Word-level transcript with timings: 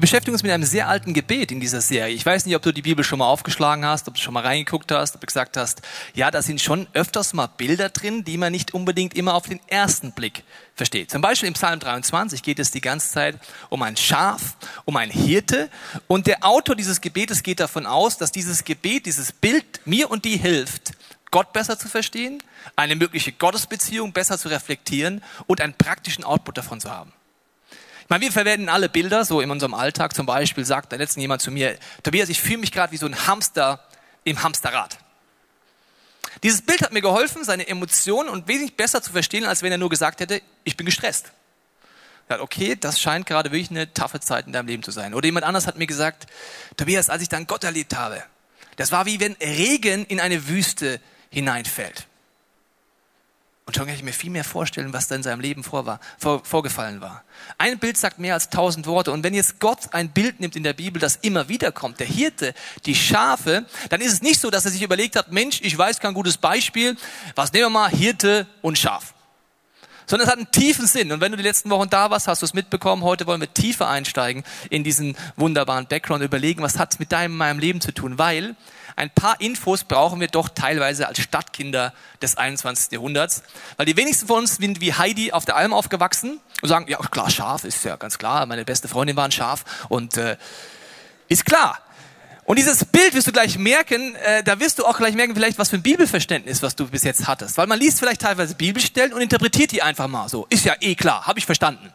Wir 0.00 0.06
beschäftigen 0.06 0.32
uns 0.32 0.42
mit 0.42 0.50
einem 0.50 0.64
sehr 0.64 0.88
alten 0.88 1.12
Gebet 1.12 1.52
in 1.52 1.60
dieser 1.60 1.82
Serie. 1.82 2.14
Ich 2.14 2.24
weiß 2.24 2.46
nicht, 2.46 2.56
ob 2.56 2.62
du 2.62 2.72
die 2.72 2.80
Bibel 2.80 3.04
schon 3.04 3.18
mal 3.18 3.26
aufgeschlagen 3.26 3.84
hast, 3.84 4.08
ob 4.08 4.14
du 4.14 4.20
schon 4.22 4.32
mal 4.32 4.42
reingeguckt 4.42 4.90
hast, 4.92 5.14
ob 5.14 5.20
du 5.20 5.26
gesagt 5.26 5.58
hast, 5.58 5.82
ja, 6.14 6.30
da 6.30 6.40
sind 6.40 6.62
schon 6.62 6.86
öfters 6.94 7.34
mal 7.34 7.48
Bilder 7.48 7.90
drin, 7.90 8.24
die 8.24 8.38
man 8.38 8.50
nicht 8.50 8.72
unbedingt 8.72 9.12
immer 9.14 9.34
auf 9.34 9.46
den 9.46 9.60
ersten 9.66 10.12
Blick 10.12 10.42
versteht. 10.74 11.10
Zum 11.10 11.20
Beispiel 11.20 11.48
im 11.48 11.52
Psalm 11.52 11.80
23 11.80 12.42
geht 12.42 12.58
es 12.60 12.70
die 12.70 12.80
ganze 12.80 13.10
Zeit 13.10 13.38
um 13.68 13.82
ein 13.82 13.94
Schaf, 13.94 14.56
um 14.86 14.96
ein 14.96 15.10
Hirte. 15.10 15.68
Und 16.06 16.26
der 16.26 16.46
Autor 16.46 16.76
dieses 16.76 17.02
Gebetes 17.02 17.42
geht 17.42 17.60
davon 17.60 17.84
aus, 17.84 18.16
dass 18.16 18.32
dieses 18.32 18.64
Gebet, 18.64 19.04
dieses 19.04 19.32
Bild 19.32 19.82
mir 19.84 20.10
und 20.10 20.24
dir 20.24 20.38
hilft, 20.38 20.92
Gott 21.30 21.52
besser 21.52 21.78
zu 21.78 21.88
verstehen, 21.88 22.42
eine 22.74 22.96
mögliche 22.96 23.32
Gottesbeziehung 23.32 24.14
besser 24.14 24.38
zu 24.38 24.48
reflektieren 24.48 25.22
und 25.46 25.60
einen 25.60 25.74
praktischen 25.74 26.24
Output 26.24 26.56
davon 26.56 26.80
zu 26.80 26.90
haben 26.90 27.12
meine, 28.10 28.22
wir 28.22 28.32
verwenden 28.32 28.68
alle 28.68 28.88
Bilder, 28.88 29.24
so 29.24 29.40
in 29.40 29.50
unserem 29.50 29.72
Alltag. 29.72 30.14
Zum 30.14 30.26
Beispiel 30.26 30.64
sagt 30.64 30.92
da 30.92 30.96
letztens 30.96 31.22
jemand 31.22 31.42
zu 31.42 31.50
mir, 31.50 31.78
Tobias, 32.02 32.28
ich 32.28 32.40
fühle 32.40 32.58
mich 32.58 32.72
gerade 32.72 32.92
wie 32.92 32.96
so 32.96 33.06
ein 33.06 33.26
Hamster 33.26 33.82
im 34.24 34.42
Hamsterrad. 34.42 34.98
Dieses 36.42 36.62
Bild 36.62 36.82
hat 36.82 36.92
mir 36.92 37.02
geholfen, 37.02 37.44
seine 37.44 37.68
Emotionen 37.68 38.28
und 38.28 38.48
wesentlich 38.48 38.76
besser 38.76 39.02
zu 39.02 39.12
verstehen, 39.12 39.44
als 39.44 39.62
wenn 39.62 39.72
er 39.72 39.78
nur 39.78 39.90
gesagt 39.90 40.20
hätte, 40.20 40.42
ich 40.64 40.76
bin 40.76 40.86
gestresst. 40.86 41.32
Ja, 42.28 42.40
okay, 42.40 42.76
das 42.76 43.00
scheint 43.00 43.26
gerade 43.26 43.50
wirklich 43.50 43.70
eine 43.70 43.92
taffe 43.92 44.20
Zeit 44.20 44.46
in 44.46 44.52
deinem 44.52 44.68
Leben 44.68 44.82
zu 44.82 44.92
sein. 44.92 45.14
Oder 45.14 45.26
jemand 45.26 45.44
anders 45.44 45.66
hat 45.66 45.76
mir 45.76 45.86
gesagt, 45.86 46.26
Tobias, 46.76 47.10
als 47.10 47.22
ich 47.22 47.28
dann 47.28 47.46
Gott 47.46 47.64
erlebt 47.64 47.96
habe, 47.96 48.22
das 48.76 48.92
war 48.92 49.04
wie 49.06 49.20
wenn 49.20 49.34
Regen 49.40 50.06
in 50.06 50.20
eine 50.20 50.48
Wüste 50.48 51.00
hineinfällt. 51.30 52.06
Und 53.70 53.76
schon 53.76 53.86
kann 53.86 53.94
ich 53.94 54.02
mir 54.02 54.12
viel 54.12 54.30
mehr 54.30 54.42
vorstellen, 54.42 54.92
was 54.92 55.06
da 55.06 55.14
in 55.14 55.22
seinem 55.22 55.38
Leben 55.38 55.62
vor 55.62 55.86
war, 55.86 56.00
vor, 56.18 56.44
vorgefallen 56.44 57.00
war. 57.00 57.22
Ein 57.56 57.78
Bild 57.78 57.96
sagt 57.96 58.18
mehr 58.18 58.34
als 58.34 58.50
tausend 58.50 58.88
Worte. 58.88 59.12
Und 59.12 59.22
wenn 59.22 59.32
jetzt 59.32 59.60
Gott 59.60 59.94
ein 59.94 60.10
Bild 60.10 60.40
nimmt 60.40 60.56
in 60.56 60.64
der 60.64 60.72
Bibel, 60.72 61.00
das 61.00 61.14
immer 61.22 61.48
wieder 61.48 61.70
kommt, 61.70 62.00
der 62.00 62.08
Hirte, 62.08 62.52
die 62.84 62.96
Schafe, 62.96 63.64
dann 63.88 64.00
ist 64.00 64.12
es 64.12 64.22
nicht 64.22 64.40
so, 64.40 64.50
dass 64.50 64.64
er 64.64 64.72
sich 64.72 64.82
überlegt 64.82 65.14
hat, 65.14 65.30
Mensch, 65.30 65.60
ich 65.62 65.78
weiß 65.78 66.00
kein 66.00 66.14
gutes 66.14 66.36
Beispiel. 66.36 66.96
Was 67.36 67.52
nehmen 67.52 67.66
wir 67.66 67.70
mal? 67.70 67.90
Hirte 67.90 68.48
und 68.60 68.76
Schaf. 68.76 69.14
Sondern 70.08 70.26
es 70.26 70.32
hat 70.32 70.38
einen 70.38 70.50
tiefen 70.50 70.88
Sinn. 70.88 71.12
Und 71.12 71.20
wenn 71.20 71.30
du 71.30 71.38
die 71.38 71.44
letzten 71.44 71.70
Wochen 71.70 71.88
da 71.88 72.10
warst, 72.10 72.26
hast 72.26 72.42
du 72.42 72.46
es 72.46 72.54
mitbekommen. 72.54 73.04
Heute 73.04 73.28
wollen 73.28 73.40
wir 73.40 73.54
tiefer 73.54 73.88
einsteigen 73.88 74.42
in 74.70 74.82
diesen 74.82 75.16
wunderbaren 75.36 75.86
Background, 75.86 76.24
überlegen, 76.24 76.60
was 76.64 76.76
hat 76.76 76.94
es 76.94 76.98
mit 76.98 77.12
deinem, 77.12 77.36
meinem 77.36 77.60
Leben 77.60 77.80
zu 77.80 77.92
tun. 77.94 78.18
Weil 78.18 78.56
ein 79.00 79.08
paar 79.08 79.40
Infos 79.40 79.84
brauchen 79.84 80.20
wir 80.20 80.28
doch 80.28 80.50
teilweise 80.50 81.08
als 81.08 81.20
Stadtkinder 81.20 81.94
des 82.20 82.36
21. 82.36 82.92
Jahrhunderts. 82.92 83.42
Weil 83.78 83.86
die 83.86 83.96
wenigsten 83.96 84.26
von 84.26 84.40
uns 84.40 84.56
sind 84.56 84.82
wie 84.82 84.92
Heidi 84.92 85.32
auf 85.32 85.46
der 85.46 85.56
Alm 85.56 85.72
aufgewachsen 85.72 86.38
und 86.60 86.68
sagen, 86.68 86.84
ja 86.86 86.98
klar, 86.98 87.30
Schaf 87.30 87.64
ist 87.64 87.82
ja 87.82 87.96
ganz 87.96 88.18
klar, 88.18 88.44
meine 88.44 88.66
beste 88.66 88.88
Freundin 88.88 89.16
war 89.16 89.24
ein 89.24 89.32
Schaf 89.32 89.64
und 89.88 90.18
äh, 90.18 90.36
ist 91.28 91.46
klar. 91.46 91.78
Und 92.44 92.58
dieses 92.58 92.84
Bild 92.84 93.14
wirst 93.14 93.26
du 93.26 93.32
gleich 93.32 93.56
merken, 93.56 94.16
äh, 94.16 94.44
da 94.44 94.60
wirst 94.60 94.78
du 94.78 94.84
auch 94.84 94.98
gleich 94.98 95.14
merken, 95.14 95.34
vielleicht 95.34 95.58
was 95.58 95.70
für 95.70 95.76
ein 95.76 95.82
Bibelverständnis, 95.82 96.60
was 96.60 96.76
du 96.76 96.86
bis 96.86 97.02
jetzt 97.02 97.26
hattest. 97.26 97.56
Weil 97.56 97.68
man 97.68 97.78
liest 97.78 98.00
vielleicht 98.00 98.20
teilweise 98.20 98.54
Bibelstellen 98.54 99.14
und 99.14 99.22
interpretiert 99.22 99.72
die 99.72 99.80
einfach 99.80 100.08
mal 100.08 100.28
so. 100.28 100.46
Ist 100.50 100.66
ja 100.66 100.74
eh 100.78 100.94
klar, 100.94 101.26
habe 101.26 101.38
ich 101.38 101.46
verstanden. 101.46 101.90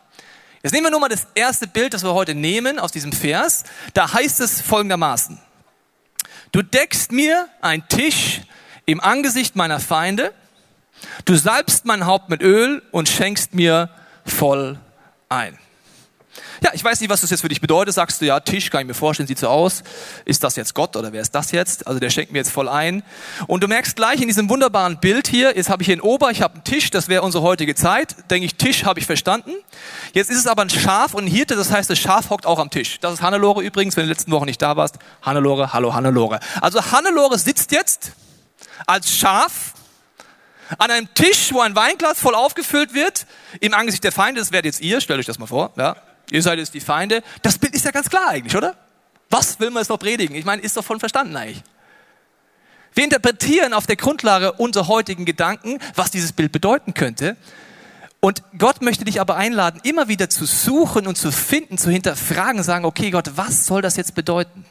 Jetzt 0.63 0.71
nehmen 0.71 0.87
wir 0.87 0.91
nur 0.91 1.01
mal 1.01 1.09
das 1.09 1.27
erste 1.35 1.67
Bild, 1.67 1.93
das 1.93 2.03
wir 2.03 2.15
heute 2.15 2.33
nehmen 2.33 2.79
aus 2.79 2.91
diesem 2.91 3.11
Vers. 3.11 3.63
Da 3.93 4.11
heißt 4.11 4.39
es 4.39 4.61
folgendermaßen. 4.61 5.39
Du 6.55 6.61
deckst 6.61 7.11
mir 7.11 7.49
einen 7.59 7.85
Tisch 7.89 8.39
im 8.85 9.01
Angesicht 9.01 9.57
meiner 9.57 9.81
Feinde. 9.81 10.33
Du 11.25 11.35
salbst 11.35 11.83
mein 11.83 12.05
Haupt 12.05 12.29
mit 12.29 12.41
Öl 12.41 12.81
und 12.91 13.09
schenkst 13.09 13.53
mir 13.53 13.89
voll 14.25 14.79
ein. 15.27 15.59
Ja, 16.61 16.71
ich 16.73 16.83
weiß 16.83 16.99
nicht, 16.99 17.09
was 17.09 17.21
das 17.21 17.29
jetzt 17.29 17.41
für 17.41 17.49
dich 17.49 17.61
bedeutet. 17.61 17.93
Sagst 17.93 18.21
du, 18.21 18.25
ja, 18.25 18.39
Tisch, 18.39 18.69
kann 18.69 18.81
ich 18.81 18.87
mir 18.87 18.93
vorstellen, 18.93 19.27
sieht 19.27 19.39
so 19.39 19.47
aus. 19.47 19.83
Ist 20.25 20.43
das 20.43 20.55
jetzt 20.55 20.73
Gott 20.73 20.95
oder 20.95 21.11
wer 21.13 21.21
ist 21.21 21.33
das 21.33 21.51
jetzt? 21.51 21.87
Also 21.87 21.99
der 21.99 22.09
schenkt 22.09 22.31
mir 22.31 22.39
jetzt 22.39 22.51
voll 22.51 22.69
ein. 22.69 23.03
Und 23.47 23.63
du 23.63 23.67
merkst 23.67 23.95
gleich 23.95 24.21
in 24.21 24.27
diesem 24.27 24.49
wunderbaren 24.49 24.99
Bild 24.99 25.27
hier, 25.27 25.55
jetzt 25.55 25.69
habe 25.69 25.83
ich 25.83 25.87
hier 25.87 25.93
einen 25.93 26.01
Ober, 26.01 26.31
ich 26.31 26.41
habe 26.41 26.55
einen 26.55 26.63
Tisch, 26.63 26.89
das 26.89 27.07
wäre 27.07 27.21
unsere 27.23 27.43
heutige 27.43 27.75
Zeit. 27.75 28.15
Denke 28.29 28.45
ich, 28.45 28.55
Tisch 28.55 28.85
habe 28.85 28.99
ich 28.99 29.05
verstanden. 29.05 29.51
Jetzt 30.13 30.29
ist 30.29 30.39
es 30.39 30.47
aber 30.47 30.61
ein 30.61 30.69
Schaf 30.69 31.13
und 31.13 31.25
ein 31.25 31.31
Hirte, 31.31 31.55
das 31.55 31.71
heißt, 31.71 31.89
das 31.89 31.99
Schaf 31.99 32.29
hockt 32.29 32.45
auch 32.45 32.59
am 32.59 32.69
Tisch. 32.69 32.99
Das 32.99 33.13
ist 33.13 33.21
Hannelore 33.21 33.63
übrigens, 33.63 33.95
wenn 33.95 34.01
du 34.01 34.05
in 34.05 34.09
den 34.09 34.17
letzten 34.17 34.31
Wochen 34.31 34.45
nicht 34.45 34.61
da 34.61 34.75
warst. 34.77 34.95
Hannelore, 35.21 35.73
hallo 35.73 35.93
Hannelore. 35.93 36.39
Also 36.61 36.91
Hannelore 36.91 37.37
sitzt 37.37 37.71
jetzt 37.71 38.13
als 38.85 39.11
Schaf 39.11 39.73
an 40.77 40.91
einem 40.91 41.13
Tisch, 41.13 41.53
wo 41.53 41.61
ein 41.61 41.75
Weinglas 41.75 42.19
voll 42.19 42.35
aufgefüllt 42.35 42.93
wird, 42.93 43.25
im 43.59 43.73
Angesicht 43.73 44.03
der 44.03 44.11
Feinde, 44.11 44.41
das 44.41 44.51
werdet 44.51 44.73
jetzt 44.73 44.81
ihr, 44.81 45.01
stellt 45.01 45.19
euch 45.19 45.25
das 45.25 45.39
mal 45.39 45.47
vor, 45.47 45.71
ja. 45.77 45.95
Ihr 46.31 46.41
seid 46.41 46.59
jetzt 46.59 46.73
die 46.73 46.79
Feinde. 46.79 47.23
Das 47.41 47.57
Bild 47.57 47.73
ist 47.75 47.85
ja 47.85 47.91
ganz 47.91 48.09
klar 48.09 48.29
eigentlich, 48.29 48.55
oder? 48.55 48.75
Was 49.29 49.59
will 49.59 49.69
man 49.69 49.81
jetzt 49.81 49.89
noch 49.89 49.99
predigen? 49.99 50.35
Ich 50.35 50.45
meine, 50.45 50.61
ist 50.61 50.77
doch 50.77 50.83
von 50.83 50.99
verstanden 50.99 51.35
eigentlich. 51.35 51.63
Wir 52.93 53.03
interpretieren 53.03 53.73
auf 53.73 53.85
der 53.85 53.97
Grundlage 53.97 54.53
unserer 54.53 54.87
heutigen 54.87 55.25
Gedanken, 55.25 55.79
was 55.95 56.11
dieses 56.11 56.31
Bild 56.31 56.51
bedeuten 56.51 56.93
könnte. 56.93 57.35
Und 58.21 58.41
Gott 58.57 58.81
möchte 58.81 59.03
dich 59.03 59.19
aber 59.21 59.35
einladen, 59.35 59.81
immer 59.83 60.07
wieder 60.07 60.29
zu 60.29 60.45
suchen 60.45 61.05
und 61.05 61.17
zu 61.17 61.31
finden, 61.31 61.77
zu 61.77 61.89
hinterfragen, 61.89 62.63
sagen, 62.63 62.85
okay 62.85 63.11
Gott, 63.11 63.31
was 63.35 63.65
soll 63.65 63.81
das 63.81 63.97
jetzt 63.97 64.15
bedeuten? 64.15 64.65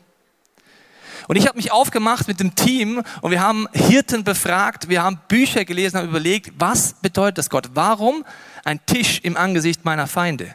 Und 1.28 1.36
ich 1.36 1.46
habe 1.46 1.56
mich 1.56 1.70
aufgemacht 1.70 2.26
mit 2.28 2.40
dem 2.40 2.54
Team 2.54 3.02
und 3.20 3.30
wir 3.30 3.40
haben 3.40 3.68
Hirten 3.72 4.24
befragt, 4.24 4.88
wir 4.88 5.02
haben 5.02 5.20
Bücher 5.28 5.64
gelesen, 5.64 5.98
haben 5.98 6.08
überlegt, 6.08 6.52
was 6.58 6.94
bedeutet 6.94 7.38
das 7.38 7.50
Gott? 7.50 7.70
Warum 7.74 8.24
ein 8.64 8.84
Tisch 8.86 9.20
im 9.22 9.36
Angesicht 9.36 9.84
meiner 9.84 10.06
Feinde? 10.06 10.54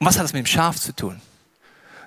Und 0.00 0.06
was 0.06 0.16
hat 0.16 0.24
das 0.24 0.32
mit 0.32 0.40
dem 0.40 0.46
Schaf 0.46 0.80
zu 0.80 0.96
tun? 0.96 1.20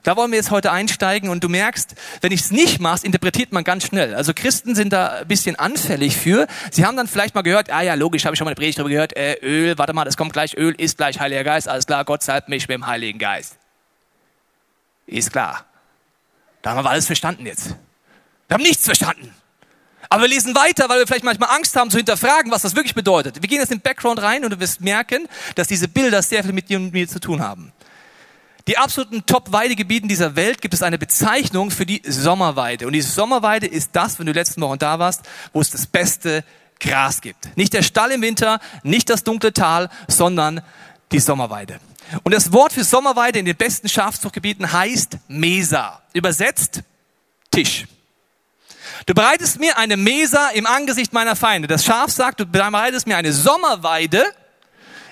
Da 0.02 0.18
wollen 0.18 0.32
wir 0.32 0.38
jetzt 0.38 0.52
heute 0.52 0.72
einsteigen 0.72 1.30
und 1.30 1.44
du 1.44 1.48
merkst, 1.50 1.96
wenn 2.22 2.32
ich 2.32 2.42
es 2.42 2.52
nicht 2.52 2.82
machst, 2.82 3.06
interpretiert 3.06 3.54
man 3.54 3.64
ganz 3.64 3.86
schnell. 3.86 4.16
Also 4.16 4.34
Christen 4.34 4.76
sind 4.76 4.92
da 4.92 5.20
ein 5.20 5.28
bisschen 5.28 5.56
anfällig 5.58 6.18
für. 6.18 6.48
Sie 6.72 6.86
haben 6.86 6.98
dann 6.98 7.08
vielleicht 7.08 7.36
mal 7.36 7.42
gehört, 7.42 7.72
ah 7.72 7.82
ja, 7.82 7.94
logisch, 7.94 8.26
habe 8.26 8.34
ich 8.34 8.40
schon 8.40 8.46
mal 8.46 8.50
eine 8.50 8.56
Predigt 8.56 8.80
darüber 8.80 8.90
gehört, 8.90 9.16
äh, 9.16 9.36
Öl, 9.42 9.78
warte 9.78 9.94
mal, 9.94 10.04
das 10.04 10.18
kommt 10.18 10.34
gleich, 10.34 10.58
Öl 10.58 10.74
ist 10.78 10.98
gleich 10.98 11.20
Heiliger 11.20 11.46
Geist, 11.46 11.70
alles 11.70 11.86
klar, 11.86 12.04
Gott 12.04 12.22
salbt 12.22 12.50
mich 12.50 12.68
mit 12.68 12.76
dem 12.76 12.88
Heiligen 12.88 13.20
Geist. 13.20 13.58
Ist 15.06 15.32
klar. 15.32 15.64
Da 16.64 16.72
haben 16.72 16.84
wir 16.84 16.90
alles 16.90 17.06
verstanden 17.06 17.46
jetzt. 17.46 17.76
Wir 18.48 18.56
haben 18.56 18.64
nichts 18.64 18.84
verstanden. 18.84 19.34
Aber 20.10 20.24
wir 20.24 20.30
lesen 20.30 20.54
weiter, 20.54 20.90
weil 20.90 21.00
wir 21.00 21.08
vielleicht 21.08 21.24
manchmal 21.24 21.50
Angst 21.56 21.76
haben 21.76 21.90
zu 21.92 21.98
hinterfragen, 21.98 22.52
was 22.52 22.64
das 22.64 22.76
wirklich 22.76 22.96
bedeutet. 22.96 23.42
Wir 23.42 23.48
gehen 23.48 23.60
jetzt 23.60 23.72
in 23.72 23.78
den 23.78 23.84
Background 23.84 24.22
rein 24.22 24.44
und 24.44 24.52
du 24.52 24.60
wirst 24.60 24.82
merken, 24.82 25.28
dass 25.56 25.68
diese 25.68 25.88
Bilder 25.88 26.22
sehr 26.22 26.44
viel 26.44 26.54
mit 26.54 26.70
dir 26.70 26.78
und 26.78 26.92
mir 26.92 27.08
zu 27.08 27.20
tun 27.20 27.42
haben 27.42 27.72
die 28.68 28.78
absoluten 28.78 29.26
Top-Weidegebieten 29.26 30.08
dieser 30.08 30.36
Welt 30.36 30.62
gibt 30.62 30.74
es 30.74 30.84
eine 30.84 30.98
Bezeichnung 30.98 31.70
für 31.70 31.86
die 31.86 32.02
Sommerweide. 32.06 32.88
Und 32.88 32.94
die 32.94 33.02
Sommerweide 33.02 33.68
ist 33.68 33.90
das, 33.94 34.20
wenn 34.20 34.26
du 34.26 34.32
letzten 34.32 34.62
Wochen 34.62 34.80
da 34.80 35.00
warst, 35.00 35.24
wo 35.52 35.60
es 35.60 35.70
das 35.70 35.86
beste 35.86 36.46
Gras 36.80 37.22
gibt. 37.22 37.58
Nicht 37.58 37.74
der 37.74 37.84
Stall 37.84 38.12
im 38.12 38.22
Winter, 38.22 38.60
nicht 38.84 39.10
das 39.10 39.24
dunkle 39.24 39.52
Tal, 39.52 39.90
sondern 40.08 40.62
die 41.12 41.20
Sommerweide. 41.20 41.80
Und 42.24 42.34
das 42.34 42.54
Wort 42.54 42.74
für 42.74 42.84
Sommerweide 42.84 43.40
in 43.40 43.46
den 43.46 43.56
besten 43.56 43.90
Schafzuchtgebieten 43.90 44.72
heißt 44.72 45.18
Mesa. 45.28 46.02
Übersetzt 46.14 46.84
Tisch. 47.52 47.86
Du 49.06 49.14
bereitest 49.14 49.60
mir 49.60 49.78
eine 49.78 49.98
Mesa 49.98 50.50
im 50.50 50.66
Angesicht 50.66 51.12
meiner 51.12 51.36
Feinde. 51.36 51.68
Das 51.68 51.84
Schaf 51.84 52.12
sagt, 52.12 52.40
du 52.40 52.46
bereitest 52.46 53.08
mir 53.08 53.18
eine 53.18 53.34
Sommerweide 53.34 54.24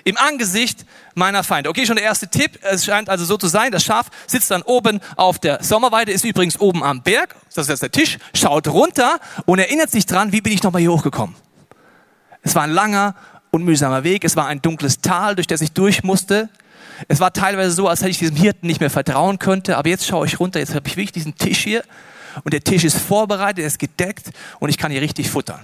im 0.04 0.16
Angesicht 0.16 0.84
meiner 1.14 1.44
Feinde. 1.44 1.70
Okay, 1.70 1.86
schon 1.86 1.96
der 1.96 2.04
erste 2.04 2.28
Tipp. 2.28 2.58
Es 2.62 2.84
scheint 2.84 3.08
also 3.08 3.24
so 3.24 3.36
zu 3.36 3.46
sein, 3.46 3.72
das 3.72 3.84
Schaf 3.84 4.08
sitzt 4.26 4.50
dann 4.50 4.62
oben 4.62 5.00
auf 5.16 5.38
der 5.38 5.62
Sommerweide, 5.62 6.12
ist 6.12 6.24
übrigens 6.24 6.58
oben 6.60 6.82
am 6.82 7.02
Berg, 7.02 7.34
das 7.54 7.64
ist 7.64 7.68
jetzt 7.68 7.82
der 7.82 7.90
Tisch, 7.90 8.18
schaut 8.34 8.68
runter 8.68 9.20
und 9.46 9.58
erinnert 9.58 9.90
sich 9.90 10.06
dran, 10.06 10.32
wie 10.32 10.40
bin 10.40 10.52
ich 10.52 10.62
nochmal 10.62 10.80
hier 10.80 10.92
hochgekommen. 10.92 11.36
Es 12.42 12.54
war 12.54 12.62
ein 12.62 12.70
langer 12.70 13.14
und 13.50 13.64
mühsamer 13.64 14.04
Weg, 14.04 14.24
es 14.24 14.36
war 14.36 14.46
ein 14.46 14.62
dunkles 14.62 15.00
Tal, 15.00 15.34
durch 15.34 15.46
das 15.46 15.60
ich 15.60 15.72
durch 15.72 16.02
musste. 16.02 16.48
Es 17.08 17.20
war 17.20 17.32
teilweise 17.32 17.72
so, 17.72 17.88
als 17.88 18.00
hätte 18.00 18.10
ich 18.10 18.18
diesem 18.18 18.36
Hirten 18.36 18.66
nicht 18.66 18.80
mehr 18.80 18.90
vertrauen 18.90 19.38
könnte, 19.38 19.76
aber 19.76 19.88
jetzt 19.88 20.06
schaue 20.06 20.26
ich 20.26 20.40
runter, 20.40 20.58
jetzt 20.58 20.74
habe 20.74 20.88
ich 20.88 20.96
wirklich 20.96 21.12
diesen 21.12 21.36
Tisch 21.36 21.58
hier 21.58 21.82
und 22.44 22.52
der 22.52 22.62
Tisch 22.62 22.84
ist 22.84 22.98
vorbereitet, 22.98 23.60
er 23.60 23.66
ist 23.66 23.78
gedeckt 23.78 24.30
und 24.58 24.68
ich 24.68 24.78
kann 24.78 24.90
hier 24.90 25.02
richtig 25.02 25.30
futtern. 25.30 25.60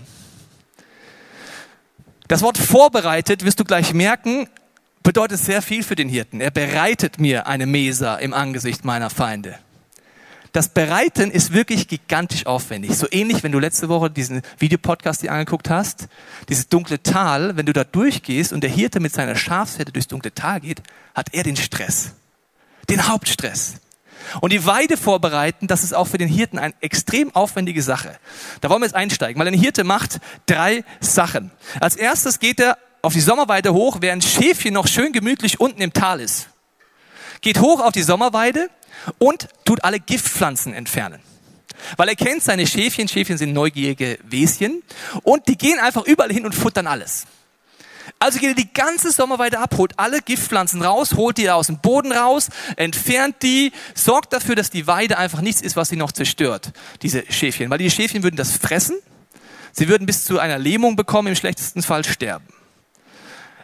Das 2.29 2.43
Wort 2.43 2.59
vorbereitet, 2.59 3.45
wirst 3.45 3.59
du 3.59 3.65
gleich 3.65 3.95
merken, 3.95 4.49
bedeutet 5.03 5.41
sehr 5.41 5.63
viel 5.63 5.83
für 5.83 5.97
den 5.97 6.11
Hirten. 6.11 6.43
Er 6.43 6.51
bereitet 6.51 7.19
mir 7.19 7.47
eine 7.47 7.65
Mesa 7.65 8.17
im 8.17 8.35
Angesicht 8.35 8.85
meiner 8.85 9.09
Feinde. 9.09 9.59
Das 10.53 10.69
Bereiten 10.69 11.31
ist 11.31 11.55
wirklich 11.55 11.89
gigantisch 11.89 12.45
aufwendig. 12.45 12.97
So 12.97 13.07
ähnlich, 13.11 13.43
wenn 13.43 13.53
du 13.53 13.59
letzte 13.59 13.89
Woche 13.89 14.11
diesen 14.11 14.43
Videopodcast 14.59 15.23
dir 15.23 15.33
angeguckt 15.33 15.71
hast, 15.71 16.09
dieses 16.51 16.69
dunkle 16.69 17.03
Tal, 17.03 17.57
wenn 17.57 17.67
du 17.67 17.73
da 17.73 17.85
durchgehst 17.85 18.53
und 18.53 18.63
der 18.63 18.71
Hirte 18.71 19.01
mit 19.01 19.15
seiner 19.15 19.37
Schafsherde 19.37 19.93
durchs 19.93 20.09
dunkle 20.09 20.35
Tal 20.35 20.61
geht, 20.61 20.83
hat 21.15 21.29
er 21.33 21.45
den 21.45 21.57
Stress. 21.57 22.13
Den 22.91 23.09
Hauptstress. 23.09 23.77
Und 24.41 24.53
die 24.53 24.65
Weide 24.67 24.97
vorbereiten, 24.97 25.67
das 25.67 25.85
ist 25.85 25.95
auch 25.95 26.07
für 26.07 26.19
den 26.19 26.29
Hirten 26.29 26.59
eine 26.59 26.75
extrem 26.81 27.35
aufwendige 27.35 27.83
Sache. 27.83 28.19
Da 28.61 28.71
wollen 28.71 28.81
wir 28.81 28.87
jetzt 28.87 28.95
einsteigen, 28.95 29.41
weil 29.41 29.49
ein 29.49 29.55
Hirte 29.55 29.85
macht 29.85 30.21
drei 30.47 30.85
Sachen. 31.01 31.51
Als 31.81 31.97
erstes 31.97 32.39
geht 32.39 32.61
er 32.61 32.79
auf 33.03 33.13
die 33.13 33.21
Sommerweide 33.21 33.73
hoch, 33.73 33.99
während 34.01 34.25
Schäfchen 34.25 34.75
noch 34.75 34.87
schön 34.87 35.13
gemütlich 35.13 35.61
unten 35.61 35.81
im 35.81 35.93
Tal 35.93 36.21
ist. 36.21 36.49
Geht 37.41 37.61
hoch 37.61 37.81
auf 37.81 37.93
die 37.93 38.03
Sommerweide 38.03 38.69
und 39.19 39.49
tut 39.65 39.85
alle 39.85 40.01
Giftpflanzen 40.01 40.75
entfernen. 40.75 41.21
Weil 41.97 42.09
er 42.09 42.17
kennt 42.17 42.43
seine 42.43 42.67
Schäfchen, 42.67 43.09
Schäfchen 43.09 43.39
sind 43.39 43.53
neugierige 43.53 44.19
Weschen 44.25 44.83
und 45.23 45.47
die 45.47 45.57
gehen 45.57 45.79
einfach 45.79 46.05
überall 46.05 46.33
hin 46.33 46.45
und 46.45 46.55
futtern 46.55 46.87
alles. 46.87 47.27
Also 48.21 48.41
geht 48.41 48.51
er 48.51 48.55
die 48.55 48.73
ganze 48.73 49.13
Sommerweide 49.13 49.61
ab, 49.61 49.75
holt 49.77 49.99
alle 49.99 50.21
Giftpflanzen 50.21 50.83
raus, 50.83 51.15
holt 51.15 51.39
die 51.39 51.49
aus 51.51 51.69
dem 51.69 51.79
Boden 51.79 52.13
raus, 52.13 52.49
entfernt 52.77 53.37
die, 53.43 53.73
sorgt 53.95 54.33
dafür, 54.33 54.57
dass 54.57 54.71
die 54.71 54.89
Weide 54.89 55.19
einfach 55.19 55.41
nichts 55.41 55.63
ist, 55.63 55.77
was 55.77 55.89
sie 55.89 55.97
noch 55.97 56.11
zerstört, 56.11 56.73
diese 57.03 57.25
Schäfchen. 57.31 57.71
Weil 57.71 57.79
die 57.79 57.91
Schäfchen 57.91 58.25
würden 58.25 58.37
das 58.37 58.57
fressen, 58.57 58.97
sie 59.73 59.89
würden 59.89 60.07
bis 60.07 60.25
zu 60.25 60.41
einer 60.41 60.59
Lähmung 60.59 60.97
bekommen, 60.97 61.29
im 61.29 61.37
schlechtesten 61.37 61.83
Fall 61.83 62.05
sterben. 62.05 62.47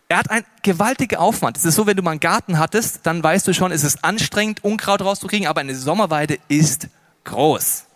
Er 0.09 0.19
hat 0.19 0.31
einen 0.31 0.45
gewaltigen 0.62 1.17
Aufwand. 1.17 1.57
Es 1.57 1.65
ist 1.65 1.75
so, 1.75 1.87
wenn 1.87 1.97
du 1.97 2.03
mal 2.03 2.12
einen 2.12 2.21
Garten 2.21 2.59
hattest, 2.59 3.00
dann 3.05 3.23
weißt 3.23 3.49
du 3.49 3.55
schon, 3.55 3.73
es 3.73 3.83
ist 3.83 4.05
anstrengend, 4.05 4.62
Unkraut 4.62 5.00
rauszukriegen, 5.00 5.49
aber 5.49 5.62
eine 5.62 5.75
Sommerweide 5.75 6.39
ist 6.47 6.89
groß. 7.25 7.87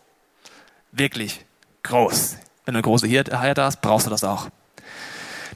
Wirklich 0.90 1.44
groß. 1.84 2.36
Wenn 2.64 2.74
du 2.74 2.78
eine 2.78 2.82
große 2.82 3.06
Herde 3.06 3.62
hast, 3.62 3.80
brauchst 3.80 4.06
du 4.06 4.10
das 4.10 4.24
auch. 4.24 4.48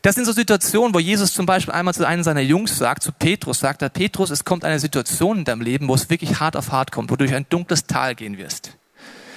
Das 0.03 0.17
sind 0.17 0.25
so 0.25 0.33
Situationen, 0.33 0.93
wo 0.95 0.99
Jesus 0.99 1.33
zum 1.33 1.47
Beispiel 1.47 1.73
einmal 1.73 1.95
zu 1.95 2.05
einem 2.05 2.25
seiner 2.25 2.41
Jungs 2.41 2.77
sagt, 2.77 3.05
zu 3.05 3.13
Petrus, 3.13 3.61
sagt 3.61 3.83
er, 3.83 3.89
Petrus, 3.89 4.31
es 4.31 4.45
kommt 4.45 4.65
eine 4.65 4.81
Situation 4.81 5.39
in 5.39 5.45
deinem 5.45 5.61
Leben, 5.61 5.87
wo 5.87 5.95
es 5.95 6.11
wirklich 6.11 6.41
hart 6.41 6.57
auf 6.57 6.73
hart 6.73 6.91
kommt, 6.91 7.11
wo 7.11 7.15
du 7.15 7.25
durch 7.25 7.35
ein 7.35 7.47
dunkles 7.49 7.87
Tal 7.87 8.17
gehen 8.17 8.37
wirst. 8.37 8.77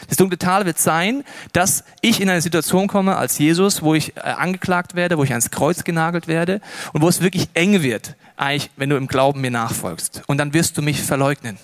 Das 0.08 0.18
dunkle 0.18 0.40
Tal 0.40 0.66
wird 0.66 0.80
sein, 0.80 1.24
dass 1.54 1.84
ich 2.02 2.20
in 2.20 2.30
eine 2.30 2.42
Situation 2.42 2.88
komme 2.88 3.16
als 3.16 3.38
Jesus, 3.38 3.84
wo 3.84 3.94
ich 3.94 4.18
äh, 4.18 4.22
angeklagt 4.22 4.96
werde, 4.96 5.18
wo 5.20 5.24
ich 5.24 5.32
ans 5.32 5.52
Kreuz 5.52 5.84
genagelt 5.84 6.28
werde 6.28 6.62
und 6.94 7.02
wo 7.02 7.10
es 7.10 7.22
wirklich 7.22 7.48
eng 7.54 7.84
wird, 7.84 8.16
eigentlich, 8.36 8.72
wenn 8.76 8.90
du 8.90 8.98
im 8.98 9.08
Glauben 9.08 9.42
mir 9.42 9.52
nachfolgst. 9.52 10.24
Und 10.26 10.38
dann 10.40 10.54
wirst 10.54 10.78
du 10.78 10.82
mich 10.82 11.02
verleugnen. 11.02 11.58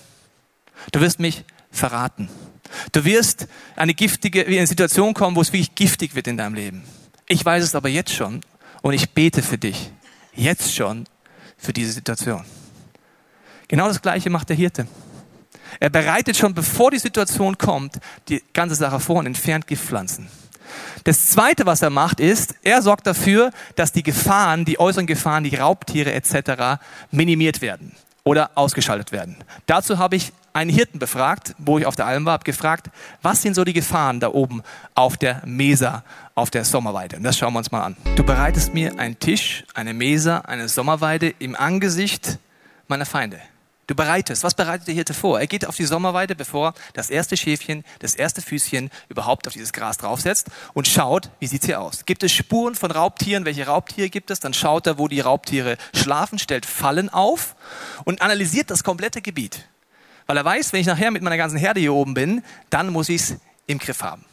Du 0.92 1.00
wirst 1.00 1.18
mich 1.18 1.44
verraten. 1.72 2.28
Du 2.92 3.04
wirst 3.04 3.48
eine 3.74 3.94
giftige, 3.94 4.46
wie 4.46 4.58
eine 4.58 4.66
Situation 4.66 5.12
kommen, 5.12 5.36
wo 5.36 5.40
es 5.40 5.52
wirklich 5.52 5.74
giftig 5.74 6.14
wird 6.14 6.28
in 6.28 6.36
deinem 6.36 6.54
Leben. 6.54 6.82
Ich 7.28 7.44
weiß 7.44 7.62
es 7.64 7.74
aber 7.74 7.88
jetzt 7.88 8.12
schon 8.12 8.42
und 8.82 8.92
ich 8.92 9.10
bete 9.10 9.42
für 9.42 9.58
dich. 9.58 9.90
Jetzt 10.34 10.74
schon 10.74 11.06
für 11.56 11.72
diese 11.72 11.92
Situation. 11.92 12.44
Genau 13.68 13.88
das 13.88 14.02
Gleiche 14.02 14.28
macht 14.28 14.48
der 14.48 14.56
Hirte. 14.56 14.86
Er 15.80 15.88
bereitet 15.88 16.36
schon, 16.36 16.52
bevor 16.52 16.90
die 16.90 16.98
Situation 16.98 17.56
kommt, 17.56 17.98
die 18.28 18.42
ganze 18.52 18.74
Sache 18.74 19.00
vor 19.00 19.16
und 19.16 19.26
entfernt 19.26 19.66
Giftpflanzen. 19.66 20.28
Das 21.04 21.30
Zweite, 21.30 21.66
was 21.66 21.82
er 21.82 21.90
macht, 21.90 22.20
ist, 22.20 22.54
er 22.62 22.82
sorgt 22.82 23.06
dafür, 23.06 23.50
dass 23.76 23.92
die 23.92 24.02
Gefahren, 24.02 24.64
die 24.64 24.78
äußeren 24.78 25.06
Gefahren, 25.06 25.44
die 25.44 25.56
Raubtiere 25.56 26.12
etc. 26.12 26.82
minimiert 27.10 27.60
werden 27.62 27.92
oder 28.24 28.50
ausgeschaltet 28.54 29.12
werden. 29.12 29.36
Dazu 29.66 29.98
habe 29.98 30.16
ich 30.16 30.32
einen 30.52 30.70
Hirten 30.70 30.98
befragt, 30.98 31.54
wo 31.58 31.78
ich 31.78 31.86
auf 31.86 31.96
der 31.96 32.06
Alm 32.06 32.24
war, 32.24 32.34
habe 32.34 32.44
gefragt, 32.44 32.90
was 33.22 33.42
sind 33.42 33.54
so 33.54 33.64
die 33.64 33.72
Gefahren 33.72 34.20
da 34.20 34.28
oben 34.28 34.62
auf 34.94 35.16
der 35.16 35.42
Mesa, 35.44 36.04
auf 36.34 36.50
der 36.50 36.64
Sommerweide? 36.64 37.16
Und 37.16 37.22
das 37.22 37.38
schauen 37.38 37.52
wir 37.54 37.58
uns 37.58 37.72
mal 37.72 37.82
an. 37.82 37.96
Du 38.16 38.22
bereitest 38.22 38.74
mir 38.74 38.98
einen 38.98 39.18
Tisch, 39.18 39.64
eine 39.74 39.94
Mesa, 39.94 40.38
eine 40.38 40.68
Sommerweide 40.68 41.34
im 41.38 41.56
Angesicht 41.56 42.38
meiner 42.86 43.06
Feinde. 43.06 43.40
Du 43.88 43.96
bereitest. 43.96 44.44
Was 44.44 44.54
bereitet 44.54 44.86
der 44.86 44.94
Hirte 44.94 45.12
vor? 45.12 45.40
Er 45.40 45.48
geht 45.48 45.66
auf 45.66 45.76
die 45.76 45.84
Sommerweide, 45.84 46.36
bevor 46.36 46.72
das 46.92 47.10
erste 47.10 47.36
Schäfchen, 47.36 47.84
das 47.98 48.14
erste 48.14 48.40
Füßchen 48.40 48.90
überhaupt 49.08 49.46
auf 49.48 49.52
dieses 49.52 49.72
Gras 49.72 49.98
draufsetzt 49.98 50.48
und 50.72 50.86
schaut, 50.86 51.30
wie 51.40 51.48
sieht's 51.48 51.66
hier 51.66 51.80
aus? 51.80 52.04
Gibt 52.04 52.22
es 52.22 52.32
Spuren 52.32 52.76
von 52.76 52.92
Raubtieren? 52.92 53.44
Welche 53.44 53.66
Raubtiere 53.66 54.08
gibt 54.08 54.30
es? 54.30 54.38
Dann 54.38 54.54
schaut 54.54 54.86
er, 54.86 54.98
wo 54.98 55.08
die 55.08 55.20
Raubtiere 55.20 55.76
schlafen, 55.94 56.38
stellt 56.38 56.64
Fallen 56.64 57.08
auf 57.08 57.56
und 58.04 58.22
analysiert 58.22 58.70
das 58.70 58.84
komplette 58.84 59.20
Gebiet. 59.20 59.68
Weil 60.26 60.36
er 60.36 60.44
weiß, 60.44 60.72
wenn 60.72 60.80
ich 60.80 60.86
nachher 60.86 61.10
mit 61.10 61.22
meiner 61.22 61.36
ganzen 61.36 61.58
Herde 61.58 61.80
hier 61.80 61.92
oben 61.92 62.14
bin, 62.14 62.44
dann 62.70 62.90
muss 62.90 63.08
ich 63.08 63.22
es 63.22 63.36
im 63.66 63.78
Griff 63.78 64.02
haben. 64.02 64.24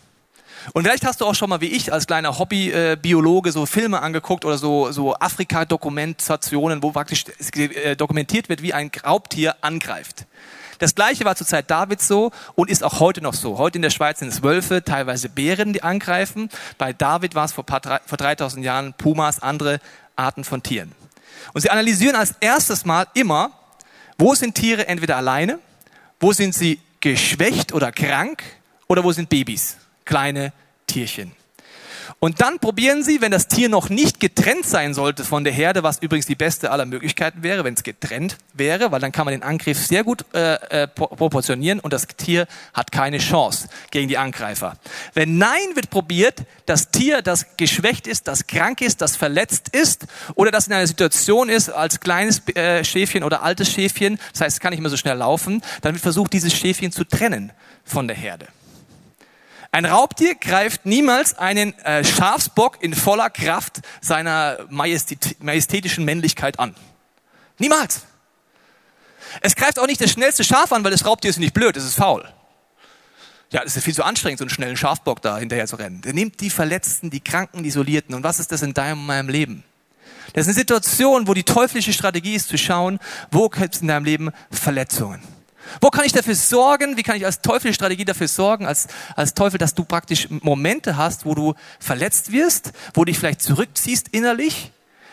Und 0.73 0.83
vielleicht 0.83 1.05
hast 1.05 1.21
du 1.21 1.25
auch 1.25 1.35
schon 1.35 1.49
mal 1.49 1.61
wie 1.61 1.67
ich 1.67 1.91
als 1.91 2.07
kleiner 2.07 2.37
Hobby-Biologe 2.37 3.51
so 3.51 3.65
Filme 3.65 4.01
angeguckt 4.01 4.45
oder 4.45 4.57
so, 4.57 4.91
so 4.91 5.15
Afrika-Dokumentationen, 5.15 6.83
wo 6.83 6.91
praktisch 6.91 7.25
äh, 7.55 7.95
dokumentiert 7.95 8.49
wird, 8.49 8.61
wie 8.61 8.73
ein 8.73 8.91
Raubtier 9.05 9.55
angreift. 9.61 10.25
Das 10.79 10.95
gleiche 10.95 11.25
war 11.25 11.35
zur 11.35 11.45
Zeit 11.45 11.69
Davids 11.69 12.07
so 12.07 12.31
und 12.55 12.69
ist 12.69 12.83
auch 12.83 13.01
heute 13.01 13.21
noch 13.21 13.33
so. 13.33 13.57
Heute 13.57 13.77
in 13.77 13.81
der 13.81 13.89
Schweiz 13.89 14.19
sind 14.19 14.29
es 14.29 14.43
Wölfe, 14.43 14.83
teilweise 14.83 15.27
Bären, 15.27 15.73
die 15.73 15.83
angreifen. 15.83 16.49
Bei 16.77 16.93
David 16.93 17.35
war 17.35 17.45
es 17.45 17.51
vor, 17.51 17.65
paar, 17.65 18.01
vor 18.05 18.17
3000 18.17 18.63
Jahren 18.63 18.93
Pumas, 18.93 19.41
andere 19.41 19.79
Arten 20.15 20.45
von 20.45 20.63
Tieren. 20.63 20.93
Und 21.53 21.61
sie 21.61 21.69
analysieren 21.69 22.15
als 22.15 22.35
erstes 22.39 22.85
Mal 22.85 23.07
immer, 23.13 23.51
wo 24.17 24.35
sind 24.35 24.55
Tiere 24.55 24.87
entweder 24.87 25.17
alleine, 25.17 25.59
wo 26.19 26.31
sind 26.31 26.55
sie 26.55 26.79
geschwächt 27.01 27.73
oder 27.73 27.91
krank 27.91 28.43
oder 28.87 29.03
wo 29.03 29.11
sind 29.11 29.29
Babys 29.29 29.77
kleine 30.09 30.53
Tierchen. 30.87 31.33
Und 32.17 32.41
dann 32.41 32.57
probieren 32.57 33.03
sie, 33.03 33.21
wenn 33.21 33.31
das 33.31 33.47
Tier 33.47 33.69
noch 33.69 33.89
nicht 33.89 34.19
getrennt 34.19 34.65
sein 34.65 34.95
sollte 34.95 35.23
von 35.23 35.43
der 35.43 35.53
Herde, 35.53 35.83
was 35.83 35.99
übrigens 35.99 36.25
die 36.25 36.35
beste 36.35 36.71
aller 36.71 36.87
Möglichkeiten 36.87 37.43
wäre, 37.43 37.63
wenn 37.63 37.75
es 37.75 37.83
getrennt 37.83 38.37
wäre, 38.53 38.91
weil 38.91 38.99
dann 38.99 39.11
kann 39.11 39.25
man 39.25 39.33
den 39.33 39.43
Angriff 39.43 39.85
sehr 39.85 40.03
gut 40.03 40.25
äh, 40.33 40.55
äh, 40.83 40.87
proportionieren 40.87 41.79
und 41.79 41.93
das 41.93 42.07
Tier 42.07 42.47
hat 42.73 42.91
keine 42.91 43.19
Chance 43.19 43.69
gegen 43.91 44.07
die 44.07 44.17
Angreifer. 44.17 44.77
Wenn 45.13 45.37
Nein 45.37 45.75
wird 45.75 45.91
probiert, 45.91 46.43
das 46.65 46.89
Tier, 46.89 47.21
das 47.21 47.55
geschwächt 47.55 48.07
ist, 48.07 48.27
das 48.27 48.47
krank 48.47 48.81
ist, 48.81 49.01
das 49.01 49.15
verletzt 49.15 49.69
ist 49.69 50.07
oder 50.33 50.49
das 50.49 50.65
in 50.65 50.73
einer 50.73 50.87
Situation 50.87 51.49
ist 51.49 51.69
als 51.69 51.99
kleines 51.99 52.41
äh, 52.55 52.83
Schäfchen 52.83 53.23
oder 53.23 53.43
altes 53.43 53.71
Schäfchen, 53.71 54.19
das 54.31 54.41
heißt, 54.41 54.57
es 54.57 54.59
kann 54.59 54.71
nicht 54.71 54.81
mehr 54.81 54.89
so 54.89 54.97
schnell 54.97 55.17
laufen, 55.17 55.61
dann 55.81 55.93
wird 55.93 56.01
versucht, 56.01 56.33
dieses 56.33 56.51
Schäfchen 56.51 56.91
zu 56.91 57.03
trennen 57.03 57.51
von 57.85 58.07
der 58.07 58.17
Herde. 58.17 58.47
Ein 59.71 59.85
Raubtier 59.85 60.35
greift 60.35 60.85
niemals 60.85 61.37
einen 61.37 61.77
äh, 61.79 62.03
Schafsbock 62.03 62.81
in 62.81 62.95
voller 62.95 63.29
Kraft 63.29 63.81
seiner 64.01 64.57
majestätischen 64.69 66.05
Männlichkeit 66.05 66.59
an. 66.59 66.75
Niemals. 67.59 68.01
Es 69.41 69.55
greift 69.55 69.77
auch 69.77 69.85
nicht 69.85 70.01
das 70.01 70.11
schnellste 70.11 70.43
Schaf 70.43 70.71
an, 70.71 70.83
weil 70.83 70.91
das 70.91 71.05
Raubtier 71.05 71.29
ist 71.29 71.37
nicht 71.37 71.53
blöd, 71.53 71.77
es 71.77 71.85
ist 71.85 71.95
faul. 71.95 72.27
Ja, 73.51 73.63
das 73.63 73.75
ist 73.75 73.83
viel 73.83 73.93
zu 73.93 74.03
anstrengend, 74.03 74.39
so 74.39 74.43
einen 74.43 74.49
schnellen 74.49 74.77
Schafbock 74.77 75.21
da 75.21 75.37
hinterher 75.37 75.67
zu 75.67 75.75
rennen. 75.75 76.01
Der 76.01 76.13
nimmt 76.13 76.39
die 76.39 76.49
Verletzten, 76.49 77.09
die 77.09 77.19
Kranken, 77.19 77.63
die 77.63 77.69
Isolierten. 77.69 78.13
Und 78.15 78.23
was 78.23 78.39
ist 78.39 78.51
das 78.51 78.61
in 78.61 78.73
deinem 78.73 79.05
meinem 79.05 79.29
Leben? 79.29 79.63
Das 80.33 80.41
ist 80.41 80.49
eine 80.49 80.59
Situation, 80.59 81.27
wo 81.27 81.33
die 81.33 81.43
teuflische 81.43 81.93
Strategie 81.93 82.35
ist, 82.35 82.49
zu 82.49 82.57
schauen, 82.57 82.99
wo 83.31 83.49
gibt 83.49 83.75
es 83.75 83.81
in 83.81 83.87
deinem 83.87 84.05
Leben 84.05 84.31
Verletzungen. 84.51 85.21
Wo 85.81 85.89
kann 85.89 86.05
ich 86.05 86.11
dafür 86.11 86.35
sorgen? 86.35 86.97
Wie 86.97 87.03
kann 87.03 87.15
ich 87.15 87.25
als 87.25 87.41
Teufel 87.41 87.71
dafür 87.71 88.27
sorgen, 88.27 88.65
als, 88.65 88.87
als 89.15 89.33
Teufel, 89.33 89.57
dass 89.57 89.75
du 89.75 89.83
praktisch 89.83 90.27
Momente 90.29 90.97
hast, 90.97 91.25
wo 91.25 91.35
du 91.35 91.53
verletzt 91.79 92.31
wirst, 92.31 92.73
wo 92.93 93.05
du 93.05 93.11
dich 93.11 93.19
vielleicht 93.19 93.41
zurückziehst 93.41 94.09
innerlich, 94.09 94.71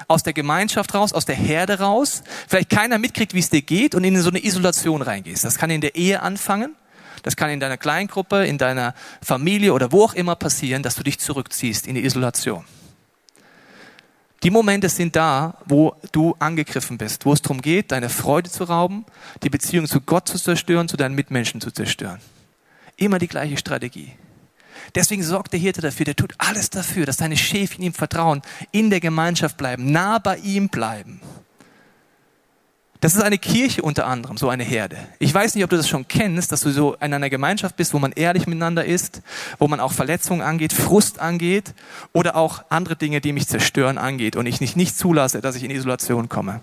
aus 0.08 0.22
der 0.22 0.32
Gemeinschaft 0.32 0.94
raus, 0.94 1.12
aus 1.12 1.24
der 1.24 1.34
Herde 1.34 1.80
raus, 1.80 2.22
vielleicht 2.48 2.70
keiner 2.70 2.98
mitkriegt, 2.98 3.34
wie 3.34 3.40
es 3.40 3.50
dir 3.50 3.62
geht 3.62 3.94
und 3.94 4.04
in 4.04 4.20
so 4.20 4.30
eine 4.30 4.44
Isolation 4.44 5.02
reingehst. 5.02 5.44
Das 5.44 5.58
kann 5.58 5.70
in 5.70 5.80
der 5.80 5.96
Ehe 5.96 6.22
anfangen, 6.22 6.76
das 7.22 7.36
kann 7.36 7.50
in 7.50 7.60
deiner 7.60 7.76
Kleingruppe, 7.76 8.46
in 8.46 8.58
deiner 8.58 8.94
Familie 9.22 9.72
oder 9.72 9.90
wo 9.92 10.04
auch 10.04 10.14
immer 10.14 10.36
passieren, 10.36 10.82
dass 10.82 10.94
du 10.94 11.02
dich 11.02 11.18
zurückziehst 11.18 11.86
in 11.86 11.96
die 11.96 12.04
Isolation. 12.04 12.64
Die 14.46 14.52
Momente 14.52 14.88
sind 14.88 15.16
da, 15.16 15.56
wo 15.64 15.96
du 16.12 16.36
angegriffen 16.38 16.98
bist, 16.98 17.26
wo 17.26 17.32
es 17.32 17.42
darum 17.42 17.60
geht, 17.60 17.90
deine 17.90 18.08
Freude 18.08 18.48
zu 18.48 18.62
rauben, 18.62 19.04
die 19.42 19.50
Beziehung 19.50 19.88
zu 19.88 20.00
Gott 20.00 20.28
zu 20.28 20.38
zerstören, 20.38 20.86
zu 20.86 20.96
deinen 20.96 21.16
Mitmenschen 21.16 21.60
zu 21.60 21.72
zerstören. 21.72 22.20
Immer 22.96 23.18
die 23.18 23.26
gleiche 23.26 23.56
Strategie. 23.56 24.12
Deswegen 24.94 25.24
sorgt 25.24 25.52
der 25.52 25.58
Hirte 25.58 25.80
dafür, 25.80 26.04
der 26.04 26.14
tut 26.14 26.32
alles 26.38 26.70
dafür, 26.70 27.06
dass 27.06 27.16
deine 27.16 27.36
Schäfchen 27.36 27.82
ihm 27.82 27.92
vertrauen, 27.92 28.40
in 28.70 28.88
der 28.88 29.00
Gemeinschaft 29.00 29.56
bleiben, 29.56 29.90
nah 29.90 30.20
bei 30.20 30.36
ihm 30.36 30.68
bleiben. 30.68 31.20
Das 33.00 33.14
ist 33.14 33.22
eine 33.22 33.38
Kirche 33.38 33.82
unter 33.82 34.06
anderem, 34.06 34.36
so 34.36 34.48
eine 34.48 34.64
Herde. 34.64 34.96
Ich 35.18 35.32
weiß 35.32 35.54
nicht, 35.54 35.64
ob 35.64 35.70
du 35.70 35.76
das 35.76 35.88
schon 35.88 36.08
kennst, 36.08 36.52
dass 36.52 36.62
du 36.62 36.70
so 36.70 36.94
in 36.94 37.12
einer 37.12 37.30
Gemeinschaft 37.30 37.76
bist, 37.76 37.92
wo 37.94 37.98
man 37.98 38.12
ehrlich 38.12 38.46
miteinander 38.46 38.84
ist, 38.84 39.22
wo 39.58 39.68
man 39.68 39.80
auch 39.80 39.92
Verletzungen 39.92 40.42
angeht, 40.42 40.72
Frust 40.72 41.18
angeht 41.20 41.74
oder 42.12 42.36
auch 42.36 42.64
andere 42.68 42.96
Dinge, 42.96 43.20
die 43.20 43.32
mich 43.32 43.48
zerstören, 43.48 43.98
angeht 43.98 44.36
und 44.36 44.46
ich 44.46 44.60
nicht, 44.60 44.76
nicht 44.76 44.96
zulasse, 44.96 45.40
dass 45.40 45.56
ich 45.56 45.64
in 45.64 45.70
Isolation 45.70 46.28
komme. 46.28 46.60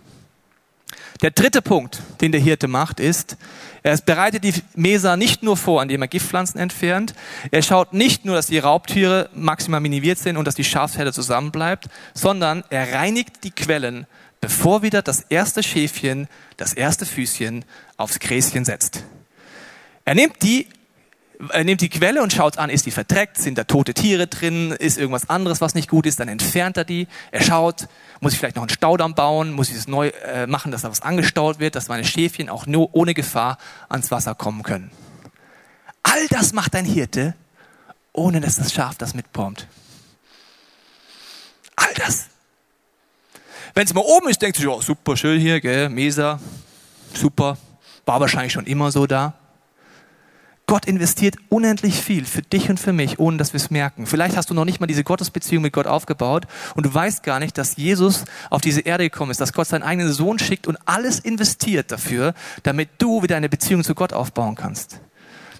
Der 1.22 1.32
dritte 1.32 1.62
Punkt, 1.62 2.02
den 2.22 2.32
der 2.32 2.42
Hirte 2.42 2.68
macht, 2.68 3.00
ist, 3.00 3.38
er 3.82 3.98
bereitet 3.98 4.44
die 4.44 4.54
Mesa 4.75 5.16
nicht 5.16 5.44
nur 5.44 5.56
vor, 5.56 5.82
indem 5.82 6.02
er 6.02 6.08
Giftpflanzen 6.08 6.60
entfernt. 6.60 7.13
Er 7.52 7.62
schaut 7.62 7.94
nicht 7.94 8.25
nur, 8.25 8.36
dass 8.36 8.48
die 8.48 8.58
Raubtiere 8.58 9.30
maximal 9.34 9.80
minimiert 9.80 10.20
sind 10.20 10.38
und 10.38 10.46
dass 10.46 10.56
die 10.56 10.63
Schafsherde 10.63 11.13
zusammenbleibt, 11.13 11.86
sondern 12.13 12.63
er 12.70 12.94
reinigt 12.94 13.44
die 13.44 13.52
Quellen 13.52 14.06
bevor 14.43 14.81
wieder 14.81 15.01
das 15.01 15.21
erste 15.21 15.63
Schäfchen, 15.63 16.27
das 16.57 16.73
erste 16.73 17.05
Füßchen 17.05 17.63
aufs 17.95 18.19
Gräschen 18.19 18.65
setzt. 18.65 19.05
Er 20.03 20.15
nimmt 20.15 20.43
die, 20.43 20.67
er 21.47 21.63
nimmt 21.63 21.79
die 21.79 21.88
Quelle 21.88 22.21
und 22.21 22.33
schaut 22.33 22.57
an, 22.57 22.69
ist 22.69 22.85
die 22.85 22.91
verdreckt, 22.91 23.38
sind 23.38 23.57
da 23.57 23.63
tote 23.63 23.93
Tiere 23.93 24.27
drin, 24.27 24.71
ist 24.71 24.97
irgendwas 24.97 25.29
anderes, 25.29 25.62
was 25.62 25.75
nicht 25.75 25.89
gut 25.89 26.05
ist, 26.05 26.19
dann 26.19 26.27
entfernt 26.27 26.75
er 26.75 26.83
die. 26.83 27.07
Er 27.31 27.41
schaut, 27.41 27.88
muss 28.19 28.33
ich 28.33 28.39
vielleicht 28.39 28.57
noch 28.57 28.63
einen 28.63 28.69
Staudamm 28.69 29.15
bauen, 29.15 29.53
muss 29.53 29.69
ich 29.69 29.77
es 29.77 29.88
neu 29.88 30.09
äh, 30.09 30.45
machen, 30.45 30.73
dass 30.73 30.81
da 30.81 30.91
was 30.91 31.00
angestaut 31.00 31.59
wird, 31.59 31.75
dass 31.75 31.88
meine 31.88 32.03
Schäfchen 32.03 32.50
auch 32.50 32.65
nur 32.65 32.93
ohne 32.93 33.13
Gefahr 33.13 33.57
ans 33.88 34.12
Wasser 34.12 34.35
kommen 34.35 34.62
können. 34.63 34.91
All 36.03 36.27
das 36.27 36.51
macht 36.51 36.75
ein 36.75 36.83
Hirte, 36.83 37.33
ohne 38.12 38.41
dass 38.41 38.57
das 38.57 38.73
Schaf 38.73 38.97
das 38.97 39.13
mitpompt. 39.13 39.67
All 41.77 41.93
das. 41.95 42.33
Wenn 43.74 43.86
es 43.86 43.94
mal 43.94 44.01
oben 44.01 44.30
ist, 44.30 44.42
denkt 44.42 44.58
sich, 44.58 44.68
oh, 44.68 44.82
super 44.82 45.18
schön 45.18 45.39
hier, 45.39 45.60
gell, 45.60 45.89
Mesa, 45.89 46.39
super, 47.13 47.58
war 48.06 48.20
wahrscheinlich 48.20 48.53
schon 48.53 48.65
immer 48.65 48.92
so 48.92 49.08
da. 49.08 49.34
Gott 50.68 50.86
investiert 50.86 51.36
unendlich 51.50 51.96
viel 51.96 52.25
für 52.25 52.42
dich 52.42 52.70
und 52.70 52.80
für 52.80 52.94
mich, 52.94 53.20
ohne 53.20 53.38
dass 53.38 53.51
wir 53.51 53.58
es 53.58 53.70
merken. 53.70 54.06
Vielleicht 54.06 54.38
hast 54.38 54.50
du 54.50 54.53
noch 54.53 54.63
nicht 54.63 54.80
mal 54.80 54.88
diese 54.88 55.03
Gottesbeziehung 55.03 55.63
mit 55.63 55.74
Gott 55.74 55.88
aufgebaut 55.88 56.46
und 56.75 56.86
du 56.86 56.94
weißt 56.94 57.24
gar 57.24 57.39
nicht, 57.39 57.58
dass 57.58 57.75
Jesus 57.75 58.25
auf 58.50 58.62
diese 58.62 58.82
Erde 58.82 59.10
gekommen 59.10 59.32
ist, 59.32 59.42
dass 59.42 59.53
Gott 59.53 59.68
seinen 59.68 59.84
eigenen 59.84 60.13
Sohn 60.13 60.39
schickt 60.39 60.68
und 60.68 60.77
alles 60.86 61.20
investiert 61.20 61.92
dafür, 61.92 62.34
damit 62.62 62.89
du 63.00 63.24
wieder 63.24 63.36
eine 63.36 63.50
Beziehung 63.50 63.84
zu 63.84 63.94
Gott 63.96 64.13
aufbauen 64.13 64.56
kannst. 64.56 65.01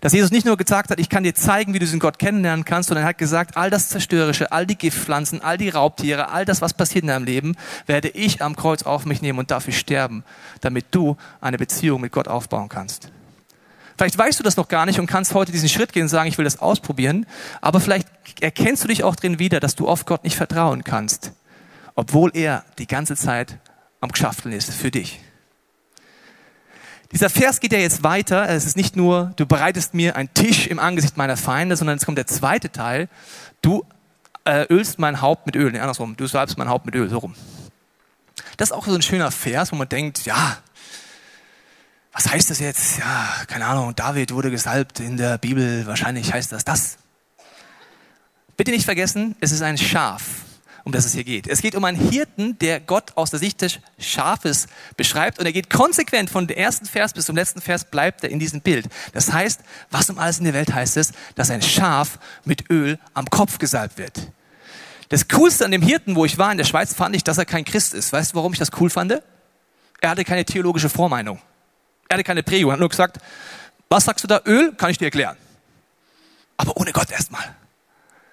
Dass 0.04 0.12
Jesus 0.12 0.32
nicht 0.32 0.46
nur 0.46 0.58
gesagt 0.58 0.90
hat, 0.90 1.00
ich 1.00 1.08
kann 1.08 1.24
dir 1.24 1.34
zeigen, 1.34 1.74
wie 1.74 1.80
du 1.80 1.86
diesen 1.86 2.02
Gott 2.02 2.20
kennenlernen 2.20 2.66
kannst, 2.66 2.90
sondern 2.90 3.06
er 3.06 3.08
hat 3.08 3.18
gesagt, 3.18 3.56
all 3.56 3.70
das 3.70 3.88
Zerstörerische, 3.88 4.52
all 4.52 4.68
die 4.68 4.78
Giftpflanzen, 4.78 5.42
all 5.42 5.58
die 5.58 5.70
Raubtiere, 5.70 6.28
all 6.28 6.44
das, 6.44 6.62
was 6.62 6.74
passiert 6.74 7.04
in 7.04 7.08
deinem 7.08 7.24
Leben, 7.24 7.56
werde 7.86 8.10
ich 8.10 8.42
am 8.42 8.58
Kreuz 8.58 8.84
auf 8.84 9.06
mich 9.06 9.22
nehmen 9.22 9.40
und 9.40 9.50
dafür 9.50 9.72
sterben, 9.72 10.26
damit 10.60 10.88
du 10.92 11.16
eine 11.40 11.58
Beziehung 11.58 12.02
mit 12.02 12.12
Gott 12.12 12.28
aufbauen 12.28 12.68
kannst. 12.68 13.14
Vielleicht 13.98 14.18
weißt 14.18 14.38
du 14.38 14.44
das 14.44 14.58
noch 14.58 14.68
gar 14.68 14.86
nicht 14.86 15.00
und 15.00 15.08
kannst 15.08 15.34
heute 15.36 15.54
diesen 15.54 15.70
Schritt 15.70 15.94
gehen 15.94 16.04
und 16.04 16.10
sagen, 16.10 16.28
ich 16.28 16.38
will 16.38 16.44
das 16.44 16.60
ausprobieren, 16.60 17.26
aber 17.62 17.80
vielleicht 17.80 18.10
erkennst 18.42 18.84
du 18.84 18.90
dich 18.90 19.06
auch 19.06 19.16
drin 19.16 19.40
wieder, 19.40 19.62
dass 19.62 19.76
du 19.76 19.88
auf 19.88 20.04
Gott 20.04 20.26
nicht 20.26 20.36
vertrauen 20.36 20.84
kannst, 20.84 21.32
obwohl 21.96 22.30
er 22.34 22.66
die 22.78 22.88
ganze 22.88 23.16
Zeit 23.16 23.58
am 24.02 24.12
Geschafteln 24.12 24.54
ist 24.54 24.70
für 24.74 24.92
dich. 24.92 25.22
Dieser 27.14 27.30
Vers 27.30 27.60
geht 27.60 27.72
ja 27.72 27.78
jetzt 27.78 28.02
weiter. 28.02 28.50
Es 28.50 28.66
ist 28.66 28.76
nicht 28.76 28.96
nur, 28.96 29.34
du 29.36 29.46
bereitest 29.46 29.94
mir 29.94 30.16
einen 30.16 30.34
Tisch 30.34 30.66
im 30.66 30.80
Angesicht 30.80 31.16
meiner 31.16 31.38
Feinde, 31.38 31.76
sondern 31.76 31.98
es 31.98 32.06
kommt 32.06 32.18
der 32.18 32.26
zweite 32.26 32.72
Teil. 32.72 33.08
Du 33.62 33.86
äh, 34.46 34.66
ölst 34.70 34.98
mein 34.98 35.22
Haupt 35.22 35.46
mit 35.46 35.56
Öl. 35.56 35.72
Nee, 35.72 35.80
andersrum. 35.80 36.18
Du 36.18 36.26
salbst 36.26 36.58
mein 36.58 36.70
Haupt 36.70 36.88
mit 36.88 36.96
Öl. 36.96 37.08
So 37.10 37.20
rum. 37.20 37.36
Das 38.58 38.70
ist 38.70 38.74
auch 38.74 38.88
so 38.88 38.96
ein 38.96 39.04
schöner 39.04 39.30
Vers, 39.30 39.72
wo 39.72 39.76
man 39.76 39.88
denkt, 39.88 40.26
ja, 40.26 40.58
was 42.12 42.32
heißt 42.32 42.50
das 42.50 42.60
jetzt? 42.60 42.98
Ja, 42.98 43.30
keine 43.48 43.68
Ahnung. 43.68 43.96
David 43.96 44.34
wurde 44.34 44.50
gesalbt 44.50 45.00
in 45.00 45.16
der 45.16 45.38
Bibel. 45.38 45.86
Wahrscheinlich 45.86 46.34
heißt 46.34 46.52
das 46.52 46.66
das. 46.66 46.98
Bitte 48.58 48.72
nicht 48.72 48.86
vergessen, 48.86 49.36
es 49.40 49.52
ist 49.52 49.62
ein 49.62 49.78
Schaf 49.78 50.43
um 50.84 50.92
das 50.92 51.06
es 51.06 51.14
hier 51.14 51.24
geht. 51.24 51.48
Es 51.48 51.62
geht 51.62 51.76
um 51.76 51.86
einen 51.86 51.98
Hirten, 51.98 52.58
der 52.60 52.80
Gott 52.80 53.14
aus 53.16 53.30
der 53.30 53.40
Sicht 53.40 53.62
des 53.62 53.80
Schafes 53.98 54.68
beschreibt 54.98 55.40
und 55.40 55.46
er 55.46 55.54
geht 55.54 55.70
konsequent 55.70 56.30
von 56.30 56.48
dem 56.48 56.58
ersten 56.58 56.86
Vers 56.86 57.14
bis 57.14 57.26
zum 57.26 57.36
letzten 57.36 57.62
Vers 57.62 57.86
bleibt 57.86 58.24
er 58.24 58.30
in 58.30 58.40
diesem 58.40 58.62
Bild. 58.62 58.88
Das 59.14 59.32
heißt, 59.32 59.62
was 59.92 60.10
um 60.10 60.20
alles 60.20 60.40
in 60.40 60.46
der 60.46 60.54
Welt 60.54 60.74
heißt 60.74 60.98
es, 60.98 61.14
dass 61.36 61.50
ein 61.50 61.62
Schaf 61.62 62.20
mit 62.44 62.70
Öl 62.70 63.00
am 63.14 63.30
Kopf 63.30 63.60
gesalbt 63.60 63.98
wird. 63.98 64.32
Das 65.10 65.28
Coolste 65.28 65.64
an 65.64 65.72
dem 65.72 65.82
Hirten, 65.82 66.16
wo 66.16 66.26
ich 66.26 66.38
war 66.38 66.52
in 66.52 66.58
der 66.58 66.66
Schweiz, 66.66 66.94
fand 66.94 67.16
ich, 67.16 67.24
dass 67.24 67.38
er 67.38 67.46
kein 67.46 67.66
Christ 67.66 67.94
ist. 67.94 68.12
Weißt 68.12 68.34
du, 68.34 68.36
warum 68.36 68.54
ich 68.54 68.60
das 68.60 68.72
cool 68.80 68.90
fand? 68.90 69.22
Er 70.02 70.10
hatte 70.10 70.26
keine 70.26 70.44
theologische 70.44 70.90
Vormeinung. 70.90 71.40
Er 72.10 72.16
hatte 72.16 72.24
keine 72.24 72.44
Prägung. 72.44 72.72
Er 72.72 72.74
hat 72.74 72.80
nur 72.80 72.90
gesagt, 72.90 73.20
was 73.90 74.06
sagst 74.06 74.24
du 74.24 74.28
da? 74.28 74.42
Öl? 74.46 74.74
Kann 74.74 74.90
ich 74.90 74.98
dir 74.98 75.06
erklären. 75.06 75.38
Aber 76.58 76.76
ohne 76.78 76.92
Gott 76.92 77.12
erstmal. 77.12 77.56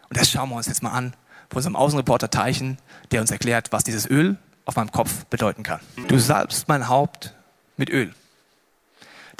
Und 0.08 0.18
das 0.18 0.30
schauen 0.30 0.48
wir 0.48 0.56
uns 0.56 0.66
jetzt 0.66 0.82
mal 0.82 0.92
an 0.92 1.14
von 1.50 1.58
unserem 1.58 1.76
Außenreporter 1.76 2.30
Teichen, 2.30 2.78
der 3.10 3.20
uns 3.20 3.30
erklärt, 3.30 3.72
was 3.72 3.84
dieses 3.84 4.08
Öl 4.08 4.38
auf 4.64 4.76
meinem 4.76 4.92
Kopf 4.92 5.24
bedeuten 5.26 5.62
kann. 5.62 5.80
Du 6.08 6.18
salbst 6.18 6.68
mein 6.68 6.88
Haupt 6.88 7.34
mit 7.76 7.90
Öl. 7.90 8.14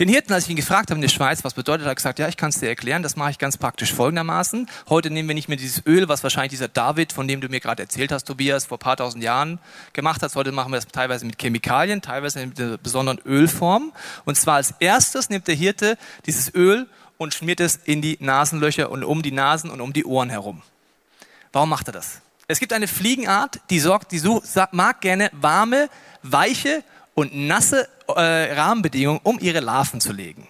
Den 0.00 0.08
Hirten, 0.08 0.32
als 0.32 0.44
ich 0.44 0.50
ihn 0.50 0.56
gefragt 0.56 0.90
habe 0.90 0.96
in 0.96 1.02
der 1.02 1.10
Schweiz, 1.10 1.44
was 1.44 1.52
bedeutet, 1.52 1.82
hat 1.82 1.92
er 1.92 1.94
gesagt, 1.94 2.18
ja, 2.18 2.26
ich 2.26 2.38
kann 2.38 2.48
es 2.48 2.58
dir 2.58 2.68
erklären, 2.68 3.02
das 3.02 3.16
mache 3.16 3.32
ich 3.32 3.38
ganz 3.38 3.58
praktisch 3.58 3.92
folgendermaßen. 3.92 4.66
Heute 4.88 5.10
nehmen 5.10 5.28
wir 5.28 5.34
nicht 5.34 5.48
mehr 5.48 5.58
dieses 5.58 5.84
Öl, 5.84 6.08
was 6.08 6.22
wahrscheinlich 6.22 6.52
dieser 6.52 6.68
David, 6.68 7.12
von 7.12 7.28
dem 7.28 7.42
du 7.42 7.48
mir 7.48 7.60
gerade 7.60 7.82
erzählt 7.82 8.10
hast, 8.10 8.24
Tobias, 8.24 8.64
vor 8.64 8.78
ein 8.78 8.80
paar 8.80 8.96
tausend 8.96 9.22
Jahren 9.22 9.58
gemacht 9.92 10.22
hat. 10.22 10.34
Heute 10.34 10.52
machen 10.52 10.72
wir 10.72 10.78
das 10.78 10.88
teilweise 10.88 11.26
mit 11.26 11.38
Chemikalien, 11.38 12.00
teilweise 12.00 12.46
mit 12.46 12.58
einer 12.58 12.78
besonderen 12.78 13.20
Ölform. 13.26 13.92
Und 14.24 14.36
zwar 14.36 14.54
als 14.54 14.72
erstes 14.80 15.28
nimmt 15.28 15.46
der 15.48 15.54
Hirte 15.54 15.98
dieses 16.24 16.54
Öl 16.54 16.88
und 17.18 17.34
schmiert 17.34 17.60
es 17.60 17.76
in 17.76 18.00
die 18.00 18.16
Nasenlöcher 18.20 18.90
und 18.90 19.04
um 19.04 19.20
die 19.20 19.32
Nasen 19.32 19.68
und 19.68 19.82
um 19.82 19.92
die 19.92 20.06
Ohren 20.06 20.30
herum. 20.30 20.62
Warum 21.52 21.70
macht 21.70 21.88
er 21.88 21.92
das? 21.92 22.20
Es 22.46 22.58
gibt 22.58 22.72
eine 22.72 22.88
Fliegenart, 22.88 23.60
die 23.70 23.80
sorgt, 23.80 24.12
die 24.12 24.18
so, 24.18 24.42
mag 24.72 25.00
gerne 25.00 25.30
warme, 25.32 25.88
weiche 26.22 26.82
und 27.14 27.34
nasse 27.34 27.88
äh, 28.08 28.54
Rahmenbedingungen, 28.54 29.20
um 29.22 29.38
ihre 29.38 29.60
Larven 29.60 30.00
zu 30.00 30.12
legen. 30.12 30.48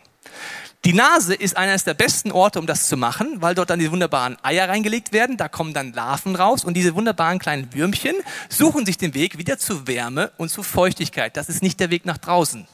Die 0.86 0.94
Nase 0.94 1.34
ist 1.34 1.58
eines 1.58 1.84
der 1.84 1.92
besten 1.92 2.32
Orte, 2.32 2.58
um 2.58 2.66
das 2.66 2.88
zu 2.88 2.96
machen, 2.96 3.42
weil 3.42 3.54
dort 3.54 3.68
dann 3.68 3.78
die 3.78 3.90
wunderbaren 3.92 4.38
Eier 4.42 4.66
reingelegt 4.66 5.12
werden. 5.12 5.36
Da 5.36 5.48
kommen 5.48 5.74
dann 5.74 5.92
Larven 5.92 6.36
raus 6.36 6.64
und 6.64 6.72
diese 6.72 6.94
wunderbaren 6.94 7.38
kleinen 7.38 7.74
Würmchen 7.74 8.14
suchen 8.48 8.86
sich 8.86 8.96
den 8.96 9.12
Weg 9.12 9.36
wieder 9.36 9.58
zu 9.58 9.86
Wärme 9.86 10.32
und 10.38 10.48
zu 10.48 10.62
Feuchtigkeit. 10.62 11.36
Das 11.36 11.50
ist 11.50 11.62
nicht 11.62 11.80
der 11.80 11.90
Weg 11.90 12.06
nach 12.06 12.16
draußen. 12.16 12.66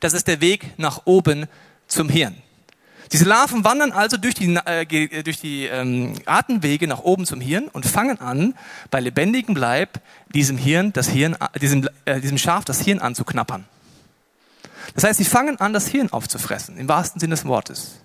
Das 0.00 0.14
ist 0.14 0.26
der 0.26 0.40
Weg 0.40 0.76
nach 0.78 1.02
oben 1.04 1.46
zum 1.86 2.08
Hirn. 2.08 2.42
Diese 3.12 3.26
Larven 3.26 3.62
wandern 3.62 3.92
also 3.92 4.16
durch 4.16 4.34
die, 4.34 4.54
äh, 4.54 4.82
äh, 4.82 5.22
durch 5.22 5.38
die 5.38 5.66
ähm, 5.66 6.14
Atemwege 6.24 6.86
nach 6.86 7.00
oben 7.00 7.26
zum 7.26 7.42
Hirn 7.42 7.68
und 7.68 7.84
fangen 7.84 8.18
an, 8.20 8.54
bei 8.90 9.00
lebendigem 9.00 9.54
Leib 9.54 10.00
diesem 10.34 10.56
Hirn, 10.56 10.94
das 10.94 11.08
Hirn, 11.08 11.36
äh, 11.52 11.58
diesem, 11.58 11.88
äh, 12.06 12.20
diesem 12.20 12.38
Schaf 12.38 12.64
das 12.64 12.80
Hirn 12.80 13.00
anzuknappern. 13.00 13.66
Das 14.94 15.04
heißt, 15.04 15.18
sie 15.18 15.26
fangen 15.26 15.60
an, 15.60 15.74
das 15.74 15.88
Hirn 15.88 16.10
aufzufressen, 16.10 16.78
im 16.78 16.88
wahrsten 16.88 17.20
Sinne 17.20 17.34
des 17.34 17.44
Wortes. 17.44 18.00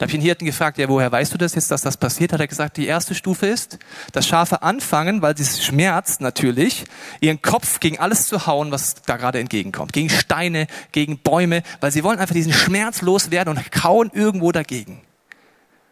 Da 0.00 0.04
habe 0.04 0.12
ich 0.12 0.18
den 0.18 0.22
Hirten 0.22 0.46
gefragt, 0.46 0.78
ja, 0.78 0.88
woher 0.88 1.12
weißt 1.12 1.34
du 1.34 1.36
das 1.36 1.54
jetzt, 1.54 1.70
dass 1.70 1.82
das 1.82 1.98
passiert? 1.98 2.32
Hat 2.32 2.40
er 2.40 2.48
gesagt, 2.48 2.78
die 2.78 2.86
erste 2.86 3.14
Stufe 3.14 3.46
ist, 3.46 3.78
dass 4.12 4.26
Schafe 4.26 4.62
anfangen, 4.62 5.20
weil 5.20 5.34
es 5.34 5.62
schmerzt 5.62 6.22
natürlich, 6.22 6.86
ihren 7.20 7.42
Kopf 7.42 7.80
gegen 7.80 7.98
alles 7.98 8.26
zu 8.26 8.46
hauen, 8.46 8.70
was 8.70 8.94
da 9.04 9.18
gerade 9.18 9.40
entgegenkommt. 9.40 9.92
Gegen 9.92 10.08
Steine, 10.08 10.68
gegen 10.92 11.18
Bäume, 11.18 11.62
weil 11.80 11.92
sie 11.92 12.02
wollen 12.02 12.18
einfach 12.18 12.34
diesen 12.34 12.54
Schmerz 12.54 13.02
loswerden 13.02 13.54
und 13.54 13.72
kauen 13.72 14.10
irgendwo 14.14 14.52
dagegen. 14.52 15.02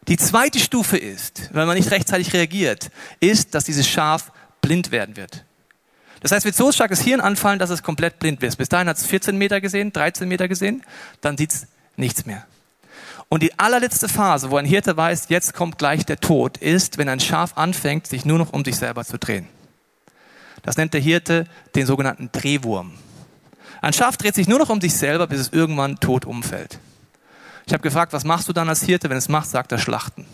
Die 0.08 0.16
zweite 0.16 0.58
Stufe 0.58 0.96
ist, 0.96 1.50
wenn 1.52 1.66
man 1.66 1.76
nicht 1.76 1.90
rechtzeitig 1.90 2.32
reagiert, 2.32 2.90
ist, 3.20 3.54
dass 3.54 3.64
dieses 3.64 3.86
Schaf 3.86 4.32
blind 4.62 4.90
werden 4.90 5.18
wird. 5.18 5.44
Das 6.20 6.32
heißt, 6.32 6.46
wird 6.46 6.56
so 6.56 6.72
starkes 6.72 7.02
Hirn 7.02 7.20
anfallen, 7.20 7.58
dass 7.58 7.68
es 7.68 7.82
komplett 7.82 8.20
blind 8.20 8.40
wird. 8.40 8.56
Bis 8.56 8.70
dahin 8.70 8.88
hat 8.88 8.96
es 8.96 9.04
14 9.04 9.36
Meter 9.36 9.60
gesehen, 9.60 9.92
13 9.92 10.26
Meter 10.26 10.48
gesehen, 10.48 10.82
dann 11.20 11.36
sieht 11.36 11.52
es 11.52 11.66
nichts 11.98 12.24
mehr. 12.24 12.46
Und 13.28 13.42
die 13.42 13.58
allerletzte 13.58 14.08
Phase, 14.08 14.50
wo 14.50 14.56
ein 14.56 14.64
Hirte 14.64 14.96
weiß, 14.96 15.26
jetzt 15.28 15.52
kommt 15.52 15.76
gleich 15.76 16.06
der 16.06 16.18
Tod, 16.18 16.56
ist, 16.56 16.96
wenn 16.96 17.08
ein 17.08 17.20
Schaf 17.20 17.56
anfängt, 17.56 18.06
sich 18.06 18.24
nur 18.24 18.38
noch 18.38 18.52
um 18.52 18.64
sich 18.64 18.76
selber 18.76 19.04
zu 19.04 19.18
drehen. 19.18 19.46
Das 20.62 20.76
nennt 20.76 20.94
der 20.94 21.00
Hirte 21.00 21.44
den 21.74 21.86
sogenannten 21.86 22.30
Drehwurm. 22.32 22.92
Ein 23.82 23.92
Schaf 23.92 24.16
dreht 24.16 24.34
sich 24.34 24.48
nur 24.48 24.58
noch 24.58 24.70
um 24.70 24.80
sich 24.80 24.94
selber, 24.94 25.26
bis 25.26 25.40
es 25.40 25.52
irgendwann 25.52 26.00
tot 26.00 26.24
umfällt. 26.24 26.78
Ich 27.66 27.72
habe 27.72 27.82
gefragt, 27.82 28.14
was 28.14 28.24
machst 28.24 28.48
du 28.48 28.54
dann 28.54 28.68
als 28.68 28.82
Hirte? 28.82 29.10
Wenn 29.10 29.18
es 29.18 29.28
macht, 29.28 29.50
sagt 29.50 29.72
er 29.72 29.78
Schlachten. 29.78 30.24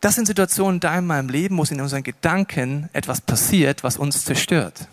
Das 0.00 0.14
sind 0.14 0.26
Situationen 0.26 0.80
da 0.80 0.96
in 0.96 1.06
meinem 1.06 1.28
Leben, 1.28 1.58
wo 1.58 1.62
es 1.62 1.70
in 1.70 1.80
unseren 1.80 2.02
Gedanken 2.02 2.88
etwas 2.92 3.20
passiert, 3.20 3.82
was 3.82 3.96
uns 3.96 4.24
zerstört. 4.24 4.86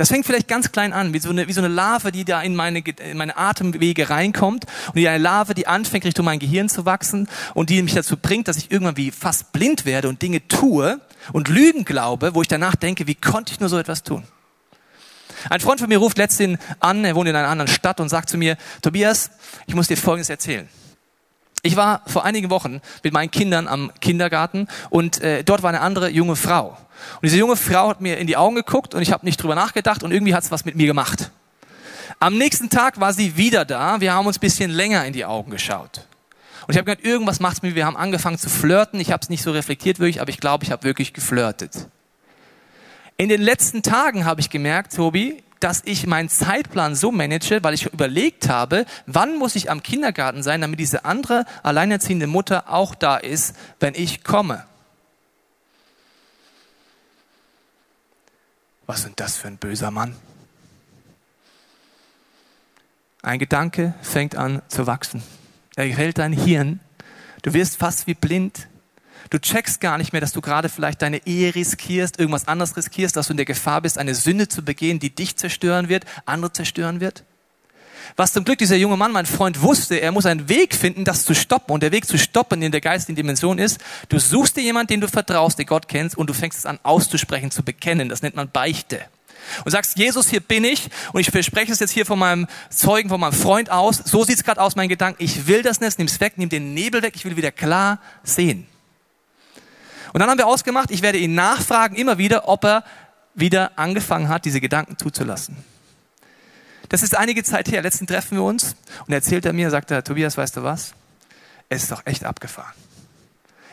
Das 0.00 0.08
fängt 0.08 0.24
vielleicht 0.24 0.48
ganz 0.48 0.72
klein 0.72 0.94
an, 0.94 1.12
wie 1.12 1.18
so 1.18 1.28
eine, 1.28 1.46
wie 1.46 1.52
so 1.52 1.60
eine 1.60 1.68
Larve, 1.68 2.10
die 2.10 2.24
da 2.24 2.40
in 2.40 2.56
meine, 2.56 2.78
in 2.78 3.18
meine 3.18 3.36
Atemwege 3.36 4.08
reinkommt 4.08 4.64
und 4.86 4.96
die 4.96 5.06
eine 5.06 5.22
Larve, 5.22 5.52
die 5.52 5.66
anfängt, 5.66 6.06
Richtung 6.06 6.24
mein 6.24 6.38
Gehirn 6.38 6.70
zu 6.70 6.86
wachsen 6.86 7.28
und 7.52 7.68
die 7.68 7.82
mich 7.82 7.92
dazu 7.92 8.16
bringt, 8.16 8.48
dass 8.48 8.56
ich 8.56 8.72
irgendwann 8.72 8.96
wie 8.96 9.10
fast 9.10 9.52
blind 9.52 9.84
werde 9.84 10.08
und 10.08 10.22
Dinge 10.22 10.48
tue 10.48 11.02
und 11.34 11.48
Lügen 11.48 11.84
glaube, 11.84 12.34
wo 12.34 12.40
ich 12.40 12.48
danach 12.48 12.76
denke, 12.76 13.06
wie 13.06 13.14
konnte 13.14 13.52
ich 13.52 13.60
nur 13.60 13.68
so 13.68 13.76
etwas 13.76 14.02
tun? 14.02 14.24
Ein 15.50 15.60
Freund 15.60 15.80
von 15.80 15.90
mir 15.90 15.98
ruft 15.98 16.16
letztens 16.16 16.58
an, 16.78 17.04
er 17.04 17.14
wohnt 17.14 17.28
in 17.28 17.36
einer 17.36 17.48
anderen 17.48 17.70
Stadt 17.70 18.00
und 18.00 18.08
sagt 18.08 18.30
zu 18.30 18.38
mir, 18.38 18.56
Tobias, 18.80 19.32
ich 19.66 19.74
muss 19.74 19.88
dir 19.88 19.98
Folgendes 19.98 20.30
erzählen. 20.30 20.66
Ich 21.62 21.76
war 21.76 22.00
vor 22.06 22.24
einigen 22.24 22.48
Wochen 22.48 22.80
mit 23.02 23.12
meinen 23.12 23.30
Kindern 23.30 23.68
am 23.68 23.92
Kindergarten 24.00 24.66
und 24.88 25.20
äh, 25.20 25.44
dort 25.44 25.62
war 25.62 25.68
eine 25.68 25.82
andere 25.82 26.08
junge 26.08 26.36
Frau. 26.36 26.78
Und 27.14 27.22
diese 27.22 27.38
junge 27.38 27.56
Frau 27.56 27.88
hat 27.88 28.00
mir 28.00 28.18
in 28.18 28.26
die 28.26 28.36
Augen 28.36 28.56
geguckt 28.56 28.94
und 28.94 29.02
ich 29.02 29.12
habe 29.12 29.24
nicht 29.24 29.42
drüber 29.42 29.54
nachgedacht 29.54 30.02
und 30.02 30.12
irgendwie 30.12 30.34
hat 30.34 30.44
es 30.44 30.50
was 30.50 30.64
mit 30.64 30.76
mir 30.76 30.86
gemacht. 30.86 31.30
Am 32.18 32.36
nächsten 32.36 32.68
Tag 32.68 33.00
war 33.00 33.12
sie 33.12 33.36
wieder 33.36 33.64
da. 33.64 34.00
Wir 34.00 34.12
haben 34.12 34.26
uns 34.26 34.38
bisschen 34.38 34.70
länger 34.70 35.04
in 35.06 35.12
die 35.12 35.24
Augen 35.24 35.50
geschaut. 35.50 36.06
Und 36.66 36.74
ich 36.74 36.78
habe 36.78 36.84
gedacht, 36.84 37.04
irgendwas 37.04 37.40
macht's 37.40 37.62
mir. 37.62 37.74
Wir 37.74 37.86
haben 37.86 37.96
angefangen 37.96 38.38
zu 38.38 38.48
flirten. 38.50 39.00
Ich 39.00 39.10
habe 39.10 39.22
es 39.22 39.30
nicht 39.30 39.42
so 39.42 39.52
reflektiert 39.52 39.98
wirklich, 39.98 40.20
aber 40.20 40.30
ich 40.30 40.38
glaube, 40.38 40.64
ich 40.64 40.70
habe 40.70 40.84
wirklich 40.84 41.12
geflirtet. 41.12 41.88
In 43.16 43.28
den 43.28 43.40
letzten 43.40 43.82
Tagen 43.82 44.24
habe 44.24 44.40
ich 44.40 44.50
gemerkt, 44.50 44.94
Tobi, 44.94 45.42
dass 45.60 45.82
ich 45.84 46.06
meinen 46.06 46.28
Zeitplan 46.28 46.94
so 46.94 47.12
manage, 47.12 47.62
weil 47.62 47.74
ich 47.74 47.86
überlegt 47.86 48.48
habe, 48.48 48.86
wann 49.06 49.36
muss 49.36 49.56
ich 49.56 49.70
am 49.70 49.82
Kindergarten 49.82 50.42
sein, 50.42 50.60
damit 50.60 50.80
diese 50.80 51.04
andere 51.04 51.44
alleinerziehende 51.62 52.26
Mutter 52.26 52.72
auch 52.72 52.94
da 52.94 53.16
ist, 53.16 53.54
wenn 53.78 53.94
ich 53.94 54.24
komme. 54.24 54.64
Was 58.90 59.02
sind 59.02 59.20
das 59.20 59.36
für 59.36 59.46
ein 59.46 59.56
böser 59.56 59.92
Mann? 59.92 60.16
Ein 63.22 63.38
Gedanke 63.38 63.94
fängt 64.02 64.34
an 64.34 64.62
zu 64.66 64.88
wachsen. 64.88 65.22
Er 65.76 65.86
gefällt 65.86 66.18
dein 66.18 66.32
Hirn. 66.32 66.80
Du 67.42 67.54
wirst 67.54 67.76
fast 67.76 68.08
wie 68.08 68.14
blind. 68.14 68.66
Du 69.30 69.38
checkst 69.38 69.80
gar 69.80 69.96
nicht 69.96 70.12
mehr, 70.12 70.20
dass 70.20 70.32
du 70.32 70.40
gerade 70.40 70.68
vielleicht 70.68 71.02
deine 71.02 71.24
Ehe 71.24 71.54
riskierst, 71.54 72.18
irgendwas 72.18 72.48
anderes 72.48 72.76
riskierst, 72.76 73.14
dass 73.14 73.28
du 73.28 73.34
in 73.34 73.36
der 73.36 73.46
Gefahr 73.46 73.80
bist, 73.80 73.96
eine 73.96 74.16
Sünde 74.16 74.48
zu 74.48 74.64
begehen, 74.64 74.98
die 74.98 75.14
dich 75.14 75.36
zerstören 75.36 75.88
wird, 75.88 76.04
andere 76.26 76.52
zerstören 76.52 76.98
wird. 76.98 77.22
Was 78.16 78.32
zum 78.32 78.44
Glück 78.44 78.58
dieser 78.58 78.76
junge 78.76 78.96
Mann, 78.96 79.12
mein 79.12 79.26
Freund, 79.26 79.62
wusste, 79.62 79.96
er 79.96 80.12
muss 80.12 80.26
einen 80.26 80.48
Weg 80.48 80.74
finden, 80.74 81.04
das 81.04 81.24
zu 81.24 81.34
stoppen. 81.34 81.72
Und 81.72 81.82
der 81.82 81.92
Weg 81.92 82.06
zu 82.06 82.18
stoppen 82.18 82.62
in 82.62 82.72
der 82.72 82.80
geistigen 82.80 83.16
Dimension 83.16 83.58
ist, 83.58 83.78
du 84.08 84.18
suchst 84.18 84.56
dir 84.56 84.62
jemanden, 84.62 84.94
den 84.94 85.00
du 85.00 85.08
vertraust, 85.08 85.58
den 85.58 85.66
Gott 85.66 85.88
kennst, 85.88 86.16
und 86.16 86.28
du 86.28 86.34
fängst 86.34 86.58
es 86.58 86.66
an 86.66 86.78
auszusprechen, 86.82 87.50
zu 87.50 87.62
bekennen. 87.62 88.08
Das 88.08 88.22
nennt 88.22 88.36
man 88.36 88.50
Beichte 88.50 89.00
und 89.64 89.70
sagst, 89.70 89.98
Jesus, 89.98 90.28
hier 90.28 90.40
bin 90.40 90.64
ich 90.64 90.88
und 91.12 91.20
ich 91.20 91.30
verspreche 91.30 91.72
es 91.72 91.80
jetzt 91.80 91.92
hier 91.92 92.06
von 92.06 92.18
meinem 92.18 92.46
Zeugen, 92.68 93.08
von 93.08 93.20
meinem 93.20 93.32
Freund 93.32 93.70
aus, 93.70 94.02
so 94.04 94.24
sieht 94.24 94.36
es 94.36 94.44
gerade 94.44 94.60
aus, 94.60 94.76
mein 94.76 94.88
Gedanken, 94.88 95.22
ich 95.22 95.46
will 95.46 95.62
das 95.62 95.80
nicht, 95.80 95.98
nimm's 95.98 96.20
weg, 96.20 96.34
nimm 96.36 96.48
den 96.48 96.74
Nebel 96.74 97.02
weg, 97.02 97.14
ich 97.16 97.24
will 97.24 97.36
wieder 97.36 97.52
klar 97.52 97.98
sehen. 98.22 98.66
Und 100.12 100.20
dann 100.20 100.28
haben 100.28 100.38
wir 100.38 100.46
ausgemacht, 100.46 100.90
ich 100.90 101.02
werde 101.02 101.18
ihn 101.18 101.34
nachfragen 101.34 101.96
immer 101.96 102.18
wieder, 102.18 102.48
ob 102.48 102.64
er 102.64 102.84
wieder 103.34 103.72
angefangen 103.76 104.28
hat, 104.28 104.44
diese 104.44 104.60
Gedanken 104.60 104.98
zuzulassen. 104.98 105.56
Das 106.90 107.02
ist 107.02 107.16
einige 107.16 107.42
Zeit 107.42 107.70
her. 107.70 107.80
Letzten 107.80 108.06
treffen 108.06 108.36
wir 108.36 108.44
uns 108.44 108.76
und 109.06 109.14
erzählt 109.14 109.46
er 109.46 109.54
mir, 109.54 109.70
sagt 109.70 109.90
er, 109.90 110.04
Tobias, 110.04 110.36
weißt 110.36 110.58
du 110.58 110.62
was? 110.62 110.92
Es 111.70 111.84
ist 111.84 111.92
doch 111.92 112.04
echt 112.04 112.24
abgefahren. 112.24 112.74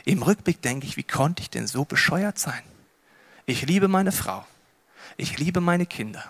Im 0.05 0.23
Rückblick 0.23 0.61
denke 0.61 0.87
ich, 0.87 0.95
wie 0.95 1.03
konnte 1.03 1.41
ich 1.41 1.49
denn 1.49 1.67
so 1.67 1.83
bescheuert 1.83 2.39
sein? 2.39 2.61
Ich 3.45 3.63
liebe 3.63 3.89
meine 3.89 4.13
Frau 4.13 4.45
ich 5.17 5.37
liebe 5.37 5.59
meine 5.59 5.85
Kinder. 5.85 6.23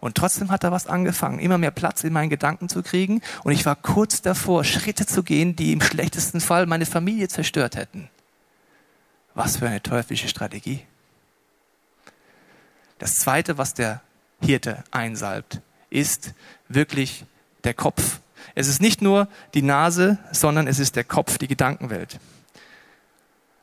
Und 0.00 0.16
trotzdem 0.16 0.50
hat 0.50 0.64
da 0.64 0.72
was 0.72 0.86
angefangen, 0.86 1.38
immer 1.38 1.58
mehr 1.58 1.70
Platz 1.70 2.02
in 2.02 2.12
meinen 2.12 2.30
Gedanken 2.30 2.68
zu 2.68 2.82
kriegen. 2.82 3.20
Und 3.44 3.52
ich 3.52 3.66
war 3.66 3.76
kurz 3.76 4.22
davor, 4.22 4.64
Schritte 4.64 5.06
zu 5.06 5.22
gehen, 5.22 5.54
die 5.54 5.72
im 5.72 5.80
schlechtesten 5.80 6.40
Fall 6.40 6.66
meine 6.66 6.86
Familie 6.86 7.28
zerstört 7.28 7.76
hätten. 7.76 8.08
Was 9.34 9.58
für 9.58 9.68
eine 9.68 9.82
teuflische 9.82 10.28
Strategie. 10.28 10.84
Das 12.98 13.16
Zweite, 13.16 13.58
was 13.58 13.74
der 13.74 14.02
Hirte 14.40 14.82
einsalbt, 14.90 15.60
ist 15.92 16.32
wirklich 16.68 17.24
der 17.64 17.74
Kopf. 17.74 18.20
Es 18.54 18.68
ist 18.68 18.80
nicht 18.80 19.02
nur 19.02 19.28
die 19.54 19.62
Nase, 19.62 20.18
sondern 20.32 20.66
es 20.66 20.78
ist 20.78 20.96
der 20.96 21.04
Kopf, 21.04 21.38
die 21.38 21.48
Gedankenwelt. 21.48 22.18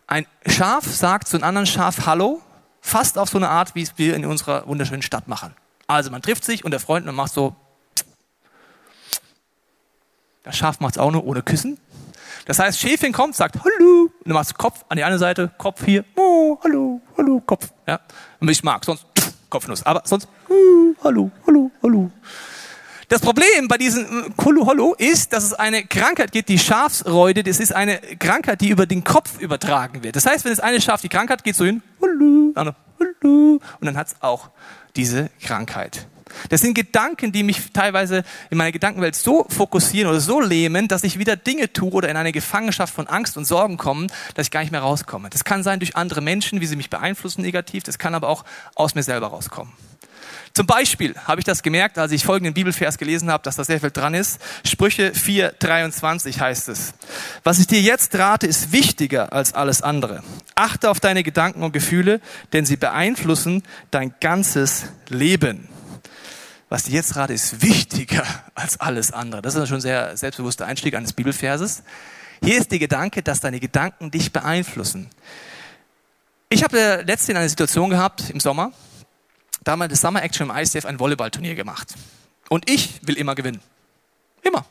Ein 0.07 0.25
Schaf 0.45 0.86
sagt 0.86 1.27
zu 1.27 1.38
einem 1.38 1.43
anderen 1.43 1.67
Schaf 1.67 2.05
Hallo 2.05 2.41
fast 2.81 3.17
auf 3.17 3.29
so 3.29 3.38
eine 3.38 3.50
Art, 3.50 3.75
wie 3.75 3.83
es 3.83 3.93
wir 3.98 4.15
in 4.15 4.25
unserer 4.25 4.65
wunderschönen 4.67 5.01
Stadt 5.01 5.27
machen. 5.27 5.53
Also 5.86 6.12
man 6.12 6.21
trifft 6.21 6.43
sich 6.43 6.63
und 6.65 6.71
der 6.71 6.79
Freund 6.79 7.07
und 7.07 7.15
macht 7.15 7.33
so. 7.33 7.55
Das 10.43 10.57
Schaf 10.57 10.79
macht 10.79 10.95
es 10.95 10.98
auch 10.98 11.12
nur 11.12 11.25
ohne 11.25 11.41
Küssen. 11.41 11.77
Das 12.45 12.57
heißt, 12.57 12.79
Schäfchen 12.79 13.12
kommt, 13.12 13.36
sagt 13.36 13.57
Hallo, 13.63 14.03
und 14.03 14.25
dann 14.25 14.33
machst 14.33 14.51
du 14.51 14.55
Kopf 14.55 14.83
an 14.89 14.98
die 14.98 15.03
eine 15.03 15.19
Seite, 15.19 15.51
Kopf 15.57 15.83
hier, 15.86 16.05
oh, 16.15 16.57
Hallo, 16.63 17.01
Hallo, 17.17 17.41
Kopf. 17.45 17.71
Ja, 17.86 18.00
und 18.39 18.50
ich 18.50 18.63
mag, 18.63 18.86
sonst 18.86 19.05
Kopfnuss, 19.50 19.84
aber 19.84 20.03
sonst 20.06 20.27
oh, 20.50 20.96
Hallo, 21.03 21.32
Hallo, 21.46 21.72
Hallo. 21.82 22.12
Das 23.10 23.22
Problem 23.22 23.68
bei 23.68 23.77
diesem 23.77 24.36
Kulu 24.38 24.68
Hollo 24.68 24.94
ist, 24.96 25.34
dass 25.34 25.44
es 25.44 25.53
eine 25.53 25.84
Krankheit 25.84 26.32
gibt, 26.32 26.48
die 26.48 26.60
Schafsreude. 26.60 27.41
Das 27.41 27.60
ist 27.60 27.75
eine 27.75 27.98
Krankheit, 27.98 28.62
die 28.62 28.70
über 28.70 28.86
den 28.86 29.03
Kopf 29.03 29.39
übertragen 29.39 30.03
wird. 30.03 30.16
Das 30.16 30.27
heißt, 30.27 30.46
wenn 30.46 30.51
es 30.51 30.59
eine 30.59 30.79
Schaf 30.79 31.01
die 31.01 31.09
Krankheit 31.09 31.44
geht 31.44 31.55
so 31.55 31.66
hin, 31.66 31.81
und 32.00 32.53
dann 33.81 33.98
hat 33.98 34.07
es 34.07 34.16
auch 34.20 34.51
diese 34.96 35.31
Krankheit. 35.42 36.07
Das 36.50 36.61
sind 36.61 36.74
Gedanken, 36.74 37.31
die 37.31 37.44
mich 37.44 37.72
teilweise 37.74 38.24
in 38.50 38.57
meiner 38.57 38.72
Gedankenwelt 38.72 39.15
so 39.15 39.46
fokussieren 39.50 40.09
oder 40.09 40.20
so 40.20 40.39
lähmen, 40.39 40.87
dass 40.87 41.03
ich 41.03 41.20
wieder 41.20 41.35
Dinge 41.35 41.72
tue 41.72 41.92
oder 41.92 42.09
in 42.09 42.18
eine 42.18 42.31
Gefangenschaft 42.31 42.94
von 42.94 43.07
Angst 43.07 43.37
und 43.37 43.46
Sorgen 43.46 43.77
komme, 43.77 44.07
dass 44.35 44.48
ich 44.48 44.51
gar 44.51 44.61
nicht 44.61 44.72
mehr 44.72 44.81
rauskomme. 44.81 45.29
Das 45.29 45.44
kann 45.44 45.63
sein 45.63 45.79
durch 45.79 45.96
andere 45.96 46.22
Menschen, 46.22 46.61
wie 46.61 46.65
sie 46.65 46.75
mich 46.75 46.89
beeinflussen 46.89 47.42
negativ. 47.42 47.83
Das 47.83 47.98
kann 47.98 48.15
aber 48.15 48.29
auch 48.29 48.46
aus 48.75 48.96
mir 48.96 49.03
selber 49.03 49.27
rauskommen. 49.27 49.74
Zum 50.53 50.65
Beispiel 50.65 51.15
habe 51.25 51.39
ich 51.39 51.46
das 51.46 51.63
gemerkt, 51.63 51.98
als 51.98 52.11
ich 52.11 52.25
folgenden 52.25 52.53
Bibelvers 52.53 52.98
gelesen 52.98 53.31
habe, 53.31 53.44
dass 53.44 53.55
da 53.55 53.63
sehr 53.63 53.79
viel 53.79 53.92
dran 53.92 54.13
ist. 54.13 54.42
Sprüche 54.65 55.13
4, 55.13 55.53
23 55.59 56.42
heißt 56.42 56.70
es. 56.70 56.94
Was 57.44 57.59
ich 57.59 57.68
dir 57.68 57.81
jetzt 57.81 58.15
rate, 58.18 58.48
ist 58.48 58.72
wichtiger 58.72 59.31
als 59.31 59.53
alles 59.53 59.81
andere. 59.81 60.24
Achte 60.55 60.89
auf 60.89 61.00
deine 61.00 61.24
Gedanken 61.24 61.63
und 61.63 61.72
Gefühle, 61.72 62.20
denn 62.51 62.65
sie 62.65 62.77
beeinflussen 62.77 63.63
dein 63.92 64.13
ganzes 64.20 64.85
Leben. 65.07 65.70
Was 66.70 66.84
dir 66.84 66.94
jetzt 66.94 67.16
rate, 67.16 67.34
ist 67.34 67.64
wichtiger 67.64 68.24
als 68.55 68.79
alles 68.79 69.12
andere. 69.12 69.42
Das 69.42 69.55
ist 69.55 69.68
schon 69.68 69.77
ein 69.77 69.82
sehr 69.82 70.16
selbstbewusster 70.16 70.68
Einstieg 70.68 70.96
eines 70.96 71.14
Bibelverses. 71.14 71.84
Hier 72.44 72.58
ist 72.58 72.72
der 72.72 72.79
Gedanke, 72.79 73.24
dass 73.24 73.42
deine 73.42 73.60
Gedanken 73.60 74.12
dich 74.12 74.32
beeinflussen. 74.32 75.10
Ich 76.50 76.64
habe 76.64 77.03
letztens 77.05 77.38
eine 77.38 77.50
Situation 77.50 77.90
gehabt 77.90 78.29
im 78.29 78.40
Sommer, 78.40 78.72
damals 79.64 79.92
das 79.92 80.01
Summer 80.01 80.24
Action 80.24 80.50
im 80.50 80.55
ICF 80.55 80.86
ein 80.86 81.00
Volleyballturnier 81.00 81.55
gemacht. 81.55 81.94
Und 82.50 82.70
ich 82.70 83.05
will 83.05 83.18
immer 83.18 83.36
gewinnen. 83.36 83.62
Immer. 84.42 84.66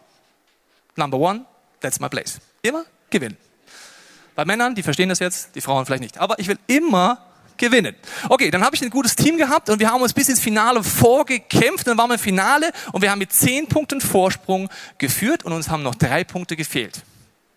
Number 0.97 1.19
one, 1.19 1.45
that's 1.81 2.01
my 2.01 2.09
place. 2.09 2.41
Immer 2.63 2.85
gewinnen. 3.11 3.37
Bei 4.35 4.45
Männern, 4.45 4.75
die 4.75 4.83
verstehen 4.83 5.09
das 5.09 5.19
jetzt, 5.19 5.55
die 5.57 5.61
Frauen 5.61 5.85
vielleicht 5.85 6.03
nicht. 6.03 6.19
Aber 6.19 6.39
ich 6.39 6.49
will 6.49 6.59
immer 6.69 7.28
gewinnen. 7.59 7.94
Okay, 8.29 8.51
dann 8.51 8.64
habe 8.64 8.75
ich 8.77 8.83
ein 8.83 8.90
gutes 8.90 9.16
Team 9.16 9.37
gehabt 9.37 9.68
und 9.71 9.81
wir 9.81 9.90
haben 9.90 10.03
uns 10.03 10.12
bis 10.12 10.29
ins 10.29 10.40
Finale 10.40 10.83
vorgekämpft. 10.83 11.87
Dann 11.87 11.99
waren 11.99 12.11
wir 12.11 12.14
im 12.14 12.21
Finale 12.21 12.71
und 12.92 13.03
wir 13.03 13.11
haben 13.11 13.18
mit 13.18 13.33
zehn 13.33 13.66
Punkten 13.66 14.01
Vorsprung 14.01 14.68
geführt 14.99 15.44
und 15.44 15.53
uns 15.53 15.68
haben 15.68 15.83
noch 15.83 15.94
drei 15.94 16.25
Punkte 16.25 16.57
gefehlt. 16.57 17.03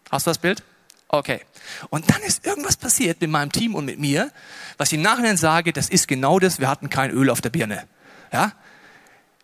Hast 0.09 0.27
du 0.27 0.31
das 0.31 0.37
Bild? 0.37 0.63
Okay. 1.07 1.41
Und 1.89 2.09
dann 2.09 2.21
ist 2.21 2.45
irgendwas 2.45 2.77
passiert 2.77 3.21
mit 3.21 3.29
meinem 3.29 3.51
Team 3.51 3.75
und 3.75 3.85
mit 3.85 3.99
mir, 3.99 4.31
was 4.77 4.89
ich 4.89 4.97
im 4.97 5.01
Nachhinein 5.01 5.37
sage, 5.37 5.73
das 5.73 5.89
ist 5.89 6.07
genau 6.07 6.39
das, 6.39 6.59
wir 6.59 6.69
hatten 6.69 6.89
kein 6.89 7.11
Öl 7.11 7.29
auf 7.29 7.41
der 7.41 7.49
Birne. 7.49 7.83
Ja? 8.31 8.53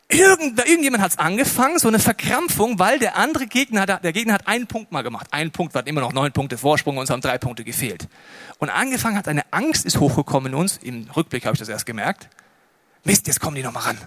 Irgend, 0.10 0.58
irgendjemand 0.66 1.04
hat 1.04 1.12
es 1.12 1.18
angefangen, 1.18 1.80
so 1.80 1.90
eine 1.90 2.00
Verkrampfung, 2.00 2.80
weil 2.80 2.98
der 2.98 3.18
andere 3.18 3.46
Gegner, 3.46 3.86
der 3.86 4.14
Gegner 4.14 4.36
hat 4.36 4.48
einen 4.48 4.66
Punkt 4.66 4.92
mal 4.92 5.02
gemacht. 5.02 5.28
Einen 5.32 5.52
Punkt, 5.52 5.76
hatten 5.76 5.90
immer 5.90 6.00
noch 6.00 6.14
neun 6.14 6.32
Punkte 6.32 6.58
Vorsprung 6.58 6.98
uns 6.98 7.10
haben 7.10 7.20
drei 7.20 7.38
Punkte 7.38 7.66
gefehlt. 7.66 8.08
Und 8.58 8.70
angefangen 8.70 9.18
hat 9.18 9.28
eine 9.28 9.44
Angst 9.52 9.86
ist 9.86 10.00
hochgekommen 10.00 10.54
in 10.54 10.58
uns, 10.58 10.78
im 10.78 11.10
Rückblick 11.16 11.46
habe 11.46 11.56
ich 11.56 11.60
das 11.60 11.68
erst 11.68 11.86
gemerkt. 11.86 12.30
Mist, 13.04 13.28
jetzt 13.28 13.42
kommen 13.42 13.56
die 13.56 13.64
nochmal 13.64 13.84
ran. 13.84 13.98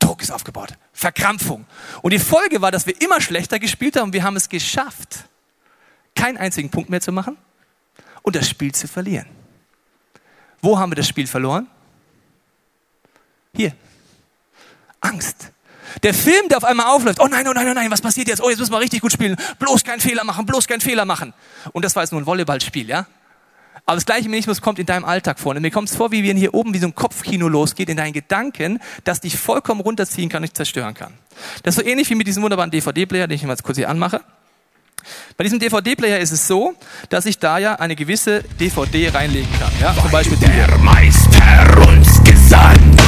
Druck 0.00 0.20
ist 0.20 0.32
aufgebaut. 0.32 0.74
Verkrampfung. 0.92 1.64
Und 2.02 2.12
die 2.12 2.18
Folge 2.18 2.60
war, 2.60 2.72
dass 2.72 2.86
wir 2.86 3.00
immer 3.00 3.20
schlechter 3.20 3.60
gespielt 3.60 3.96
haben 3.96 4.04
und 4.08 4.12
wir 4.12 4.24
haben 4.24 4.36
es 4.36 4.48
geschafft, 4.48 5.28
keinen 6.16 6.38
einzigen 6.38 6.70
Punkt 6.70 6.90
mehr 6.90 7.00
zu 7.00 7.12
machen 7.12 7.36
und 8.22 8.34
das 8.34 8.48
Spiel 8.48 8.72
zu 8.72 8.88
verlieren. 8.88 9.26
Wo 10.60 10.78
haben 10.78 10.90
wir 10.90 10.96
das 10.96 11.06
Spiel 11.06 11.28
verloren? 11.28 11.68
Hier. 13.54 13.74
Angst. 15.04 15.50
Der 16.02 16.14
Film, 16.14 16.48
der 16.48 16.58
auf 16.58 16.64
einmal 16.64 16.86
aufläuft, 16.86 17.20
oh 17.20 17.28
nein, 17.28 17.46
oh 17.46 17.52
nein, 17.52 17.68
oh 17.68 17.74
nein, 17.74 17.90
was 17.90 18.00
passiert 18.00 18.28
jetzt? 18.28 18.42
Oh, 18.42 18.48
jetzt 18.50 18.58
müssen 18.58 18.72
wir 18.72 18.80
richtig 18.80 19.00
gut 19.00 19.12
spielen. 19.12 19.36
Bloß 19.58 19.84
keinen 19.84 20.00
Fehler 20.00 20.24
machen, 20.24 20.44
bloß 20.44 20.66
keinen 20.66 20.80
Fehler 20.80 21.04
machen. 21.04 21.32
Und 21.72 21.84
das 21.84 21.94
war 21.94 22.02
jetzt 22.02 22.10
nur 22.10 22.20
ein 22.20 22.26
Volleyballspiel, 22.26 22.88
ja? 22.88 23.06
Aber 23.86 23.96
das 23.96 24.06
gleiche 24.06 24.28
Mechanismus 24.28 24.62
kommt 24.62 24.78
in 24.78 24.86
deinem 24.86 25.04
Alltag 25.04 25.38
vor. 25.38 25.54
Und 25.54 25.60
mir 25.60 25.70
kommt 25.70 25.90
es 25.90 25.96
vor, 25.96 26.10
wie 26.10 26.26
wenn 26.26 26.36
hier 26.36 26.54
oben 26.54 26.72
wie 26.72 26.78
so 26.78 26.86
ein 26.86 26.94
Kopfkino 26.94 27.48
losgeht 27.48 27.90
in 27.90 27.96
deinen 27.96 28.14
Gedanken, 28.14 28.80
das 29.04 29.20
dich 29.20 29.36
vollkommen 29.36 29.80
runterziehen 29.80 30.30
kann 30.30 30.42
und 30.42 30.48
dich 30.48 30.54
zerstören 30.54 30.94
kann. 30.94 31.12
Das 31.62 31.76
ist 31.76 31.84
so 31.84 31.88
ähnlich 31.88 32.08
wie 32.08 32.14
mit 32.14 32.26
diesem 32.26 32.42
wunderbaren 32.42 32.70
DVD-Player, 32.70 33.26
den 33.26 33.36
ich 33.36 33.42
mal 33.42 33.50
jetzt 33.50 33.62
kurz 33.62 33.76
hier 33.76 33.90
anmache. 33.90 34.22
Bei 35.36 35.44
diesem 35.44 35.58
DVD-Player 35.58 36.18
ist 36.18 36.32
es 36.32 36.46
so, 36.46 36.74
dass 37.10 37.26
ich 37.26 37.38
da 37.38 37.58
ja 37.58 37.74
eine 37.74 37.94
gewisse 37.94 38.42
DVD 38.58 39.10
reinlegen 39.10 39.50
kann. 39.60 39.72
Ja, 39.80 39.94
zum 40.00 40.10
Beispiel 40.10 40.38
der 40.38 40.78
Meister 40.78 41.86
uns 41.86 42.24
gesandt. 42.24 43.03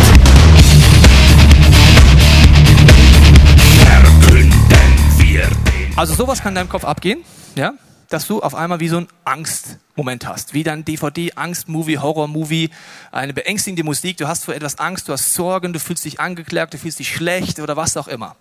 Also 5.97 6.13
sowas 6.13 6.43
kann 6.43 6.51
in 6.51 6.57
deinem 6.57 6.69
Kopf 6.69 6.85
abgehen, 6.85 7.25
ja, 7.55 7.73
dass 8.11 8.27
du 8.27 8.43
auf 8.43 8.55
einmal 8.55 8.81
wie 8.81 8.89
so 8.89 8.99
ein 8.99 9.09
Angstmoment 9.25 10.27
hast, 10.29 10.53
wie 10.53 10.63
dein 10.63 10.85
DVD, 10.85 11.33
Angst-Movie, 11.35 11.97
Horror-Movie, 11.97 12.69
eine 13.13 13.33
beängstigende 13.33 13.83
Musik, 13.83 14.19
du 14.19 14.29
hast 14.29 14.45
vor 14.45 14.55
etwas 14.55 14.79
Angst, 14.79 15.09
du 15.09 15.15
hast 15.15 15.33
Sorgen, 15.33 15.73
du 15.73 15.81
fühlst 15.81 16.05
dich 16.05 16.21
angeklagt, 16.21 16.75
du 16.75 16.79
fühlst 16.79 16.99
dich 16.99 17.09
schlecht 17.09 17.61
oder 17.61 17.79
was 17.79 17.97
auch 17.97 18.09
immer. 18.09 18.37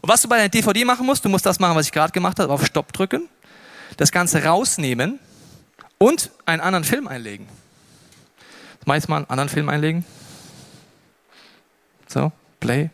Und 0.00 0.08
was 0.08 0.22
du 0.22 0.28
bei 0.28 0.38
der 0.38 0.48
DVD 0.48 0.84
machen 0.84 1.06
musst, 1.06 1.24
du 1.24 1.28
musst 1.28 1.46
das 1.46 1.60
machen, 1.60 1.76
was 1.76 1.86
ich 1.86 1.92
gerade 1.92 2.12
gemacht 2.12 2.40
habe, 2.40 2.52
auf 2.52 2.66
Stopp 2.66 2.92
drücken, 2.92 3.28
das 3.96 4.10
Ganze 4.10 4.42
rausnehmen 4.42 5.20
und 5.98 6.32
einen 6.46 6.60
anderen 6.60 6.82
Film 6.82 7.06
einlegen. 7.06 7.46
Jetzt 8.84 9.08
mal 9.08 9.18
einen 9.18 9.30
anderen 9.30 9.48
Film 9.48 9.68
einlegen. 9.68 10.04
So, 12.08 12.32
Play. 12.58 12.90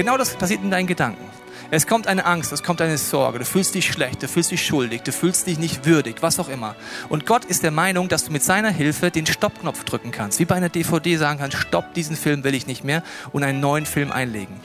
Genau 0.00 0.16
das 0.16 0.34
passiert 0.34 0.62
in 0.62 0.70
deinen 0.70 0.86
Gedanken. 0.86 1.22
Es 1.70 1.86
kommt 1.86 2.06
eine 2.06 2.24
Angst, 2.24 2.52
es 2.52 2.62
kommt 2.62 2.80
eine 2.80 2.96
Sorge, 2.96 3.40
du 3.40 3.44
fühlst 3.44 3.74
dich 3.74 3.86
schlecht, 3.86 4.22
du 4.22 4.28
fühlst 4.28 4.50
dich 4.50 4.64
schuldig, 4.64 5.02
du 5.02 5.12
fühlst 5.12 5.46
dich 5.46 5.58
nicht 5.58 5.84
würdig, 5.84 6.22
was 6.22 6.40
auch 6.40 6.48
immer. 6.48 6.74
Und 7.10 7.26
Gott 7.26 7.44
ist 7.44 7.64
der 7.64 7.70
Meinung, 7.70 8.08
dass 8.08 8.24
du 8.24 8.32
mit 8.32 8.42
seiner 8.42 8.70
Hilfe 8.70 9.10
den 9.10 9.26
Stoppknopf 9.26 9.84
drücken 9.84 10.10
kannst. 10.10 10.38
Wie 10.38 10.46
bei 10.46 10.54
einer 10.54 10.70
DVD 10.70 11.18
sagen 11.18 11.38
kannst, 11.38 11.58
stopp, 11.58 11.92
diesen 11.92 12.16
Film 12.16 12.44
will 12.44 12.54
ich 12.54 12.66
nicht 12.66 12.82
mehr 12.82 13.02
und 13.32 13.44
einen 13.44 13.60
neuen 13.60 13.84
Film 13.84 14.10
einlegen. 14.10 14.58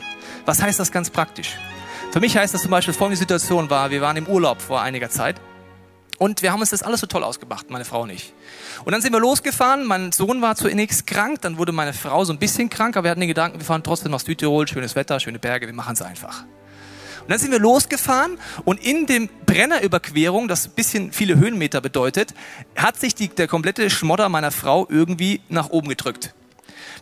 Was 0.46 0.62
heißt 0.62 0.80
das 0.80 0.90
ganz 0.90 1.10
praktisch? 1.10 1.58
Für 2.12 2.20
mich 2.20 2.34
heißt 2.34 2.54
das 2.54 2.62
zum 2.62 2.70
Beispiel, 2.70 2.94
folgende 2.94 3.18
Situation 3.18 3.68
war, 3.68 3.90
wir 3.90 4.00
waren 4.00 4.16
im 4.16 4.28
Urlaub 4.28 4.62
vor 4.62 4.80
einiger 4.80 5.10
Zeit 5.10 5.38
und 6.18 6.42
wir 6.42 6.52
haben 6.52 6.60
uns 6.60 6.70
das 6.70 6.82
alles 6.82 7.00
so 7.00 7.06
toll 7.06 7.24
ausgemacht, 7.24 7.70
meine 7.70 7.84
Frau 7.84 8.02
und 8.02 8.10
ich. 8.10 8.32
Und 8.84 8.92
dann 8.92 9.02
sind 9.02 9.12
wir 9.12 9.20
losgefahren, 9.20 9.84
mein 9.84 10.12
Sohn 10.12 10.40
war 10.42 10.56
zunächst 10.56 11.06
krank, 11.06 11.40
dann 11.42 11.58
wurde 11.58 11.72
meine 11.72 11.92
Frau 11.92 12.24
so 12.24 12.32
ein 12.32 12.38
bisschen 12.38 12.70
krank, 12.70 12.96
aber 12.96 13.04
wir 13.04 13.10
hatten 13.10 13.20
den 13.20 13.28
Gedanken, 13.28 13.58
wir 13.58 13.64
fahren 13.66 13.82
trotzdem 13.82 14.12
nach 14.12 14.20
Südtirol, 14.20 14.66
schönes 14.66 14.96
Wetter, 14.96 15.20
schöne 15.20 15.38
Berge, 15.38 15.66
wir 15.66 15.74
machen 15.74 15.94
es 15.94 16.02
einfach. 16.02 16.44
Und 17.22 17.30
dann 17.32 17.40
sind 17.40 17.50
wir 17.50 17.58
losgefahren 17.58 18.38
und 18.64 18.80
in 18.84 19.06
dem 19.06 19.28
Brennerüberquerung, 19.46 20.46
das 20.46 20.66
ein 20.66 20.72
bisschen 20.72 21.12
viele 21.12 21.36
Höhenmeter 21.36 21.80
bedeutet, 21.80 22.32
hat 22.76 23.00
sich 23.00 23.16
die, 23.16 23.28
der 23.28 23.48
komplette 23.48 23.90
Schmodder 23.90 24.28
meiner 24.28 24.52
Frau 24.52 24.86
irgendwie 24.88 25.40
nach 25.48 25.70
oben 25.70 25.88
gedrückt. 25.88 26.34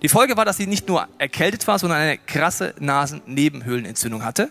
Die 0.03 0.09
Folge 0.09 0.37
war, 0.37 0.44
dass 0.44 0.57
sie 0.57 0.66
nicht 0.66 0.88
nur 0.88 1.09
erkältet 1.18 1.66
war, 1.66 1.79
sondern 1.79 2.00
eine 2.00 2.18
krasse 2.18 2.74
Nasennebenhöhlenentzündung 2.79 4.24
hatte 4.24 4.50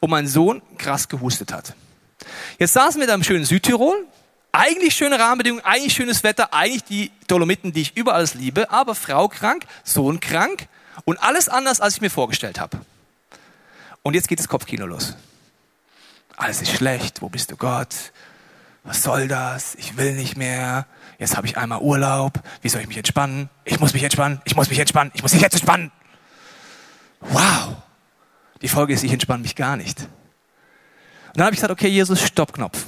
und 0.00 0.10
mein 0.10 0.26
Sohn 0.26 0.60
krass 0.76 1.08
gehustet 1.08 1.52
hat. 1.52 1.74
Jetzt 2.58 2.72
saßen 2.72 3.00
wir 3.00 3.06
da 3.06 3.14
im 3.14 3.22
schönen 3.22 3.44
Südtirol. 3.44 4.06
Eigentlich 4.52 4.94
schöne 4.94 5.18
Rahmenbedingungen, 5.18 5.64
eigentlich 5.64 5.94
schönes 5.94 6.22
Wetter, 6.24 6.52
eigentlich 6.52 6.84
die 6.84 7.10
Dolomiten, 7.26 7.72
die 7.72 7.80
ich 7.80 7.96
überall 7.96 8.28
liebe, 8.34 8.70
aber 8.70 8.94
Frau 8.94 9.28
krank, 9.28 9.64
Sohn 9.82 10.20
krank 10.20 10.68
und 11.06 11.22
alles 11.22 11.48
anders, 11.48 11.80
als 11.80 11.94
ich 11.94 12.00
mir 12.02 12.10
vorgestellt 12.10 12.60
habe. 12.60 12.78
Und 14.02 14.14
jetzt 14.14 14.28
geht 14.28 14.40
das 14.40 14.48
Kopfkino 14.48 14.84
los. 14.84 15.16
Alles 16.36 16.60
ist 16.60 16.72
schlecht, 16.72 17.22
wo 17.22 17.30
bist 17.30 17.50
du 17.50 17.56
Gott? 17.56 17.94
Was 18.84 19.02
soll 19.02 19.28
das? 19.28 19.74
Ich 19.76 19.96
will 19.96 20.14
nicht 20.14 20.36
mehr. 20.36 20.86
Jetzt 21.18 21.36
habe 21.36 21.46
ich 21.46 21.56
einmal 21.56 21.80
Urlaub. 21.80 22.40
Wie 22.62 22.68
soll 22.68 22.80
ich 22.80 22.88
mich 22.88 22.96
entspannen? 22.96 23.48
Ich 23.64 23.78
muss 23.78 23.94
mich 23.94 24.02
entspannen. 24.02 24.42
Ich 24.44 24.56
muss 24.56 24.68
mich 24.68 24.78
entspannen. 24.78 25.12
Ich 25.14 25.22
muss 25.22 25.32
mich 25.32 25.40
jetzt 25.40 25.54
entspannen. 25.54 25.92
Wow. 27.20 27.76
Die 28.60 28.68
Folge 28.68 28.92
ist, 28.92 29.04
ich 29.04 29.12
entspanne 29.12 29.42
mich 29.42 29.54
gar 29.54 29.76
nicht. 29.76 30.08
Und 31.32 31.38
dann 31.38 31.46
habe 31.46 31.54
ich 31.54 31.60
gesagt, 31.60 31.72
okay, 31.72 31.88
Jesus, 31.88 32.20
Stoppknopf. 32.20 32.84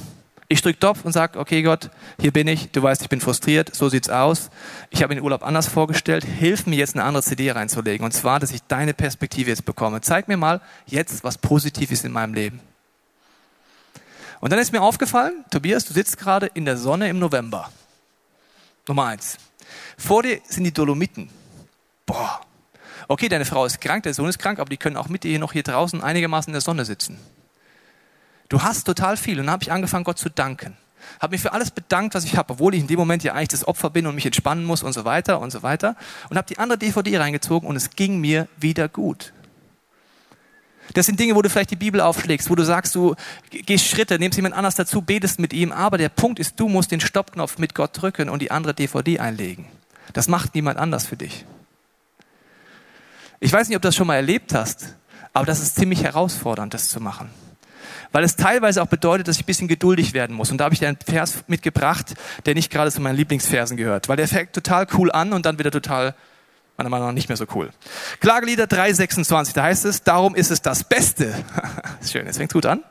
Ich 0.49 0.61
drücke 0.61 0.79
Topf 0.79 1.05
und 1.05 1.13
sage, 1.13 1.39
okay 1.39 1.63
Gott, 1.63 1.89
hier 2.21 2.31
bin 2.31 2.47
ich, 2.47 2.71
du 2.71 2.83
weißt, 2.83 3.01
ich 3.01 3.09
bin 3.09 3.23
frustriert, 3.23 3.75
so 3.75 3.89
sieht's 3.89 4.11
aus. 4.11 4.51
Ich 4.91 5.03
habe 5.03 5.15
den 5.15 5.25
Urlaub 5.25 5.43
anders 5.43 5.67
vorgestellt, 5.67 6.25
hilf 6.25 6.67
mir 6.67 6.77
jetzt 6.77 6.95
eine 6.95 7.05
andere 7.05 7.23
CD 7.23 7.51
reinzulegen. 7.51 8.05
Und 8.05 8.13
zwar, 8.13 8.41
dass 8.41 8.53
ich 8.53 8.63
deine 8.65 8.93
Perspektive 8.93 9.49
jetzt 9.49 9.65
bekomme. 9.65 10.03
Zeig 10.03 10.29
mir 10.29 10.37
mal 10.37 10.61
jetzt, 10.87 11.25
was 11.25 11.39
positiv 11.39 11.91
ist 11.91 12.05
in 12.05 12.13
meinem 12.13 12.35
Leben. 12.35 12.61
Und 14.41 14.53
dann 14.53 14.59
ist 14.59 14.73
mir 14.73 14.83
aufgefallen, 14.83 15.47
Tobias, 15.51 15.87
du 15.87 15.95
sitzt 15.95 16.19
gerade 16.19 16.47
in 16.53 16.67
der 16.67 16.77
Sonne 16.77 17.09
im 17.09 17.19
November. 17.19 17.71
Nummer 18.87 19.07
eins. 19.07 19.39
Vor 19.97 20.23
dir 20.23 20.41
sind 20.47 20.65
die 20.65 20.73
Dolomiten. 20.73 21.31
Boah. 22.05 22.43
Okay, 23.09 23.31
deine 23.31 23.47
Frau 23.47 23.65
ist 23.65 23.81
krank, 23.81 24.03
der 24.03 24.13
Sohn 24.13 24.29
ist 24.29 24.39
krank, 24.39 24.59
aber 24.59 24.69
die 24.69 24.77
können 24.77 24.99
auch 24.99 25.09
mit 25.09 25.25
dir 25.25 25.31
hier 25.31 25.39
noch 25.39 25.53
hier 25.53 25.63
draußen 25.63 26.03
einigermaßen 26.03 26.51
in 26.51 26.55
der 26.55 26.61
Sonne 26.61 26.85
sitzen. 26.85 27.19
Du 28.55 28.63
hast 28.63 28.85
total 28.85 29.17
viel. 29.17 29.41
Und 29.41 29.47
dann 29.47 29.55
habe 29.55 29.65
ich 29.65 29.73
angefangen, 29.73 30.05
Gott 30.05 30.17
zu 30.17 30.29
danken. 30.29 30.77
Habe 31.19 31.33
mich 31.33 31.41
für 31.41 31.53
alles 31.53 31.73
bedankt, 31.73 32.15
was 32.15 32.25
ich 32.25 32.37
habe, 32.37 32.53
obwohl 32.53 32.73
ich 32.73 32.83
in 32.83 32.87
dem 32.87 33.01
Moment 33.01 33.25
ja 33.25 33.33
eigentlich 33.33 33.49
das 33.49 33.67
Opfer 33.67 33.91
bin 33.91 34.07
und 34.07 34.15
mich 34.15 34.27
entspannen 34.27 34.65
muss 34.65 34.85
und 34.85 34.93
so 34.93 35.05
weiter 35.05 35.41
und 35.41 35.51
so 35.51 35.65
weiter. 35.65 35.97
Und 36.31 36.37
habe 36.37 36.47
die 36.47 36.59
andere 36.59 36.79
DVD 36.79 37.19
reingezogen 37.19 37.69
und 37.69 37.75
es 37.75 37.91
ging 37.91 38.21
mir 38.21 38.47
wieder 38.57 38.89
gut. 38.89 39.33
Das 40.93 41.07
sind 41.07 41.19
Dinge, 41.19 41.35
wo 41.35 41.43
du 41.43 41.51
vielleicht 41.51 41.73
die 41.73 41.77
Bibel 41.77 42.01
aufschlägst, 42.01 42.49
wo 42.49 42.55
du 42.55 42.63
sagst, 42.63 42.95
du 42.95 43.17
gehst 43.51 43.89
Schritte, 43.89 44.21
nimmst 44.21 44.37
jemand 44.37 44.55
anders 44.55 44.77
dazu, 44.77 45.03
betest 45.03 45.41
mit 45.41 45.53
ihm. 45.53 45.73
Aber 45.73 45.99
der 45.99 46.09
Punkt 46.09 46.39
ist, 46.39 46.61
du 46.61 46.69
musst 46.69 46.93
den 46.93 47.01
Stoppknopf 47.01 47.59
mit 47.59 47.75
Gott 47.75 48.01
drücken 48.01 48.29
und 48.29 48.41
die 48.41 48.53
andere 48.53 48.73
DVD 48.73 49.19
einlegen. 49.19 49.67
Das 50.13 50.29
macht 50.29 50.55
niemand 50.55 50.79
anders 50.79 51.07
für 51.07 51.17
dich. 51.17 51.45
Ich 53.41 53.53
weiß 53.53 53.67
nicht, 53.67 53.75
ob 53.75 53.83
du 53.83 53.89
das 53.89 53.97
schon 53.97 54.07
mal 54.07 54.15
erlebt 54.15 54.55
hast, 54.55 54.95
aber 55.33 55.45
das 55.45 55.59
ist 55.59 55.75
ziemlich 55.75 56.05
herausfordernd, 56.05 56.73
das 56.73 56.89
zu 56.89 57.01
machen 57.01 57.31
weil 58.15 58.23
es 58.23 58.37
teilweise 58.37 58.81
auch 58.81 58.87
bedeutet, 58.87 59.27
dass 59.27 59.35
ich 59.35 59.43
ein 59.43 59.47
bisschen 59.47 59.67
geduldig 59.67 60.15
werden 60.15 60.37
muss. 60.37 60.53
Und 60.53 60.59
da 60.59 60.67
habe 60.67 60.73
ich 60.73 60.79
dir 60.79 60.87
einen 60.87 60.99
Vers 61.05 61.43
mitgebracht, 61.49 62.15
der 62.47 62.55
nicht 62.55 62.71
gerade 62.71 62.93
zu 62.93 63.01
meinen 63.01 63.17
Lieblingsversen 63.17 63.77
gehört, 63.77 64.09
weil 64.09 64.17
der 64.17 64.29
fängt 64.29 64.53
total 64.53 64.87
cool 64.97 65.11
an 65.11 65.33
und 65.33 65.45
dann 65.45 65.59
wieder 65.59 65.73
total 65.73 66.15
meiner 66.77 66.91
Meinung 66.91 67.09
nach 67.09 67.13
nicht 67.13 67.29
mehr 67.29 67.37
so 67.37 67.47
cool. 67.57 67.71
Klagelieder 68.21 68.67
3,26, 68.67 69.55
da 69.55 69.65
heißt 69.65 69.85
es, 69.85 70.05
darum 70.05 70.37
ist 70.37 70.53
es 70.53 70.63
das 70.63 70.85
Beste. 70.85 71.35
Schön, 72.09 72.25
jetzt 72.27 72.37
fängt 72.37 72.53
gut 72.53 72.67
an. 72.67 72.85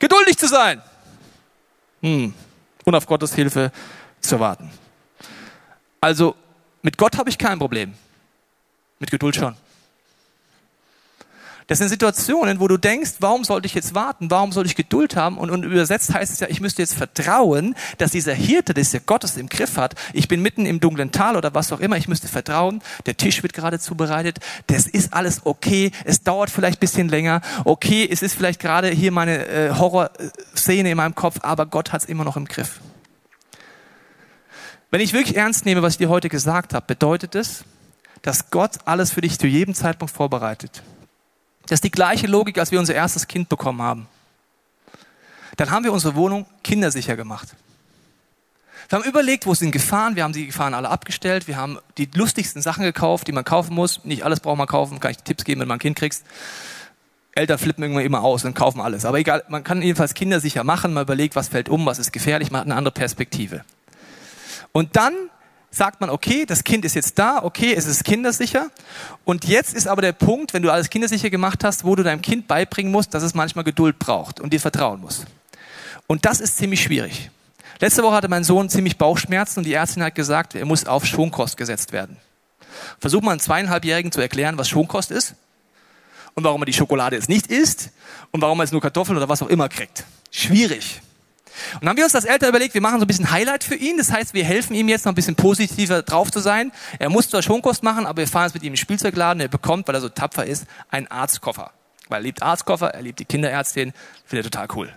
Geduldig 0.00 0.36
zu 0.36 0.48
sein. 0.48 0.82
Hm. 2.02 2.34
Und 2.84 2.94
auf 2.96 3.06
Gottes 3.06 3.36
Hilfe 3.36 3.70
zu 4.20 4.40
warten. 4.40 4.68
Also, 6.00 6.34
mit 6.82 6.98
Gott 6.98 7.18
habe 7.18 7.30
ich 7.30 7.38
kein 7.38 7.60
Problem. 7.60 7.94
Mit 8.98 9.12
Geduld 9.12 9.36
schon. 9.36 9.54
Das 11.66 11.78
sind 11.78 11.88
Situationen, 11.88 12.60
wo 12.60 12.68
du 12.68 12.76
denkst, 12.76 13.12
warum 13.20 13.42
sollte 13.42 13.66
ich 13.66 13.74
jetzt 13.74 13.94
warten? 13.94 14.30
Warum 14.30 14.52
soll 14.52 14.66
ich 14.66 14.76
Geduld 14.76 15.16
haben? 15.16 15.38
Und, 15.38 15.50
und 15.50 15.62
übersetzt 15.64 16.12
heißt 16.12 16.32
es 16.32 16.40
ja, 16.40 16.48
ich 16.48 16.60
müsste 16.60 16.82
jetzt 16.82 16.94
vertrauen, 16.94 17.74
dass 17.96 18.10
dieser 18.10 18.34
Hirte, 18.34 18.74
dass 18.74 18.90
der 18.90 19.00
Gottes 19.00 19.38
im 19.38 19.48
Griff 19.48 19.78
hat. 19.78 19.94
Ich 20.12 20.28
bin 20.28 20.42
mitten 20.42 20.66
im 20.66 20.80
dunklen 20.80 21.10
Tal 21.10 21.36
oder 21.36 21.54
was 21.54 21.72
auch 21.72 21.80
immer. 21.80 21.96
Ich 21.96 22.06
müsste 22.06 22.28
vertrauen. 22.28 22.82
Der 23.06 23.16
Tisch 23.16 23.42
wird 23.42 23.54
gerade 23.54 23.78
zubereitet. 23.78 24.40
Das 24.66 24.86
ist 24.86 25.14
alles 25.14 25.46
okay. 25.46 25.90
Es 26.04 26.22
dauert 26.22 26.50
vielleicht 26.50 26.80
bisschen 26.80 27.08
länger. 27.08 27.40
Okay, 27.64 28.06
es 28.10 28.20
ist 28.20 28.34
vielleicht 28.34 28.60
gerade 28.60 28.88
hier 28.88 29.10
meine 29.10 29.46
äh, 29.46 29.70
Horrorszene 29.70 30.90
in 30.90 30.96
meinem 30.98 31.14
Kopf, 31.14 31.38
aber 31.42 31.64
Gott 31.64 31.92
hat 31.92 32.02
es 32.02 32.08
immer 32.08 32.24
noch 32.24 32.36
im 32.36 32.44
Griff. 32.44 32.80
Wenn 34.90 35.00
ich 35.00 35.14
wirklich 35.14 35.36
ernst 35.36 35.64
nehme, 35.64 35.82
was 35.82 35.94
ich 35.94 35.98
dir 35.98 36.10
heute 36.10 36.28
gesagt 36.28 36.74
habe, 36.74 36.84
bedeutet 36.86 37.34
es, 37.34 37.64
dass 38.20 38.50
Gott 38.50 38.72
alles 38.84 39.10
für 39.10 39.22
dich 39.22 39.38
zu 39.38 39.46
jedem 39.46 39.74
Zeitpunkt 39.74 40.14
vorbereitet. 40.14 40.82
Das 41.66 41.78
ist 41.78 41.84
die 41.84 41.90
gleiche 41.90 42.26
Logik, 42.26 42.58
als 42.58 42.70
wir 42.70 42.78
unser 42.78 42.94
erstes 42.94 43.26
Kind 43.26 43.48
bekommen 43.48 43.80
haben. 43.80 44.06
Dann 45.56 45.70
haben 45.70 45.84
wir 45.84 45.92
unsere 45.92 46.14
Wohnung 46.14 46.46
kindersicher 46.62 47.16
gemacht. 47.16 47.54
Wir 48.88 48.98
haben 48.98 49.08
überlegt, 49.08 49.46
wo 49.46 49.54
sind 49.54 49.70
Gefahren. 49.70 50.14
Wir 50.14 50.24
haben 50.24 50.32
die 50.32 50.46
Gefahren 50.46 50.74
alle 50.74 50.90
abgestellt. 50.90 51.48
Wir 51.48 51.56
haben 51.56 51.78
die 51.96 52.08
lustigsten 52.14 52.60
Sachen 52.60 52.84
gekauft, 52.84 53.26
die 53.26 53.32
man 53.32 53.44
kaufen 53.44 53.74
muss. 53.74 54.04
Nicht 54.04 54.24
alles 54.24 54.40
braucht 54.40 54.58
man 54.58 54.66
kaufen. 54.66 55.00
Kann 55.00 55.12
ich 55.12 55.18
Tipps 55.18 55.44
geben, 55.44 55.60
wenn 55.60 55.68
man 55.68 55.76
ein 55.76 55.80
Kind 55.80 55.96
kriegst. 55.96 56.24
Eltern 57.32 57.58
flippen 57.58 57.82
irgendwann 57.82 58.04
immer 58.04 58.22
aus 58.22 58.44
und 58.44 58.54
kaufen 58.54 58.80
alles. 58.80 59.04
Aber 59.04 59.18
egal, 59.18 59.42
man 59.48 59.64
kann 59.64 59.80
jedenfalls 59.82 60.14
kindersicher 60.14 60.64
machen. 60.64 60.92
Man 60.92 61.04
überlegt, 61.04 61.34
was 61.34 61.48
fällt 61.48 61.68
um, 61.68 61.86
was 61.86 61.98
ist 61.98 62.12
gefährlich. 62.12 62.50
Man 62.50 62.60
hat 62.60 62.66
eine 62.66 62.76
andere 62.76 62.92
Perspektive. 62.92 63.64
Und 64.72 64.96
dann 64.96 65.14
sagt 65.74 66.00
man, 66.00 66.10
okay, 66.10 66.46
das 66.46 66.64
Kind 66.64 66.84
ist 66.84 66.94
jetzt 66.94 67.18
da, 67.18 67.42
okay, 67.42 67.74
es 67.74 67.86
ist 67.86 68.04
kindersicher. 68.04 68.70
Und 69.24 69.44
jetzt 69.44 69.74
ist 69.74 69.88
aber 69.88 70.02
der 70.02 70.12
Punkt, 70.12 70.54
wenn 70.54 70.62
du 70.62 70.70
alles 70.70 70.90
kindersicher 70.90 71.30
gemacht 71.30 71.64
hast, 71.64 71.84
wo 71.84 71.96
du 71.96 72.02
deinem 72.02 72.22
Kind 72.22 72.46
beibringen 72.46 72.92
musst, 72.92 73.14
dass 73.14 73.22
es 73.22 73.34
manchmal 73.34 73.64
Geduld 73.64 73.98
braucht 73.98 74.40
und 74.40 74.52
dir 74.52 74.60
vertrauen 74.60 75.00
muss. 75.00 75.24
Und 76.06 76.24
das 76.24 76.40
ist 76.40 76.56
ziemlich 76.56 76.82
schwierig. 76.82 77.30
Letzte 77.80 78.02
Woche 78.02 78.14
hatte 78.14 78.28
mein 78.28 78.44
Sohn 78.44 78.68
ziemlich 78.68 78.98
Bauchschmerzen 78.98 79.60
und 79.60 79.66
die 79.66 79.72
Ärztin 79.72 80.02
hat 80.02 80.14
gesagt, 80.14 80.54
er 80.54 80.64
muss 80.64 80.86
auf 80.86 81.04
Schonkost 81.04 81.56
gesetzt 81.56 81.92
werden. 81.92 82.16
Versuch 83.00 83.22
mal 83.22 83.32
einem 83.32 83.40
zweieinhalbjährigen 83.40 84.12
zu 84.12 84.20
erklären, 84.20 84.58
was 84.58 84.68
Schonkost 84.68 85.10
ist 85.10 85.34
und 86.34 86.44
warum 86.44 86.62
er 86.62 86.66
die 86.66 86.72
Schokolade 86.72 87.16
jetzt 87.16 87.28
nicht 87.28 87.48
isst 87.48 87.90
und 88.30 88.42
warum 88.42 88.60
er 88.60 88.64
jetzt 88.64 88.72
nur 88.72 88.80
Kartoffeln 88.80 89.16
oder 89.16 89.28
was 89.28 89.42
auch 89.42 89.48
immer 89.48 89.68
kriegt. 89.68 90.04
Schwierig. 90.30 91.00
Und 91.74 91.82
dann 91.82 91.90
haben 91.90 91.96
wir 91.96 92.04
uns 92.04 92.14
als 92.14 92.24
Eltern 92.24 92.48
überlegt, 92.48 92.74
wir 92.74 92.80
machen 92.80 92.98
so 92.98 93.04
ein 93.04 93.06
bisschen 93.06 93.30
Highlight 93.30 93.64
für 93.64 93.74
ihn. 93.74 93.98
Das 93.98 94.10
heißt, 94.10 94.34
wir 94.34 94.44
helfen 94.44 94.74
ihm 94.74 94.88
jetzt 94.88 95.04
noch 95.04 95.12
ein 95.12 95.14
bisschen 95.14 95.36
positiver 95.36 96.02
drauf 96.02 96.30
zu 96.30 96.40
sein. 96.40 96.72
Er 96.98 97.10
muss 97.10 97.28
zwar 97.30 97.42
Schonkost 97.42 97.82
machen, 97.82 98.06
aber 98.06 98.18
wir 98.18 98.28
fahren 98.28 98.44
jetzt 98.44 98.54
mit 98.54 98.62
ihm 98.62 98.72
den 98.72 98.76
Spielzeugladen. 98.76 99.40
Er 99.40 99.48
bekommt, 99.48 99.88
weil 99.88 99.94
er 99.94 100.00
so 100.00 100.08
tapfer 100.08 100.46
ist, 100.46 100.66
einen 100.90 101.06
Arztkoffer. 101.08 101.72
Weil 102.08 102.20
er 102.20 102.24
liebt 102.24 102.42
Arztkoffer, 102.42 102.94
er 102.94 103.02
liebt 103.02 103.18
die 103.18 103.24
Kinderärztin, 103.24 103.92
findet 104.24 104.46
er 104.46 104.50
total 104.50 104.76
cool. 104.76 104.92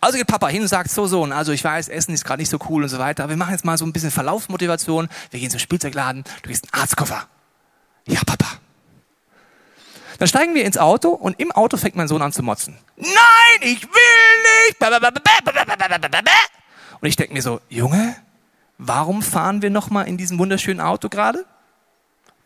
Also 0.00 0.18
geht 0.18 0.26
Papa 0.26 0.48
hin 0.48 0.62
und 0.62 0.68
sagt, 0.68 0.90
so, 0.90 1.06
so, 1.06 1.22
und 1.22 1.32
also 1.32 1.52
ich 1.52 1.62
weiß, 1.62 1.88
Essen 1.88 2.12
ist 2.12 2.24
gerade 2.24 2.42
nicht 2.42 2.50
so 2.50 2.58
cool 2.68 2.82
und 2.82 2.88
so 2.88 2.98
weiter, 2.98 3.24
aber 3.24 3.30
wir 3.30 3.36
machen 3.36 3.52
jetzt 3.52 3.64
mal 3.64 3.78
so 3.78 3.86
ein 3.86 3.92
bisschen 3.92 4.10
Verlaufsmotivation. 4.10 5.08
Wir 5.30 5.40
gehen 5.40 5.50
zum 5.50 5.60
Spielzeugladen, 5.60 6.24
du 6.24 6.48
kriegst 6.48 6.64
einen 6.64 6.82
Arztkoffer. 6.82 7.28
Ja, 8.08 8.20
Papa. 8.26 8.61
Dann 10.22 10.28
steigen 10.28 10.54
wir 10.54 10.64
ins 10.64 10.78
Auto 10.78 11.08
und 11.08 11.40
im 11.40 11.50
Auto 11.50 11.76
fängt 11.76 11.96
mein 11.96 12.06
Sohn 12.06 12.22
an 12.22 12.30
zu 12.30 12.44
motzen. 12.44 12.78
Nein, 12.94 13.10
ich 13.60 13.82
will 13.82 14.68
nicht. 14.68 14.76
Und 17.00 17.08
ich 17.08 17.16
denke 17.16 17.32
mir 17.32 17.42
so, 17.42 17.60
Junge, 17.68 18.14
warum 18.78 19.20
fahren 19.20 19.62
wir 19.62 19.70
nochmal 19.70 20.06
in 20.06 20.16
diesem 20.18 20.38
wunderschönen 20.38 20.80
Auto 20.80 21.08
gerade? 21.08 21.44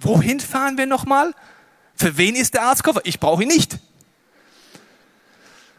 Wohin 0.00 0.40
fahren 0.40 0.78
wir 0.78 0.86
nochmal? 0.86 1.34
Für 1.94 2.16
wen 2.16 2.34
ist 2.34 2.54
der 2.54 2.62
Arztkoffer? 2.62 3.02
Ich 3.04 3.20
brauche 3.20 3.42
ihn 3.42 3.48
nicht. 3.48 3.78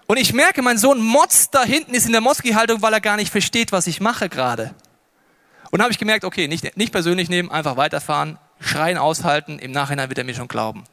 Und 0.05 0.17
ich 0.17 0.33
merke, 0.33 0.61
mein 0.61 0.77
Sohn 0.77 1.01
motzt 1.01 1.55
da 1.55 1.63
hinten, 1.63 1.95
ist 1.95 2.05
in 2.05 2.11
der 2.11 2.21
Moski-Haltung, 2.21 2.83
weil 2.83 2.93
er 2.93 3.01
gar 3.01 3.15
nicht 3.15 3.31
versteht, 3.31 3.71
was 3.71 3.87
ich 3.87 4.01
mache 4.01 4.29
gerade. 4.29 4.75
Und 5.71 5.81
habe 5.81 5.91
ich 5.91 5.97
gemerkt, 5.97 6.25
okay, 6.25 6.47
nicht, 6.47 6.77
nicht 6.77 6.91
persönlich 6.91 7.27
nehmen, 7.27 7.49
einfach 7.49 7.75
weiterfahren, 7.75 8.37
schreien 8.59 8.99
aushalten, 8.99 9.57
im 9.57 9.71
Nachhinein 9.71 10.09
wird 10.09 10.19
er 10.19 10.25
mir 10.25 10.35
schon 10.35 10.47
glauben. 10.47 10.83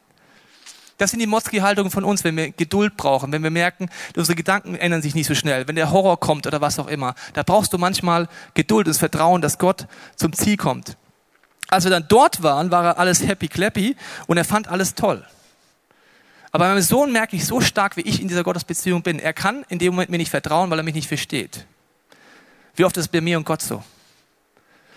Das 0.99 1.11
sind 1.11 1.19
die 1.21 1.27
Motzki-Haltungen 1.27 1.91
von 1.91 2.05
uns, 2.05 2.23
wenn 2.23 2.37
wir 2.37 2.53
Geduld 2.53 2.97
brauchen, 2.97 3.33
wenn 3.33 3.43
wir 3.43 3.51
merken, 3.51 3.89
unsere 4.17 4.37
Gedanken 4.37 4.77
ändern 4.77 5.03
sich 5.03 5.15
nicht 5.15 5.27
so 5.27 5.35
schnell, 5.35 5.67
wenn 5.67 5.75
der 5.75 5.91
Horror 5.91 6.21
kommt 6.21 6.47
oder 6.47 6.61
was 6.61 6.79
auch 6.79 6.87
immer. 6.87 7.15
Da 7.33 7.43
brauchst 7.43 7.73
du 7.73 7.79
manchmal 7.79 8.29
Geduld, 8.55 8.87
das 8.87 8.99
Vertrauen, 8.99 9.43
dass 9.43 9.59
Gott 9.59 9.87
zum 10.15 10.33
Ziel 10.33 10.57
kommt. 10.57 10.97
Als 11.69 11.85
wir 11.85 11.91
dann 11.91 12.07
dort 12.09 12.43
waren, 12.43 12.71
war 12.71 12.85
er 12.85 12.99
alles 12.99 13.27
happy 13.27 13.49
clappy 13.49 13.97
und 14.27 14.37
er 14.37 14.45
fand 14.45 14.69
alles 14.69 14.95
toll. 14.95 15.25
Aber 16.53 16.69
meinem 16.69 16.83
Sohn 16.83 17.11
merke 17.11 17.35
ich 17.35 17.47
so 17.47 17.61
stark, 17.61 17.97
wie 17.97 18.03
ich 18.03 18.23
in 18.23 18.29
dieser 18.29 18.45
Gottesbeziehung 18.45 19.03
bin. 19.03 19.19
Er 19.19 19.33
kann 19.33 19.65
in 19.69 19.81
dem 19.81 19.93
Moment 19.93 20.11
mir 20.11 20.19
nicht 20.19 20.31
vertrauen, 20.31 20.71
weil 20.71 20.79
er 20.79 20.85
mich 20.85 20.95
nicht 20.95 21.09
versteht. 21.09 21.67
Wie 22.77 22.85
oft 22.85 22.97
ist 22.97 23.07
es 23.07 23.09
bei 23.09 23.21
mir 23.21 23.39
und 23.39 23.45
Gott 23.45 23.61
so? 23.61 23.83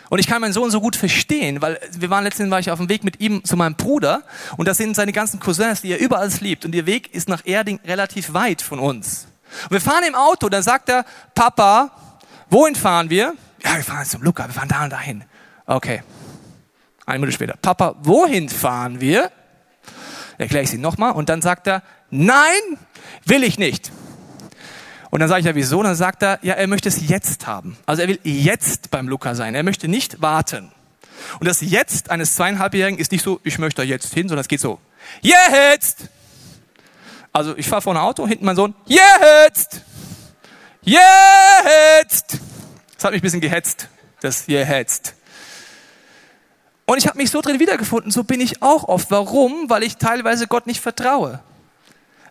Und 0.10 0.20
ich 0.20 0.28
kann 0.28 0.42
meinen 0.42 0.54
Sohn 0.54 0.72
so 0.72 0.80
gut 0.80 0.96
verstehen, 0.96 1.62
weil 1.62 1.80
wir 1.92 2.10
waren 2.10 2.24
letztens 2.24 2.50
war 2.50 2.60
ich 2.60 2.72
auf 2.72 2.80
dem 2.80 2.90
Weg 2.90 3.04
mit 3.04 3.20
ihm 3.20 3.44
zu 3.44 3.58
meinem 3.58 3.76
Bruder 3.76 4.24
und 4.56 4.68
das 4.68 4.78
sind 4.78 4.96
seine 4.96 5.12
ganzen 5.12 5.40
Cousins, 5.40 5.82
die 5.82 5.92
er 5.92 6.00
überall 6.00 6.30
liebt 6.40 6.66
und 6.66 6.74
ihr 6.74 6.86
Weg 6.86 7.14
ist 7.14 7.28
nach 7.30 7.46
Erding 7.46 7.80
relativ 7.86 8.34
weit 8.34 8.62
von 8.62 8.80
uns. 8.80 9.28
Und 9.64 9.72
wir 9.72 9.82
fahren 9.82 10.04
im 10.08 10.16
Auto, 10.16 10.50
dann 10.50 10.64
sagt 10.64 10.90
er, 10.90 11.06
Papa, 11.36 11.92
wohin 12.50 12.76
fahren 12.76 13.10
wir? 13.10 13.34
Ja, 13.64 13.76
wir 13.76 13.84
fahren 13.84 14.06
zum 14.06 14.22
Luca, 14.22 14.46
wir 14.46 14.54
fahren 14.54 14.70
da 14.70 14.84
und 14.84 14.92
dahin. 14.92 15.24
Okay. 15.66 16.04
Eine 17.06 17.20
Minute 17.20 17.36
später. 17.36 17.56
Papa, 17.62 17.96
wohin 18.00 18.50
fahren 18.50 19.00
wir? 19.00 19.32
Erkläre 20.38 20.64
ich 20.64 20.70
sie 20.70 20.78
nochmal 20.78 21.14
und 21.14 21.30
dann 21.30 21.42
sagt 21.42 21.68
er, 21.68 21.82
nein, 22.10 22.62
will 23.26 23.44
ich 23.44 23.58
nicht. 23.58 23.92
Und 25.18 25.22
dann 25.22 25.30
sage 25.30 25.40
ich 25.40 25.46
ja, 25.48 25.56
wieso? 25.56 25.80
Und 25.80 25.86
dann 25.86 25.96
sagt 25.96 26.22
er, 26.22 26.38
ja, 26.44 26.54
er 26.54 26.68
möchte 26.68 26.88
es 26.90 27.10
jetzt 27.10 27.48
haben. 27.48 27.76
Also 27.88 28.04
er 28.04 28.08
will 28.08 28.20
jetzt 28.22 28.92
beim 28.92 29.08
Luca 29.08 29.34
sein. 29.34 29.56
Er 29.56 29.64
möchte 29.64 29.88
nicht 29.88 30.22
warten. 30.22 30.72
Und 31.40 31.48
das 31.48 31.60
Jetzt 31.62 32.12
eines 32.12 32.36
zweieinhalbjährigen 32.36 33.00
ist 33.00 33.12
nicht 33.12 33.24
so, 33.24 33.40
ich 33.44 33.58
möchte 33.58 33.82
jetzt 33.82 34.14
hin, 34.14 34.30
sondern 34.30 34.42
es 34.42 34.48
geht 34.48 34.62
so, 34.62 34.80
jetzt! 35.24 36.10
Also 37.34 37.58
ich 37.58 37.68
fahre 37.68 37.82
vor 37.82 37.96
ein 37.96 37.98
Auto, 37.98 38.28
hinten 38.28 38.46
mein 38.46 38.56
Sohn, 38.56 38.76
jetzt! 38.86 39.82
Jetzt! 40.84 42.38
Das 42.96 43.06
hat 43.06 43.12
mich 43.12 43.22
ein 43.22 43.24
bisschen 43.24 43.42
gehetzt, 43.42 43.90
das 44.22 44.46
jetzt. 44.46 45.16
Und 46.86 47.00
ich 47.00 47.08
habe 47.08 47.18
mich 47.18 47.32
so 47.32 47.42
drin 47.42 47.60
wiedergefunden, 47.60 48.12
so 48.12 48.24
bin 48.24 48.40
ich 48.40 48.62
auch 48.62 48.84
oft. 48.84 49.10
Warum? 49.10 49.68
Weil 49.68 49.82
ich 49.82 49.98
teilweise 49.98 50.46
Gott 50.46 50.68
nicht 50.68 50.82
vertraue. 50.82 51.42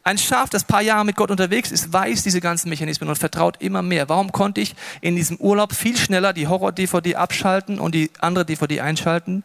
Ein 0.06 0.18
Schaf, 0.18 0.48
das 0.50 0.62
paar 0.62 0.82
Jahre 0.82 1.04
mit 1.04 1.16
Gott 1.16 1.32
unterwegs 1.32 1.72
ist, 1.72 1.92
weiß 1.92 2.22
diese 2.22 2.40
ganzen 2.40 2.68
Mechanismen 2.68 3.08
und 3.08 3.16
vertraut 3.16 3.60
immer 3.60 3.82
mehr. 3.82 4.08
Warum 4.08 4.30
konnte 4.30 4.60
ich 4.60 4.76
in 5.00 5.16
diesem 5.16 5.36
Urlaub 5.38 5.72
viel 5.72 5.96
schneller 5.96 6.32
die 6.32 6.46
Horror-DVD 6.46 7.16
abschalten 7.16 7.80
und 7.80 7.92
die 7.92 8.12
andere 8.20 8.44
DVD 8.44 8.82
einschalten? 8.82 9.42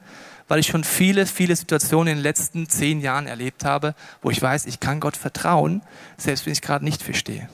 Weil 0.48 0.60
ich 0.60 0.68
schon 0.68 0.84
viele, 0.84 1.26
viele 1.26 1.56
Situationen 1.56 2.10
in 2.10 2.18
den 2.20 2.22
letzten 2.22 2.70
zehn 2.70 3.02
Jahren 3.02 3.26
erlebt 3.26 3.66
habe, 3.66 3.96
wo 4.22 4.30
ich 4.30 4.40
weiß, 4.40 4.68
ich 4.68 4.80
kann 4.80 5.00
Gott 5.00 5.18
vertrauen, 5.18 5.82
selbst 6.20 6.46
wenn 6.46 6.54
ich 6.54 6.62
gerade 6.62 6.86
nicht 6.86 7.02
verstehe. 7.02 7.50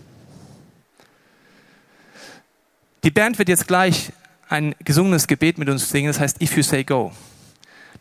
Die 3.05 3.11
Band 3.11 3.39
wird 3.39 3.47
jetzt 3.47 3.69
gleich 3.69 4.11
ein 4.49 4.75
gesungenes 4.83 5.27
Gebet 5.27 5.59
mit 5.59 5.69
uns 5.69 5.89
singen, 5.89 6.07
das 6.07 6.19
heißt 6.19 6.41
If 6.41 6.57
You 6.57 6.63
Say 6.63 6.83
Go. 6.83 7.13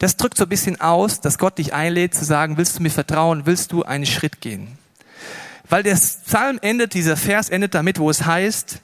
Das 0.01 0.17
drückt 0.17 0.37
so 0.37 0.47
ein 0.47 0.49
bisschen 0.49 0.81
aus, 0.81 1.21
dass 1.21 1.39
Gott 1.39 1.59
dich 1.59 1.75
einlädt 1.75 2.13
zu 2.13 2.25
sagen, 2.25 2.57
willst 2.57 2.81
du 2.81 2.83
mir 2.83 2.91
vertrauen, 2.91 3.47
willst 3.47 3.71
du 3.71 3.85
einen 3.85 4.05
Schritt 4.05 4.41
gehen? 4.41 4.77
Weil 5.69 5.83
der 5.83 5.95
Psalm 5.95 6.59
endet, 6.63 6.95
dieser 6.95 7.17
Vers 7.17 7.49
endet 7.49 7.75
damit, 7.75 7.99
wo 7.99 8.09
es 8.09 8.25
heißt, 8.25 8.81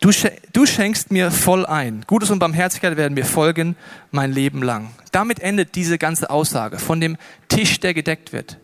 du, 0.00 0.66
schenkst 0.66 1.10
mir 1.10 1.30
voll 1.30 1.64
ein. 1.64 2.04
Gutes 2.06 2.30
und 2.30 2.38
Barmherzigkeit 2.38 2.96
werden 2.96 3.14
mir 3.14 3.24
folgen 3.24 3.76
mein 4.10 4.32
Leben 4.32 4.62
lang. 4.62 4.90
Damit 5.12 5.40
endet 5.40 5.74
diese 5.74 5.96
ganze 5.96 6.28
Aussage 6.28 6.78
von 6.78 7.00
dem 7.00 7.16
Tisch, 7.48 7.80
der 7.80 7.94
gedeckt 7.94 8.32
wird, 8.32 8.58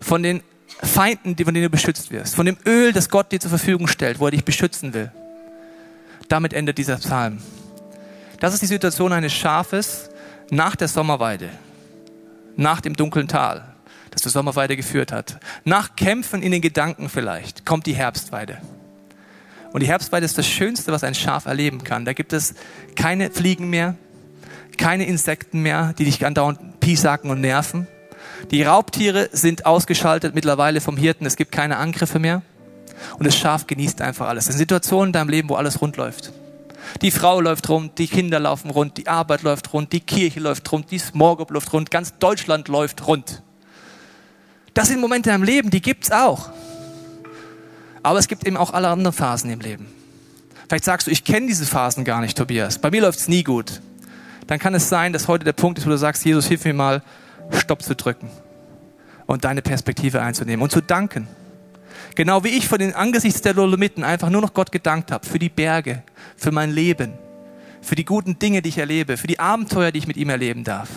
von 0.00 0.22
den 0.22 0.42
Feinden, 0.82 1.34
von 1.36 1.54
denen 1.54 1.64
du 1.64 1.70
beschützt 1.70 2.10
wirst, 2.10 2.34
von 2.34 2.44
dem 2.44 2.58
Öl, 2.66 2.92
das 2.92 3.08
Gott 3.08 3.32
dir 3.32 3.40
zur 3.40 3.50
Verfügung 3.50 3.88
stellt, 3.88 4.20
wo 4.20 4.26
er 4.26 4.32
dich 4.32 4.44
beschützen 4.44 4.92
will. 4.92 5.10
Damit 6.28 6.52
endet 6.52 6.76
dieser 6.76 6.96
Psalm. 6.96 7.38
Das 8.38 8.52
ist 8.52 8.60
die 8.60 8.66
Situation 8.66 9.12
eines 9.12 9.32
Schafes 9.32 10.10
nach 10.50 10.76
der 10.76 10.88
Sommerweide, 10.88 11.48
nach 12.56 12.82
dem 12.82 12.94
dunklen 12.94 13.28
Tal 13.28 13.74
das 14.22 14.32
zur 14.32 14.40
Sommerweide 14.40 14.76
geführt 14.76 15.12
hat. 15.12 15.38
Nach 15.64 15.96
Kämpfen 15.96 16.42
in 16.42 16.52
den 16.52 16.60
Gedanken 16.60 17.08
vielleicht 17.08 17.64
kommt 17.64 17.86
die 17.86 17.94
Herbstweide. 17.94 18.58
Und 19.72 19.82
die 19.82 19.88
Herbstweide 19.88 20.24
ist 20.24 20.38
das 20.38 20.46
Schönste, 20.46 20.92
was 20.92 21.04
ein 21.04 21.14
Schaf 21.14 21.46
erleben 21.46 21.84
kann. 21.84 22.04
Da 22.04 22.12
gibt 22.12 22.32
es 22.32 22.54
keine 22.96 23.30
Fliegen 23.30 23.68
mehr, 23.68 23.96
keine 24.76 25.06
Insekten 25.06 25.60
mehr, 25.60 25.94
die 25.98 26.04
dich 26.04 26.24
andauernd 26.24 26.80
piesacken 26.80 27.30
und 27.30 27.40
nerven. 27.40 27.86
Die 28.50 28.62
Raubtiere 28.62 29.28
sind 29.32 29.66
ausgeschaltet 29.66 30.34
mittlerweile 30.34 30.80
vom 30.80 30.96
Hirten. 30.96 31.26
Es 31.26 31.36
gibt 31.36 31.52
keine 31.52 31.76
Angriffe 31.76 32.18
mehr. 32.18 32.42
Und 33.18 33.26
das 33.26 33.36
Schaf 33.36 33.66
genießt 33.66 34.00
einfach 34.00 34.28
alles. 34.28 34.44
Es 34.44 34.50
sind 34.50 34.58
Situationen 34.58 35.08
in 35.08 35.12
deinem 35.12 35.28
Leben, 35.28 35.48
wo 35.48 35.54
alles 35.54 35.80
rund 35.80 35.96
läuft. 35.96 36.32
Die 37.02 37.10
Frau 37.10 37.40
läuft 37.40 37.68
rund, 37.68 37.98
die 37.98 38.06
Kinder 38.06 38.40
laufen 38.40 38.70
rund, 38.70 38.96
die 38.96 39.08
Arbeit 39.08 39.42
läuft 39.42 39.72
rund, 39.72 39.92
die 39.92 40.00
Kirche 40.00 40.40
läuft 40.40 40.70
rund, 40.72 40.90
die 40.90 40.98
Small 40.98 41.36
Group 41.36 41.50
läuft 41.50 41.72
rund, 41.72 41.90
ganz 41.90 42.16
Deutschland 42.18 42.68
läuft 42.68 43.06
rund. 43.06 43.42
Das 44.78 44.86
sind 44.86 45.00
Momente 45.00 45.32
im 45.32 45.42
Leben, 45.42 45.70
die 45.70 45.82
gibt's 45.82 46.12
auch. 46.12 46.50
Aber 48.04 48.20
es 48.20 48.28
gibt 48.28 48.46
eben 48.46 48.56
auch 48.56 48.72
alle 48.72 48.86
anderen 48.86 49.12
Phasen 49.12 49.50
im 49.50 49.58
Leben. 49.58 49.88
Vielleicht 50.68 50.84
sagst 50.84 51.08
du, 51.08 51.10
ich 51.10 51.24
kenne 51.24 51.48
diese 51.48 51.66
Phasen 51.66 52.04
gar 52.04 52.20
nicht, 52.20 52.38
Tobias. 52.38 52.78
Bei 52.78 52.88
mir 52.92 53.00
läuft's 53.00 53.26
nie 53.26 53.42
gut. 53.42 53.80
Dann 54.46 54.60
kann 54.60 54.76
es 54.76 54.88
sein, 54.88 55.12
dass 55.12 55.26
heute 55.26 55.44
der 55.44 55.52
Punkt 55.52 55.80
ist, 55.80 55.86
wo 55.86 55.90
du 55.90 55.98
sagst, 55.98 56.24
Jesus, 56.24 56.46
hilf 56.46 56.64
mir 56.64 56.74
mal, 56.74 57.02
Stopp 57.50 57.82
zu 57.82 57.96
drücken 57.96 58.30
und 59.26 59.44
deine 59.44 59.62
Perspektive 59.62 60.22
einzunehmen 60.22 60.62
und 60.62 60.70
zu 60.70 60.80
danken. 60.80 61.26
Genau 62.14 62.44
wie 62.44 62.50
ich 62.50 62.68
von 62.68 62.78
den 62.78 62.94
Angesichts 62.94 63.42
der 63.42 63.54
Dolomiten 63.54 64.04
einfach 64.04 64.30
nur 64.30 64.42
noch 64.42 64.54
Gott 64.54 64.70
gedankt 64.70 65.10
habe 65.10 65.26
für 65.26 65.40
die 65.40 65.48
Berge, 65.48 66.04
für 66.36 66.52
mein 66.52 66.70
Leben, 66.70 67.14
für 67.82 67.96
die 67.96 68.04
guten 68.04 68.38
Dinge, 68.38 68.62
die 68.62 68.68
ich 68.68 68.78
erlebe, 68.78 69.16
für 69.16 69.26
die 69.26 69.40
Abenteuer, 69.40 69.90
die 69.90 69.98
ich 69.98 70.06
mit 70.06 70.16
ihm 70.16 70.30
erleben 70.30 70.62
darf. 70.62 70.88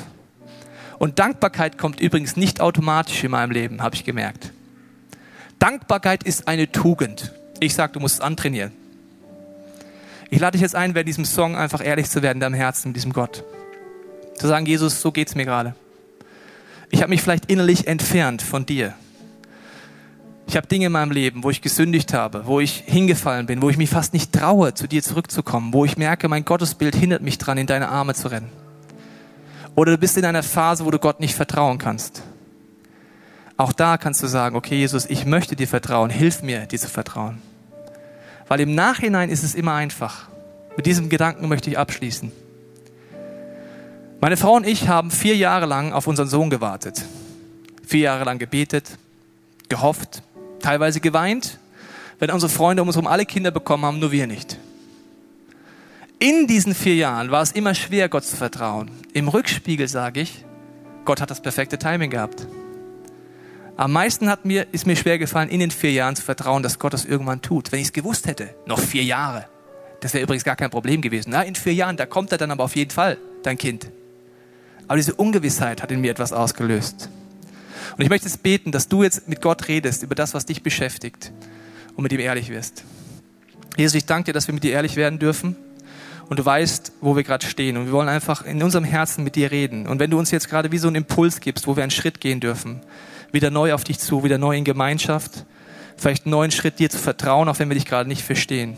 Und 1.01 1.17
Dankbarkeit 1.17 1.79
kommt 1.79 1.99
übrigens 1.99 2.37
nicht 2.37 2.61
automatisch 2.61 3.23
in 3.23 3.31
meinem 3.31 3.49
Leben, 3.49 3.81
habe 3.81 3.95
ich 3.95 4.03
gemerkt. 4.03 4.53
Dankbarkeit 5.57 6.21
ist 6.21 6.47
eine 6.47 6.71
Tugend. 6.71 7.33
Ich 7.59 7.73
sage, 7.73 7.93
du 7.93 7.99
musst 7.99 8.17
es 8.17 8.21
antrainieren. 8.21 8.71
Ich 10.29 10.39
lade 10.39 10.51
dich 10.51 10.61
jetzt 10.61 10.75
ein, 10.75 10.93
während 10.93 11.07
diesem 11.07 11.25
Song 11.25 11.55
einfach 11.55 11.83
ehrlich 11.83 12.07
zu 12.07 12.21
werden 12.21 12.37
in 12.37 12.41
deinem 12.41 12.53
Herzen 12.53 12.93
diesem 12.93 13.13
Gott. 13.13 13.43
Zu 14.35 14.45
sagen, 14.45 14.67
Jesus, 14.67 15.01
so 15.01 15.11
geht 15.11 15.27
es 15.27 15.33
mir 15.33 15.45
gerade. 15.45 15.73
Ich 16.91 17.01
habe 17.01 17.09
mich 17.09 17.23
vielleicht 17.23 17.47
innerlich 17.47 17.87
entfernt 17.87 18.43
von 18.43 18.67
dir. 18.67 18.93
Ich 20.45 20.55
habe 20.55 20.67
Dinge 20.67 20.85
in 20.85 20.91
meinem 20.91 21.11
Leben, 21.11 21.43
wo 21.43 21.49
ich 21.49 21.63
gesündigt 21.63 22.13
habe, 22.13 22.45
wo 22.45 22.59
ich 22.59 22.83
hingefallen 22.85 23.47
bin, 23.47 23.63
wo 23.63 23.71
ich 23.71 23.77
mich 23.77 23.89
fast 23.89 24.13
nicht 24.13 24.33
traue, 24.33 24.75
zu 24.75 24.85
dir 24.85 25.01
zurückzukommen, 25.01 25.73
wo 25.73 25.83
ich 25.83 25.97
merke, 25.97 26.27
mein 26.27 26.45
Gottesbild 26.45 26.95
hindert 26.95 27.23
mich 27.23 27.39
dran, 27.39 27.57
in 27.57 27.65
deine 27.65 27.89
Arme 27.89 28.13
zu 28.13 28.27
rennen. 28.27 28.51
Oder 29.75 29.93
du 29.93 29.97
bist 29.97 30.17
in 30.17 30.25
einer 30.25 30.43
Phase, 30.43 30.86
wo 30.86 30.91
du 30.91 30.99
Gott 30.99 31.19
nicht 31.19 31.36
vertrauen 31.36 31.77
kannst. 31.77 32.23
Auch 33.57 33.73
da 33.73 33.97
kannst 33.97 34.21
du 34.23 34.27
sagen, 34.27 34.55
okay 34.55 34.77
Jesus, 34.77 35.05
ich 35.05 35.25
möchte 35.25 35.55
dir 35.55 35.67
vertrauen, 35.67 36.10
hilf 36.10 36.41
mir, 36.41 36.65
dir 36.65 36.79
zu 36.79 36.89
vertrauen. 36.89 37.41
Weil 38.47 38.60
im 38.62 38.75
Nachhinein 38.75 39.29
ist 39.29 39.43
es 39.43 39.55
immer 39.55 39.73
einfach. 39.73 40.27
Mit 40.75 40.86
diesem 40.86 41.10
Gedanken 41.10 41.47
möchte 41.47 41.69
ich 41.69 41.77
abschließen. 41.77 42.31
Meine 44.19 44.38
Frau 44.38 44.55
und 44.55 44.67
ich 44.67 44.88
haben 44.88 45.10
vier 45.12 45.36
Jahre 45.36 45.65
lang 45.65 45.93
auf 45.93 46.07
unseren 46.07 46.27
Sohn 46.27 46.49
gewartet. 46.49 47.03
Vier 47.86 48.01
Jahre 48.01 48.23
lang 48.23 48.39
gebetet, 48.39 48.97
gehofft, 49.69 50.21
teilweise 50.60 50.99
geweint, 50.99 51.60
wenn 52.19 52.29
unsere 52.31 52.51
Freunde 52.51 52.81
um 52.81 52.88
uns 52.88 52.95
herum 52.95 53.07
alle 53.07 53.25
Kinder 53.25 53.51
bekommen 53.51 53.86
haben, 53.86 53.99
nur 53.99 54.12
wir 54.12 54.27
nicht 54.27 54.57
in 56.21 56.45
diesen 56.45 56.75
vier 56.75 56.93
Jahren 56.93 57.31
war 57.31 57.41
es 57.41 57.51
immer 57.51 57.73
schwer, 57.73 58.07
Gott 58.07 58.23
zu 58.23 58.36
vertrauen. 58.36 58.91
Im 59.12 59.27
Rückspiegel 59.27 59.88
sage 59.88 60.21
ich, 60.21 60.45
Gott 61.03 61.19
hat 61.19 61.31
das 61.31 61.41
perfekte 61.41 61.79
Timing 61.79 62.12
gehabt. 62.12 62.47
Am 63.75 63.91
meisten 63.91 64.29
hat 64.29 64.45
mir, 64.45 64.67
ist 64.71 64.86
mir 64.86 64.95
schwer 64.95 65.17
gefallen, 65.17 65.49
in 65.49 65.60
den 65.60 65.71
vier 65.71 65.91
Jahren 65.91 66.15
zu 66.15 66.21
vertrauen, 66.21 66.62
dass 66.62 66.77
Gott 66.77 66.93
das 66.93 67.05
irgendwann 67.05 67.41
tut. 67.41 67.71
Wenn 67.71 67.79
ich 67.79 67.88
es 67.88 67.93
gewusst 67.93 68.27
hätte, 68.27 68.53
noch 68.67 68.79
vier 68.79 69.03
Jahre. 69.03 69.47
Das 70.01 70.13
wäre 70.13 70.23
übrigens 70.23 70.43
gar 70.43 70.55
kein 70.55 70.69
Problem 70.69 71.01
gewesen. 71.01 71.31
Na, 71.31 71.41
in 71.41 71.55
vier 71.55 71.73
Jahren, 71.73 71.97
da 71.97 72.05
kommt 72.05 72.31
er 72.31 72.38
dann 72.38 72.51
aber 72.51 72.65
auf 72.65 72.75
jeden 72.75 72.91
Fall, 72.91 73.17
dein 73.41 73.57
Kind. 73.57 73.89
Aber 74.88 74.97
diese 74.97 75.15
Ungewissheit 75.15 75.81
hat 75.81 75.91
in 75.91 76.01
mir 76.01 76.12
etwas 76.12 76.34
ausgelöst. 76.34 77.10
Und 77.97 78.03
ich 78.03 78.10
möchte 78.10 78.27
jetzt 78.27 78.43
beten, 78.43 78.71
dass 78.71 78.88
du 78.88 79.01
jetzt 79.01 79.27
mit 79.27 79.41
Gott 79.41 79.67
redest 79.67 80.03
über 80.03 80.13
das, 80.13 80.36
was 80.36 80.45
dich 80.45 80.62
beschäftigt 80.62 81.31
und 81.95 82.03
mit 82.03 82.12
ihm 82.12 82.19
ehrlich 82.19 82.49
wirst. 82.49 82.84
Jesus, 83.75 83.95
ich 83.95 84.05
danke 84.05 84.25
dir, 84.25 84.34
dass 84.34 84.45
wir 84.47 84.53
mit 84.53 84.63
dir 84.63 84.73
ehrlich 84.73 84.95
werden 84.97 85.17
dürfen. 85.17 85.55
Und 86.31 86.39
du 86.39 86.45
weißt, 86.45 86.93
wo 87.01 87.17
wir 87.17 87.23
gerade 87.23 87.45
stehen. 87.45 87.75
Und 87.75 87.87
wir 87.87 87.91
wollen 87.91 88.07
einfach 88.07 88.45
in 88.45 88.63
unserem 88.63 88.85
Herzen 88.85 89.25
mit 89.25 89.35
dir 89.35 89.51
reden. 89.51 89.85
Und 89.85 89.99
wenn 89.99 90.09
du 90.09 90.17
uns 90.17 90.31
jetzt 90.31 90.47
gerade 90.47 90.71
wie 90.71 90.77
so 90.77 90.87
einen 90.87 90.95
Impuls 90.95 91.41
gibst, 91.41 91.67
wo 91.67 91.75
wir 91.75 91.83
einen 91.83 91.91
Schritt 91.91 92.21
gehen 92.21 92.39
dürfen, 92.39 92.79
wieder 93.33 93.51
neu 93.51 93.73
auf 93.73 93.83
dich 93.83 93.99
zu, 93.99 94.23
wieder 94.23 94.37
neu 94.37 94.55
in 94.55 94.63
Gemeinschaft, 94.63 95.45
vielleicht 95.97 96.25
einen 96.25 96.31
neuen 96.31 96.51
Schritt 96.51 96.79
dir 96.79 96.89
zu 96.89 96.99
vertrauen, 96.99 97.49
auch 97.49 97.59
wenn 97.59 97.67
wir 97.67 97.75
dich 97.75 97.85
gerade 97.85 98.07
nicht 98.07 98.23
verstehen, 98.23 98.77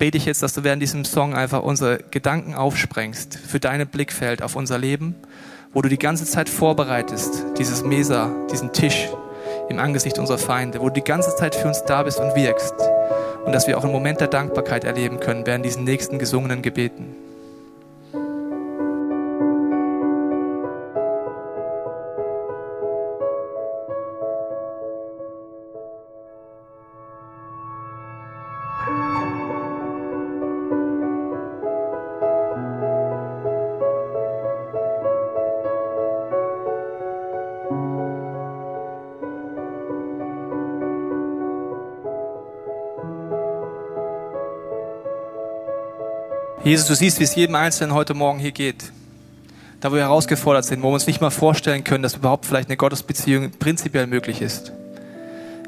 bete 0.00 0.18
ich 0.18 0.24
jetzt, 0.24 0.42
dass 0.42 0.52
du 0.52 0.64
während 0.64 0.82
diesem 0.82 1.04
Song 1.04 1.32
einfach 1.32 1.62
unsere 1.62 1.98
Gedanken 2.10 2.56
aufsprengst 2.56 3.38
für 3.38 3.60
dein 3.60 3.86
Blickfeld 3.86 4.42
auf 4.42 4.56
unser 4.56 4.78
Leben, 4.78 5.14
wo 5.72 5.80
du 5.80 5.88
die 5.88 5.96
ganze 5.96 6.24
Zeit 6.24 6.48
vorbereitest, 6.48 7.44
dieses 7.56 7.84
Mesa, 7.84 8.34
diesen 8.50 8.72
Tisch 8.72 9.06
im 9.68 9.78
Angesicht 9.78 10.18
unserer 10.18 10.38
Feinde, 10.38 10.80
wo 10.80 10.88
du 10.88 10.94
die 10.94 11.04
ganze 11.04 11.34
Zeit 11.36 11.54
für 11.54 11.68
uns 11.68 11.84
da 11.84 12.02
bist 12.02 12.20
und 12.20 12.34
wirkst 12.34 12.74
und 13.44 13.52
dass 13.52 13.66
wir 13.66 13.78
auch 13.78 13.84
einen 13.84 13.92
Moment 13.92 14.20
der 14.20 14.28
Dankbarkeit 14.28 14.84
erleben 14.84 15.20
können 15.20 15.46
während 15.46 15.64
diesen 15.64 15.84
nächsten 15.84 16.18
gesungenen 16.18 16.62
Gebeten. 16.62 17.27
Jesus, 46.68 46.86
du 46.86 46.94
siehst, 46.94 47.18
wie 47.18 47.24
es 47.24 47.34
jedem 47.34 47.54
Einzelnen 47.54 47.94
heute 47.94 48.12
Morgen 48.12 48.38
hier 48.40 48.52
geht. 48.52 48.92
Da 49.80 49.90
wo 49.90 49.94
wir 49.94 50.02
herausgefordert 50.02 50.66
sind, 50.66 50.82
wo 50.82 50.88
wir 50.88 50.94
uns 50.94 51.06
nicht 51.06 51.22
mal 51.22 51.30
vorstellen 51.30 51.82
können, 51.82 52.02
dass 52.02 52.16
überhaupt 52.16 52.44
vielleicht 52.44 52.68
eine 52.68 52.76
Gottesbeziehung 52.76 53.52
prinzipiell 53.52 54.06
möglich 54.06 54.42
ist. 54.42 54.70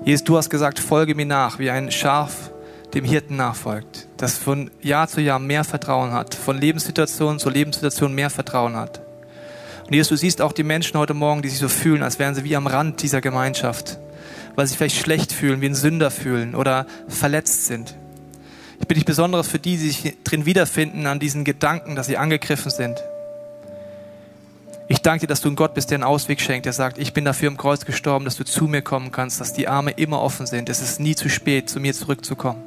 Jesus, 0.04 0.24
du 0.24 0.36
hast 0.36 0.50
gesagt, 0.50 0.78
folge 0.78 1.14
mir 1.14 1.24
nach, 1.24 1.58
wie 1.58 1.70
ein 1.70 1.90
Schaf 1.90 2.50
dem 2.92 3.06
Hirten 3.06 3.36
nachfolgt, 3.36 4.08
das 4.18 4.36
von 4.36 4.70
Jahr 4.82 5.08
zu 5.08 5.22
Jahr 5.22 5.38
mehr 5.38 5.64
Vertrauen 5.64 6.12
hat, 6.12 6.34
von 6.34 6.58
Lebenssituation 6.58 7.38
zu 7.38 7.48
Lebenssituation 7.48 8.14
mehr 8.14 8.28
Vertrauen 8.28 8.76
hat. 8.76 9.00
Und 9.86 9.94
Jesus, 9.94 10.10
du 10.10 10.16
siehst 10.16 10.42
auch 10.42 10.52
die 10.52 10.64
Menschen 10.64 10.98
heute 10.98 11.14
Morgen, 11.14 11.40
die 11.40 11.48
sich 11.48 11.60
so 11.60 11.68
fühlen, 11.68 12.02
als 12.02 12.18
wären 12.18 12.34
sie 12.34 12.44
wie 12.44 12.56
am 12.56 12.66
Rand 12.66 13.00
dieser 13.00 13.22
Gemeinschaft, 13.22 13.98
weil 14.54 14.66
sie 14.66 14.72
sich 14.72 14.76
vielleicht 14.76 15.00
schlecht 15.00 15.32
fühlen, 15.32 15.62
wie 15.62 15.66
ein 15.70 15.74
Sünder 15.74 16.10
fühlen 16.10 16.54
oder 16.54 16.84
verletzt 17.08 17.64
sind. 17.64 17.94
Ich 18.90 18.92
bitte 18.92 19.04
dich 19.04 19.06
besonders 19.06 19.46
für 19.46 19.60
die, 19.60 19.76
die 19.76 19.88
sich 19.88 20.16
drin 20.24 20.46
wiederfinden 20.46 21.06
an 21.06 21.20
diesen 21.20 21.44
Gedanken, 21.44 21.94
dass 21.94 22.08
sie 22.08 22.16
angegriffen 22.16 22.72
sind. 22.72 23.00
Ich 24.88 24.98
danke 24.98 25.20
dir, 25.20 25.26
dass 25.28 25.40
du 25.40 25.48
ein 25.48 25.54
Gott 25.54 25.74
bist, 25.74 25.92
der 25.92 25.98
einen 25.98 26.02
Ausweg 26.02 26.40
schenkt, 26.40 26.66
der 26.66 26.72
sagt, 26.72 26.98
ich 26.98 27.12
bin 27.12 27.24
dafür 27.24 27.46
im 27.46 27.56
Kreuz 27.56 27.84
gestorben, 27.84 28.24
dass 28.24 28.34
du 28.34 28.44
zu 28.44 28.66
mir 28.66 28.82
kommen 28.82 29.12
kannst, 29.12 29.40
dass 29.40 29.52
die 29.52 29.68
Arme 29.68 29.92
immer 29.92 30.20
offen 30.20 30.44
sind. 30.44 30.68
Es 30.68 30.82
ist 30.82 30.98
nie 30.98 31.14
zu 31.14 31.28
spät, 31.28 31.70
zu 31.70 31.78
mir 31.78 31.94
zurückzukommen. 31.94 32.60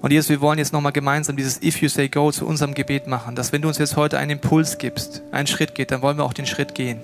Und 0.00 0.12
Jesus, 0.12 0.30
wir 0.30 0.40
wollen 0.40 0.60
jetzt 0.60 0.72
nochmal 0.72 0.92
gemeinsam 0.92 1.36
dieses 1.36 1.60
If 1.60 1.82
You 1.82 1.88
Say 1.88 2.08
Go 2.08 2.30
zu 2.30 2.46
unserem 2.46 2.74
Gebet 2.74 3.08
machen, 3.08 3.34
dass 3.34 3.50
wenn 3.50 3.60
du 3.60 3.66
uns 3.66 3.78
jetzt 3.78 3.96
heute 3.96 4.18
einen 4.18 4.30
Impuls 4.30 4.78
gibst, 4.78 5.22
einen 5.32 5.48
Schritt 5.48 5.74
geht, 5.74 5.90
dann 5.90 6.00
wollen 6.00 6.16
wir 6.16 6.22
auch 6.22 6.32
den 6.32 6.46
Schritt 6.46 6.76
gehen. 6.76 7.00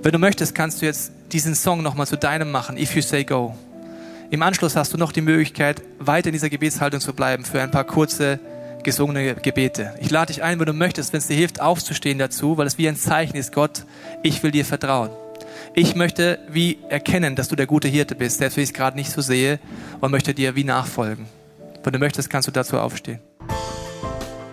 Wenn 0.00 0.12
du 0.12 0.20
möchtest, 0.20 0.54
kannst 0.54 0.80
du 0.80 0.86
jetzt 0.86 1.10
diesen 1.32 1.56
Song 1.56 1.82
nochmal 1.82 2.06
zu 2.06 2.16
deinem 2.16 2.52
machen, 2.52 2.76
If 2.76 2.94
You 2.94 3.02
Say 3.02 3.24
Go. 3.24 3.56
Im 4.32 4.40
Anschluss 4.40 4.76
hast 4.76 4.94
du 4.94 4.96
noch 4.96 5.12
die 5.12 5.20
Möglichkeit, 5.20 5.82
weiter 5.98 6.28
in 6.28 6.32
dieser 6.32 6.48
Gebetshaltung 6.48 7.02
zu 7.02 7.12
bleiben 7.12 7.44
für 7.44 7.60
ein 7.60 7.70
paar 7.70 7.84
kurze 7.84 8.40
gesungene 8.82 9.34
Gebete. 9.34 9.92
Ich 10.00 10.08
lade 10.08 10.32
dich 10.32 10.42
ein, 10.42 10.58
wenn 10.58 10.64
du 10.64 10.72
möchtest, 10.72 11.12
wenn 11.12 11.18
es 11.18 11.26
dir 11.26 11.36
hilft, 11.36 11.60
aufzustehen 11.60 12.18
dazu, 12.18 12.56
weil 12.56 12.66
es 12.66 12.78
wie 12.78 12.88
ein 12.88 12.96
Zeichen 12.96 13.36
ist, 13.36 13.52
Gott, 13.52 13.84
ich 14.22 14.42
will 14.42 14.50
dir 14.50 14.64
vertrauen. 14.64 15.10
Ich 15.74 15.96
möchte 15.96 16.38
wie 16.48 16.78
erkennen, 16.88 17.36
dass 17.36 17.48
du 17.48 17.56
der 17.56 17.66
gute 17.66 17.88
Hirte 17.88 18.14
bist, 18.14 18.38
selbst 18.38 18.56
wenn 18.56 18.64
ich 18.64 18.70
es 18.70 18.74
gerade 18.74 18.96
nicht 18.96 19.10
so 19.10 19.20
sehe, 19.20 19.60
und 20.00 20.10
möchte 20.10 20.32
dir 20.32 20.56
wie 20.56 20.64
nachfolgen. 20.64 21.26
Wenn 21.84 21.92
du 21.92 21.98
möchtest, 21.98 22.30
kannst 22.30 22.48
du 22.48 22.52
dazu 22.52 22.78
aufstehen. 22.78 23.18